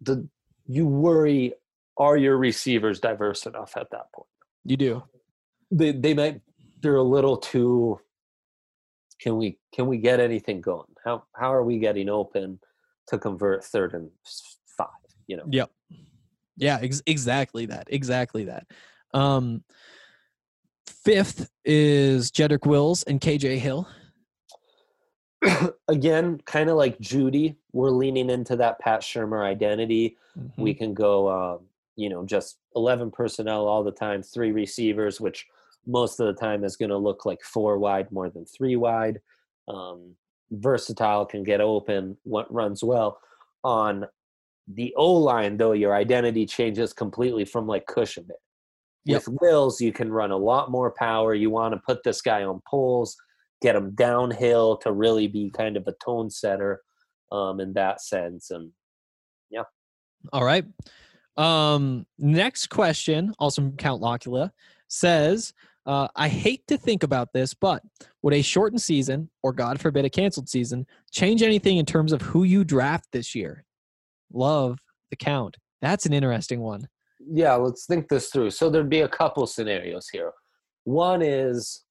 [0.00, 0.26] the
[0.66, 1.52] you worry
[1.98, 4.28] are your receivers diverse enough at that point?
[4.64, 5.02] You do.
[5.70, 6.40] They they might
[6.80, 8.00] they're a little too.
[9.20, 10.86] Can we can we get anything going?
[11.04, 12.60] How how are we getting open
[13.08, 14.57] to convert third and five?
[15.28, 15.44] You know.
[15.48, 15.70] Yep.
[16.56, 16.78] Yeah.
[16.82, 17.86] Ex- exactly that.
[17.88, 18.66] Exactly that.
[19.14, 19.62] Um,
[20.86, 23.88] fifth is Jedrick Wills and KJ Hill.
[25.88, 30.16] Again, kind of like Jeudy we're leaning into that Pat Shurmur identity.
[30.36, 30.60] Mm-hmm.
[30.60, 31.60] We can go, um,
[31.94, 35.46] you know, just 11 personnel all the time, three receivers, which
[35.86, 39.20] most of the time is going to look like four wide more than three wide.
[39.68, 40.16] Um,
[40.50, 43.20] versatile, can get open, what runs well.
[43.62, 44.06] On
[44.74, 48.36] the O line, though, your identity changes completely from like cushion it.
[49.04, 49.26] Yep.
[49.26, 51.34] With Wills, you can run a lot more power.
[51.34, 53.16] You want to put this guy on poles,
[53.62, 56.82] get him downhill to really be kind of a tone setter
[57.32, 58.50] um, in that sense.
[58.50, 58.70] And
[59.50, 59.62] yeah.
[60.32, 60.66] All right.
[61.38, 64.52] Um, next question, also from Count Locula,
[64.88, 65.54] says
[65.86, 67.82] uh, I hate to think about this, but
[68.20, 72.20] would a shortened season, or God forbid, a canceled season, change anything in terms of
[72.20, 73.64] who you draft this year?
[74.32, 74.78] Love
[75.10, 75.56] the count.
[75.80, 76.88] That's an interesting one.
[77.20, 78.50] Yeah, let's think this through.
[78.50, 80.32] So there'd be a couple scenarios here.
[80.84, 81.84] One is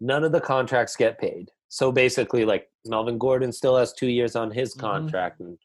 [0.00, 1.50] none of the contracts get paid.
[1.68, 4.86] So basically, like Melvin Gordon still has two years on his mm-hmm.
[4.86, 5.50] contract, mm-hmm.
[5.50, 5.58] and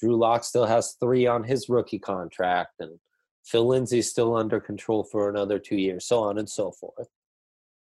[0.00, 2.98] Drew Lock still has three on his rookie contract, and
[3.44, 7.08] Phil Lindsay's still under control for another two years, so on and so forth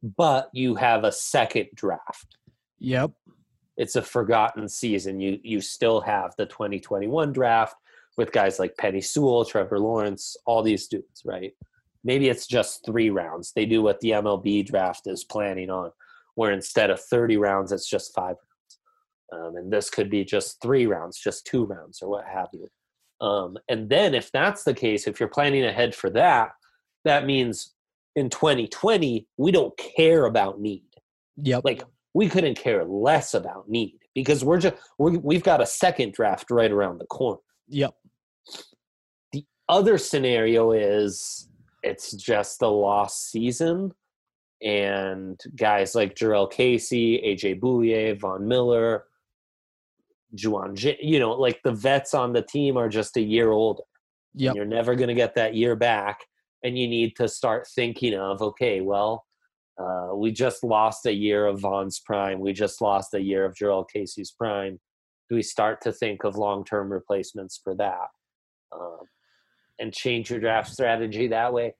[0.01, 2.37] but you have a second draft.
[2.79, 3.11] Yep.
[3.77, 5.19] It's a forgotten season.
[5.19, 7.75] You you still have the 2021 draft
[8.17, 11.53] with guys like Penei Sewell, Trevor Lawrence, all these dudes, right?
[12.03, 13.51] Maybe it's just three rounds.
[13.55, 15.91] They do what the MLB draft is planning on,
[16.35, 18.47] where instead of 30 rounds, it's just five rounds.
[19.31, 22.67] Um, and this could be just three rounds, just two rounds, or what have you.
[23.19, 26.51] Um, and then, if that's the case, if you're planning ahead for that,
[27.03, 27.73] that means
[28.15, 30.83] in 2020, we don't care about need.
[31.37, 31.61] Yep.
[31.65, 31.83] Like
[32.13, 36.49] we couldn't care less about need because we're just we we've got a second draft
[36.49, 37.39] right around the corner.
[37.67, 37.93] Yep.
[39.33, 41.49] The other scenario is
[41.83, 43.91] it's just a lost season
[44.61, 49.03] and guys like Jurrell Casey, AJ Bouye, Von Miller,
[50.35, 53.83] Ja'Wuan, J- you know, like the vets on the team are just a year older.
[54.33, 56.21] Yeah, You're never going to get that year back
[56.63, 59.26] and you need to start thinking of okay well
[59.79, 62.39] uh, we just lost a year of Von's prime.
[62.39, 64.79] We just lost a year of Jurrell Casey's prime.
[65.29, 68.07] Do we start to think of long-term replacements for that,
[68.71, 68.99] um,
[69.79, 71.75] and change your draft strategy that way?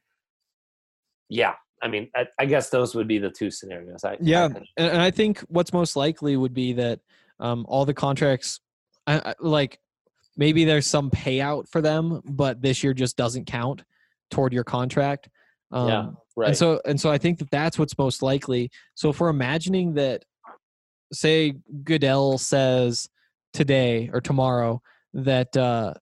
[1.30, 4.04] Yeah, I mean, I, I guess those would be the two scenarios.
[4.04, 7.00] I, yeah, I and I think what's most likely would be that
[7.40, 8.60] um, all the contracts,
[9.40, 9.80] like
[10.36, 13.84] maybe there's some payout for them, but this year just doesn't count
[14.30, 15.30] toward your contract.
[15.72, 16.48] Um, yeah, right.
[16.50, 18.72] And so, and so, I think that that's what's most likely.
[18.96, 20.24] So, if we're imagining that,
[21.12, 23.10] say, Goodell says
[23.54, 24.82] today or tomorrow
[25.14, 25.94] that uh,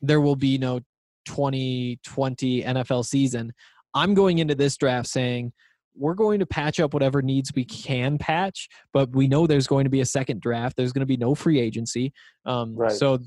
[0.00, 0.80] there will be no
[1.26, 3.52] 2020 NFL season,
[3.94, 5.52] I'm going into this draft saying
[5.96, 9.84] we're going to patch up whatever needs we can patch, but we know there's going
[9.84, 10.76] to be a second draft.
[10.76, 12.12] There's going to be no free agency.
[12.46, 12.92] Um, right.
[12.92, 13.18] So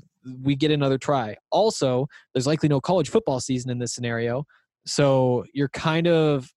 [0.42, 1.36] we get another try.
[1.50, 4.46] Also, there's likely no college football season in this scenario.
[4.86, 6.50] So you're kind of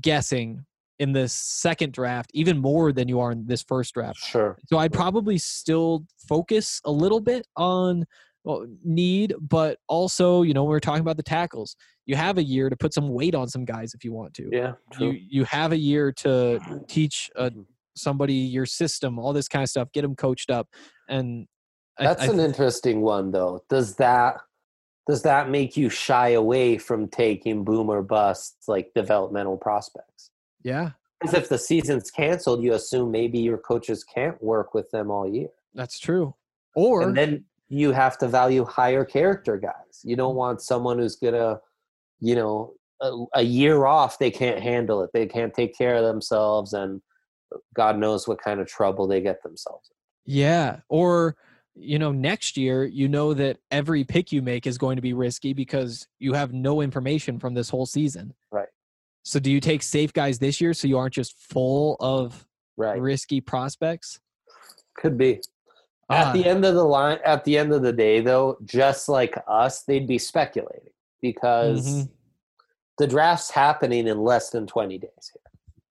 [0.00, 0.64] guessing
[0.98, 4.18] in this second draft even more than you are in this first draft.
[4.18, 4.56] Sure.
[4.66, 8.04] So I'd probably still focus a little bit on
[8.44, 11.74] well, need, but also, you know, we are talking about the tackles.
[12.06, 14.48] You have a year to put some weight on some guys if you want to.
[14.52, 17.66] Yeah, you you have a year to teach a, Mhm.
[17.96, 20.68] somebody your system, all this kind of stuff, get them coached up,
[21.08, 21.48] and
[21.98, 23.64] I- That's I, an interesting one, though.
[23.68, 24.36] Does that
[25.06, 30.30] does that make you shy away from taking boom or busts like developmental prospects?
[30.62, 35.10] yeah, Because if the season's canceled, you assume maybe your coaches can't work with them
[35.10, 36.34] all year, that's true.
[36.74, 40.00] Or and then you have to value higher character guys.
[40.02, 41.60] You don't want someone who's gonna,
[42.20, 45.10] you know, a, a year off they can't handle it.
[45.12, 47.00] They can't take care of themselves, and
[47.74, 49.90] God knows what kind of trouble they get themselves.
[49.90, 50.34] in.
[50.34, 50.80] Yeah.
[50.88, 51.36] Or,
[51.76, 55.12] you know, next year, you know that every pick you make is going to be
[55.12, 58.34] risky because you have no information from this whole season.
[58.50, 58.68] Right.
[59.24, 62.46] So, do you take safe guys this year so you aren't just full of
[62.76, 63.00] Right.
[63.00, 64.20] risky prospects?
[64.94, 65.40] Could be.
[66.08, 69.08] At Ah, the end of the line, at the end of the day, though, just
[69.08, 72.10] like us, they'd be speculating because Mhm.
[72.98, 75.42] the draft's happening in less than 20 days here.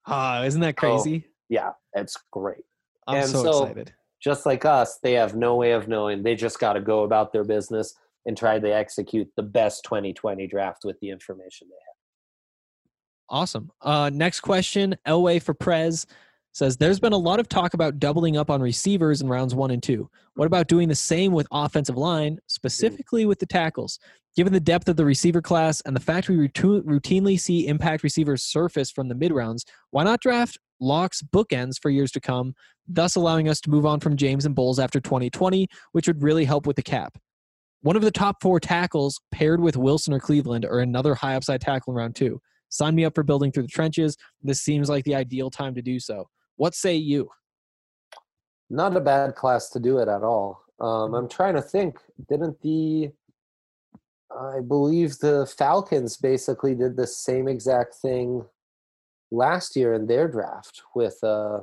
[0.06, 1.26] ah, isn't that crazy?
[1.48, 2.64] Yeah, it's great.
[3.06, 3.92] I'm so, so- excited.
[4.26, 6.24] Just like us, they have no way of knowing.
[6.24, 7.94] They just got to go about their business
[8.26, 13.40] and try to execute the best 2020 draft with the information they have.
[13.40, 13.70] Awesome.
[13.80, 16.08] Uh, next question, Elway for Prez
[16.56, 19.70] says there's been a lot of talk about doubling up on receivers in rounds one
[19.70, 20.08] and two.
[20.36, 23.98] What about doing the same with offensive line, specifically with the tackles?
[24.36, 28.42] Given the depth of the receiver class and the fact we routinely see impact receivers
[28.42, 32.54] surface from the mid rounds, why not draft locks bookends for years to come,
[32.88, 36.46] thus allowing us to move on from James and Bowles after 2020, which would really
[36.46, 37.18] help with the cap?
[37.82, 41.60] One of the top four tackles paired with Wilson or Cleveland or another high upside
[41.60, 42.40] tackle in round two.
[42.70, 44.16] Sign me up for building through the trenches.
[44.42, 46.26] This seems like the ideal time to do so.
[46.56, 47.30] What say you?
[48.68, 50.62] Not a bad class to do it at all.
[50.80, 51.98] Um, I'm trying to think.
[52.28, 53.10] Didn't the
[54.30, 58.44] I believe the Falcons basically did the same exact thing
[59.30, 61.60] last year in their draft with uh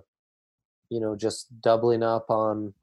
[0.90, 2.74] you know just doubling up on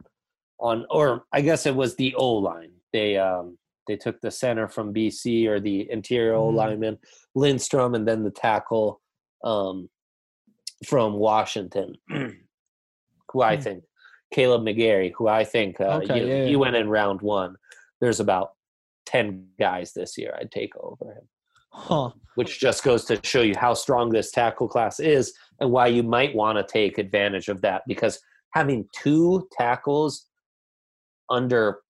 [0.58, 2.72] on or I guess it was the O line.
[2.92, 3.56] They um
[3.88, 6.54] they took the center from BC or the interior O Mhm.
[6.54, 6.98] lineman
[7.34, 9.00] Lindstrom and then the tackle
[9.42, 9.88] um
[10.86, 11.94] from Washington
[13.32, 13.62] who I Hmm.
[13.62, 13.84] think
[14.34, 16.56] Kaleb McGary who I think uh, Okay, you, yeah, yeah.
[16.56, 17.54] went in round 1.
[18.00, 18.52] There's about
[19.06, 21.28] 10 guys this year I'd take over him
[21.72, 22.10] Huh.
[22.34, 26.02] which just goes to show you how strong this tackle class is and why you
[26.02, 28.20] might want to take advantage of that because
[28.52, 30.26] having two tackles
[31.28, 31.80] under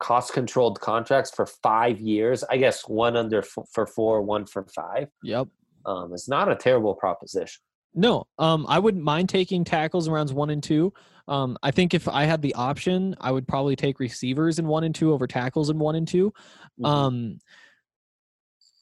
[0.00, 4.64] cost controlled contracts for five years i guess one under f- for four one for
[4.74, 5.48] five Yep.
[5.86, 7.62] um, is not a terrible proposition
[7.98, 10.92] No, um, I wouldn't mind taking tackles in rounds one and two.
[11.26, 14.84] Um, I think if I had the option, I would probably take receivers in one
[14.84, 16.32] and two over tackles in one and 2
[16.80, 16.86] Mhm.
[16.86, 17.38] Um,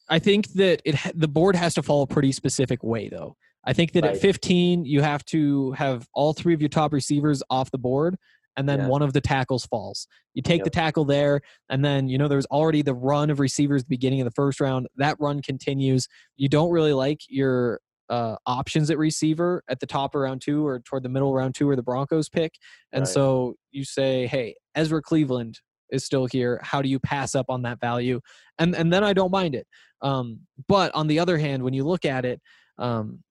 [0.07, 3.35] I think that it ha- the board has to fall a pretty specific way, though.
[3.65, 4.13] I think that Right.
[4.15, 8.15] at 15, you have to have all three of your top receivers off the board,
[8.55, 8.87] and then Yeah.
[8.87, 10.07] one of the tackles falls.
[10.33, 13.81] You take the tackle there, and then you know there's already the run of receivers
[13.81, 14.87] at the beginning of the first round.
[14.95, 16.07] That run continues.
[16.37, 20.65] You don't really like your uh, options at receiver at the top of round two
[20.65, 22.55] or toward the middle of round two where the Broncos pick.
[22.91, 23.07] And Right.
[23.07, 25.59] so you say, hey, Ezra Cleveland
[25.91, 26.59] is still here.
[26.63, 28.19] How do you pass up on that value?
[28.59, 29.67] And and then I don't mind it.
[30.01, 32.41] Um, but on the other hand, when you look at it,
[32.77, 33.23] um,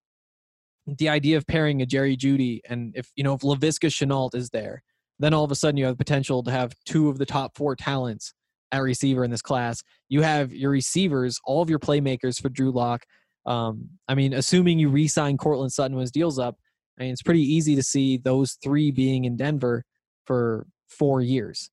[0.87, 4.51] the idea of pairing a Jerry Jeudy and if you know if Laviska Shenault is
[4.51, 4.83] there,
[5.19, 7.57] then all of a sudden you have the potential to have two of the top
[7.57, 8.33] four talents
[8.73, 9.83] at receiver in this class.
[10.09, 13.05] You have your receivers, all of your playmakers for Drew Lock.
[13.47, 16.57] Um, I mean, assuming you re-sign Courtland Sutton when his deal's up,
[16.99, 19.85] I mean, it's pretty easy to see those three being in Denver
[20.25, 21.71] for four years,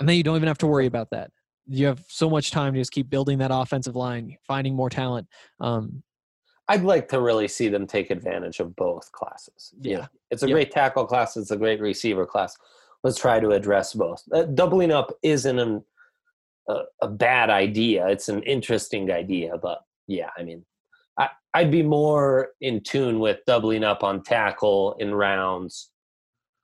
[0.00, 1.30] and then you don't even have to worry about that.
[1.68, 5.28] You have so much time to just keep building that offensive line, finding more talent.
[5.60, 6.02] Um,
[6.68, 9.98] i'd like to really see them take advantage of both classes You Yeah.
[9.98, 10.54] know, it's a Yeah.
[10.54, 12.56] great tackle class it's a great receiver class
[13.02, 15.84] let's try to address both uh, doubling up isn't an,
[16.68, 20.64] a, a bad idea it's an interesting idea but yeah i mean
[21.18, 25.90] I, i'd be more in tune with doubling up on tackle in rounds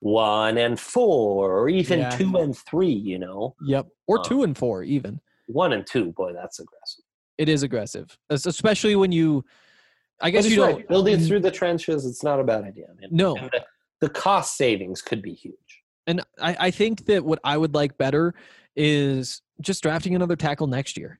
[0.00, 2.10] one and four or even Yeah.
[2.10, 5.20] two and three you know yep, or Um, two and four even.
[5.46, 7.04] one and two boy that's aggressive
[7.38, 9.44] It is aggressive, especially when you.
[10.20, 13.08] I guess you he's don't building through the trenches it's not a bad idea man.
[13.12, 13.34] No.
[13.34, 13.64] The,
[14.00, 17.96] the cost savings could be huge And I, I think that what I would like
[17.98, 18.34] better
[18.76, 21.18] is just drafting another tackle next year.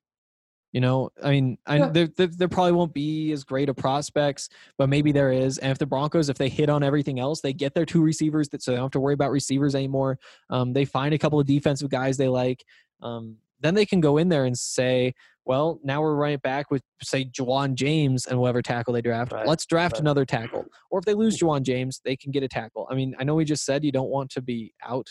[0.73, 1.89] You know, I mean, I, Yeah.
[1.89, 5.57] there, there there probably won't be as great of prospects, but maybe there is.
[5.59, 8.49] And if the Broncos, if they hit on everything else, they get their two receivers,
[8.51, 10.19] that so they don't have to worry about receivers anymore.
[10.51, 12.65] Um, they find a couple of defensive guys they like.
[13.03, 15.15] Um, then they can go in there and say,
[15.47, 19.33] well, now we're right back with say Ja'Wuan James and whatever tackle they draft.
[19.33, 20.01] Right, Let's draft right.
[20.03, 20.67] another tackle.
[20.91, 22.87] Or if they lose Ja'Wuan James, they can get a tackle.
[22.91, 25.09] I mean, I know we just said you don't want to be out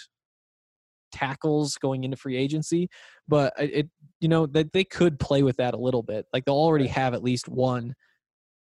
[1.12, 2.90] tackles going into free agency,
[3.28, 3.90] but it,
[4.20, 6.26] you know that they could play with that a little bit.
[6.34, 7.94] Like they'll already have at least one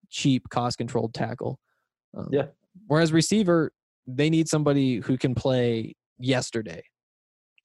[0.09, 1.59] cheap cost controlled tackle.
[2.15, 2.47] Um, Yeah.
[2.87, 3.71] Whereas receiver,
[4.05, 6.83] they need somebody who can play yesterday.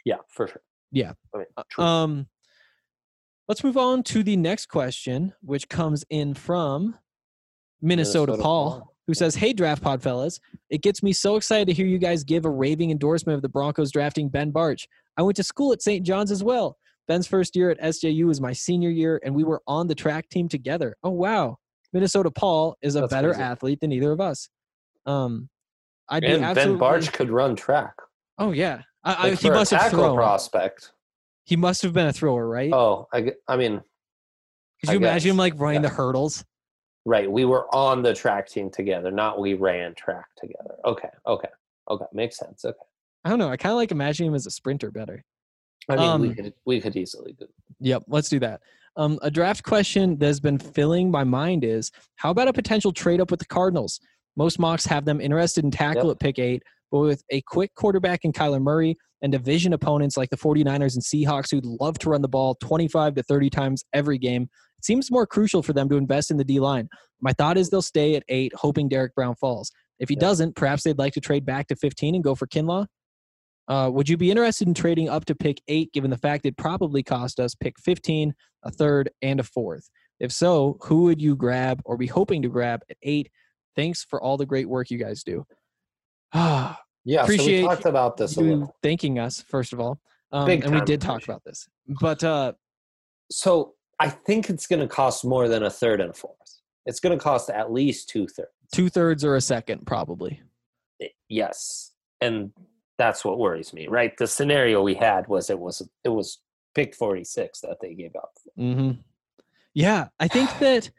[0.05, 0.63] Yeah, for sure.
[0.91, 1.13] Yeah.
[1.35, 1.85] I mean, true.
[1.85, 2.27] Um,
[3.49, 6.97] let's move on to the next question, which comes in from
[7.81, 8.92] Minnesota, Minnesota Paul, Paul.
[9.13, 10.41] Who says, "Hey, draft pod fellas,
[10.71, 13.49] it gets me so excited to hear you guys give a raving endorsement of the
[13.51, 14.87] Broncos drafting Ben Bartch.
[15.19, 16.03] I went to school at St.
[16.03, 16.79] John's as well.
[17.09, 20.31] Ben's first year at SJU was my senior year, and we were on the track
[20.31, 20.97] team together.
[21.03, 21.59] Oh wow,
[21.93, 23.43] Minnesota Paul is a That's better crazy.
[23.43, 24.49] athlete than either of us.
[25.05, 25.51] Um,
[26.09, 26.79] I'd be and Ben.
[26.79, 27.93] Bartch could run track.
[28.39, 30.17] Oh yeah, I, I, he must have thrown.
[30.17, 30.91] prospect.
[31.45, 32.73] He must have been a thrower, right?
[32.73, 33.83] Oh, I, I mean,
[34.81, 35.91] Could I you imagine him like running yeah.
[35.91, 36.47] the hurdles?
[37.05, 37.31] Right.
[37.31, 40.75] We were on the track team together, not we ran track together.
[40.85, 41.49] Okay, okay,
[41.91, 42.05] okay.
[42.13, 42.65] Makes sense.
[42.65, 42.77] Okay.
[43.25, 43.49] I don't know.
[43.49, 45.23] I kind of like imagining him as a sprinter better.
[45.89, 47.47] I mean, we Um, could we could easily do.
[47.81, 48.61] Yep, let's do that.
[48.97, 52.93] Um, a draft question that has been filling my mind is how about a potential
[52.93, 53.99] trade up with the Cardinals?
[54.37, 56.13] Most mocks have them interested in tackle Yep.
[56.13, 60.31] at pick eight, but with a quick quarterback in Kyler Murray and division opponents like
[60.31, 64.19] the 49ers and Seahawks who'd love to run the ball 25 to 30 times every
[64.19, 64.49] game,
[64.83, 66.89] it seems more crucial for them to invest in the D line.
[67.21, 69.71] My thought is they'll stay at eight, hoping Derrick Brown falls.
[70.01, 70.21] If he Yeah.
[70.23, 72.87] doesn't, perhaps they'd like to trade back to 15 and go for Kinlaw.
[73.69, 76.57] Uh, would you be interested in trading up to pick eight, given the fact it
[76.57, 78.35] probably cost us pick 15,
[78.65, 79.89] a third, and a fourth?
[80.19, 83.31] If so, who would you grab or be hoping to grab at eight?
[83.77, 85.45] Thanks for all the great work you guys do.
[86.33, 88.77] Ah, Yeah, appreciate so we talked about this a little.
[88.83, 90.01] thanking us first of all,
[90.33, 91.69] um, and we did talk about this.
[92.01, 92.53] But uh,
[93.31, 96.35] So I think it's going to cost more than a third and a fourth.
[96.87, 98.51] It's going to cost at least two thirds.
[98.73, 100.43] two thirds or a second, probably.
[101.29, 102.51] Yes, and
[102.99, 103.87] that's what worries me.
[103.87, 106.39] Right, the scenario we had was it was it was
[106.75, 108.33] pick forty six that they gave up.
[108.57, 108.93] hmm
[109.75, 110.91] Yeah, I think that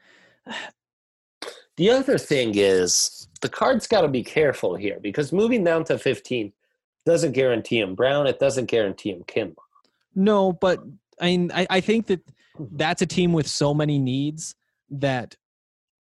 [1.76, 5.98] The other thing is the card's got to be careful here because moving down to
[5.98, 6.54] 15
[7.06, 8.28] doesn't guarantee him Brown.
[8.28, 9.56] It doesn't guarantee him Kim.
[10.16, 10.80] no, but
[11.20, 12.22] I mean, I, I think that.
[12.72, 14.56] That's a team with so many needs
[14.90, 15.36] that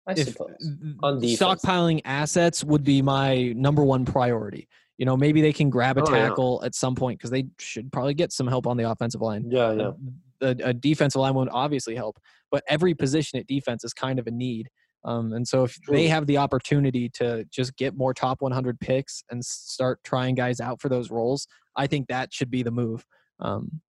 [0.08, 0.56] I if suppose.
[1.02, 1.40] On defense.
[1.64, 4.68] stockpiling assets would be my number one priority.
[4.98, 6.30] You know, maybe they can grab a Oh, yeah.
[6.30, 9.46] tackle at some point because they should probably get some help on the offensive line.
[9.50, 9.94] Yeah, Uh,
[10.40, 12.20] The, a defensive line would obviously help,
[12.52, 14.70] but every position at defense is kind of a need.
[15.06, 19.24] Um, and so if they have the opportunity to just get more top 100 picks
[19.32, 23.06] and start trying guys out for those roles, I think that should be the move.
[23.40, 23.82] Um,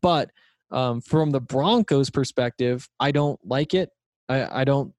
[0.00, 0.30] but
[0.72, 3.90] um, from the Broncos' perspective, I don't like it.
[4.28, 4.92] I, I don't.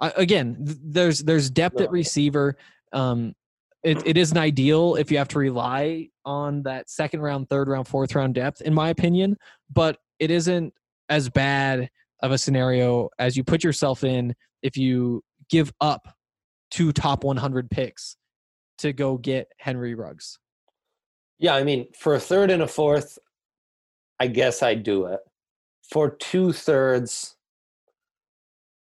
[0.00, 2.56] I, again, th- there's there's depth at receiver.
[2.92, 3.34] Um,
[3.82, 7.88] it, it isn't ideal if you have to rely on that second round, third round,
[7.88, 9.36] fourth round depth, in my opinion.
[9.72, 10.72] But it isn't
[11.08, 11.90] as bad
[12.22, 16.08] of a scenario as you put yourself in if you give up
[16.70, 18.16] two top 100 picks
[18.78, 20.38] to go get Henry Ruggs.
[21.38, 23.18] Yeah, I mean, for a third and a fourth,
[24.20, 25.20] I guess I'd do it.
[25.90, 27.36] For two thirds,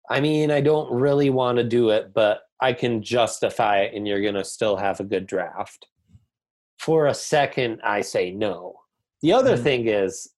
[0.10, 4.08] I mean, I don't really want to do it, but I can justify it, and
[4.08, 5.88] you're going to still have a good draft.
[6.80, 8.80] For a second, I say no.
[9.22, 9.64] The other Mhm.
[9.64, 10.34] thing is,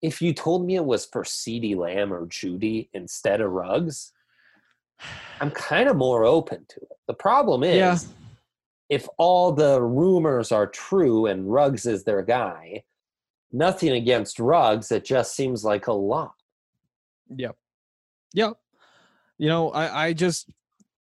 [0.00, 4.12] if you told me it was for CeeDee Lamb or Jeudy instead of Ruggs,
[5.40, 6.98] I'm kind of more open to it.
[7.06, 7.98] The problem is, Yeah.
[8.88, 12.84] if all the rumors are true and Ruggs is their guy,
[13.52, 14.90] nothing against Ruggs.
[14.92, 16.32] it just seems like a lot.
[17.34, 17.56] Yep.
[18.34, 18.54] Yep.
[19.38, 20.50] You know, I, I just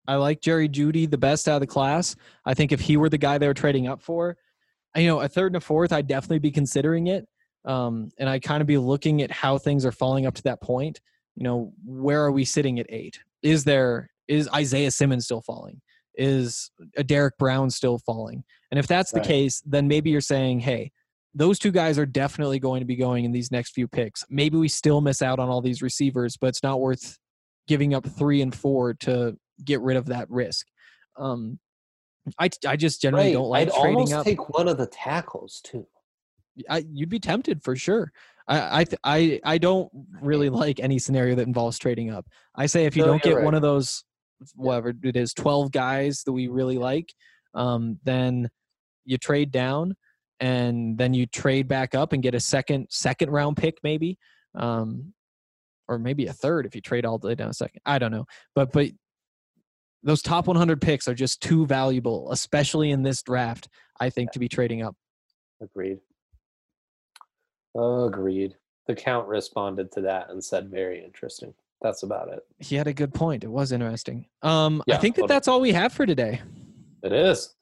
[0.09, 2.16] I like Jerry Jeudy the best out of the class.
[2.44, 4.36] I think if he were the guy they were trading up for,
[4.97, 7.27] you know, a third and a fourth, I'd definitely be considering it.
[7.64, 10.60] Um, and I kind of be looking at how things are falling up to that
[10.60, 11.01] point.
[11.36, 13.20] You know, where are we sitting at eight?
[13.43, 15.81] Is there is Isaiah Simmons still falling?
[16.14, 18.44] Is a Derrick Brown still falling?
[18.70, 19.27] And if that's the Right.
[19.27, 20.90] case, then maybe you're saying, hey,
[21.34, 24.24] those two guys are definitely going to be going in these next few picks.
[24.28, 27.18] Maybe we still miss out on all these receivers, but it's not worth
[27.68, 30.66] giving up three and four to get rid of that risk.
[31.16, 31.59] Um,
[32.38, 33.32] I, I just generally Right.
[33.32, 34.24] don't like I'd trading almost up.
[34.24, 35.86] take one of the tackles too.
[36.68, 38.12] I, you'd be tempted for sure.
[38.46, 39.90] I I th- I, I don't
[40.20, 42.26] really like any scenario that involves trading up.
[42.54, 44.04] I say if you No, don't get one of those,
[44.54, 47.12] whatever it is, twelve guys that we really like,
[47.54, 48.50] um, then
[49.04, 49.96] you trade down,
[50.43, 54.19] and then you trade back up and get a second second round pick maybe,
[54.56, 55.14] um,
[55.89, 57.81] or maybe a third if you trade all the way down a second.
[57.86, 58.90] I don't know, but but
[60.02, 63.69] those top 100 picks are just too valuable, especially in this draft.
[64.01, 64.97] I think to be trading up.
[65.62, 66.01] Agreed.
[67.77, 68.56] Agreed.
[68.89, 72.40] The count responded to that and said, "Very interesting." That's about it.
[72.59, 73.44] He had a good point.
[73.44, 74.27] It was interesting.
[74.43, 75.35] Um, I think that totally.
[75.35, 76.40] that's all we have for today.
[77.05, 77.55] It is.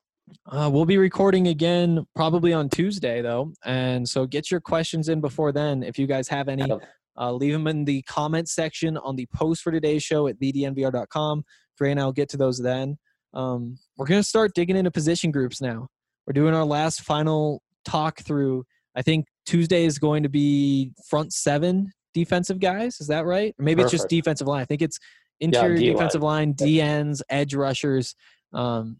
[0.46, 3.52] Uh, we'll be recording again probably on Tuesday, though.
[3.64, 5.82] And so get your questions in before then.
[5.82, 6.70] If you guys have any,
[7.18, 11.44] uh, leave them in the comment section on the post for today's show at vdnvr.com.
[11.76, 12.98] Dre and I will get to those then.
[13.32, 15.88] Um, we're going to start digging into position groups now.
[16.26, 18.64] We're doing our last final talk through.
[18.96, 23.00] I think Tuesday is going to be front seven defensive guys.
[23.00, 23.54] Is that right?
[23.58, 24.62] Or maybe it's just defensive line.
[24.62, 24.98] I think it's
[25.40, 25.92] interior D-line.
[25.92, 28.14] defensive line, DNs, edge rushers.
[28.52, 28.98] Um,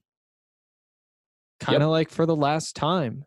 [1.60, 3.24] kind of like for the last time.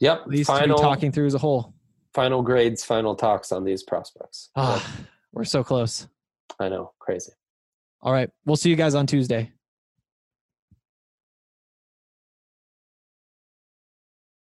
[0.00, 0.24] Yep.
[0.28, 1.74] These final talking through as a whole.
[2.14, 4.50] final grades, final talks on these prospects.
[4.56, 4.84] Ah,
[5.32, 6.08] we're so close.
[6.58, 7.32] I know, crazy.
[8.02, 8.30] All right.
[8.44, 9.50] We'll see you guys on Tuesday.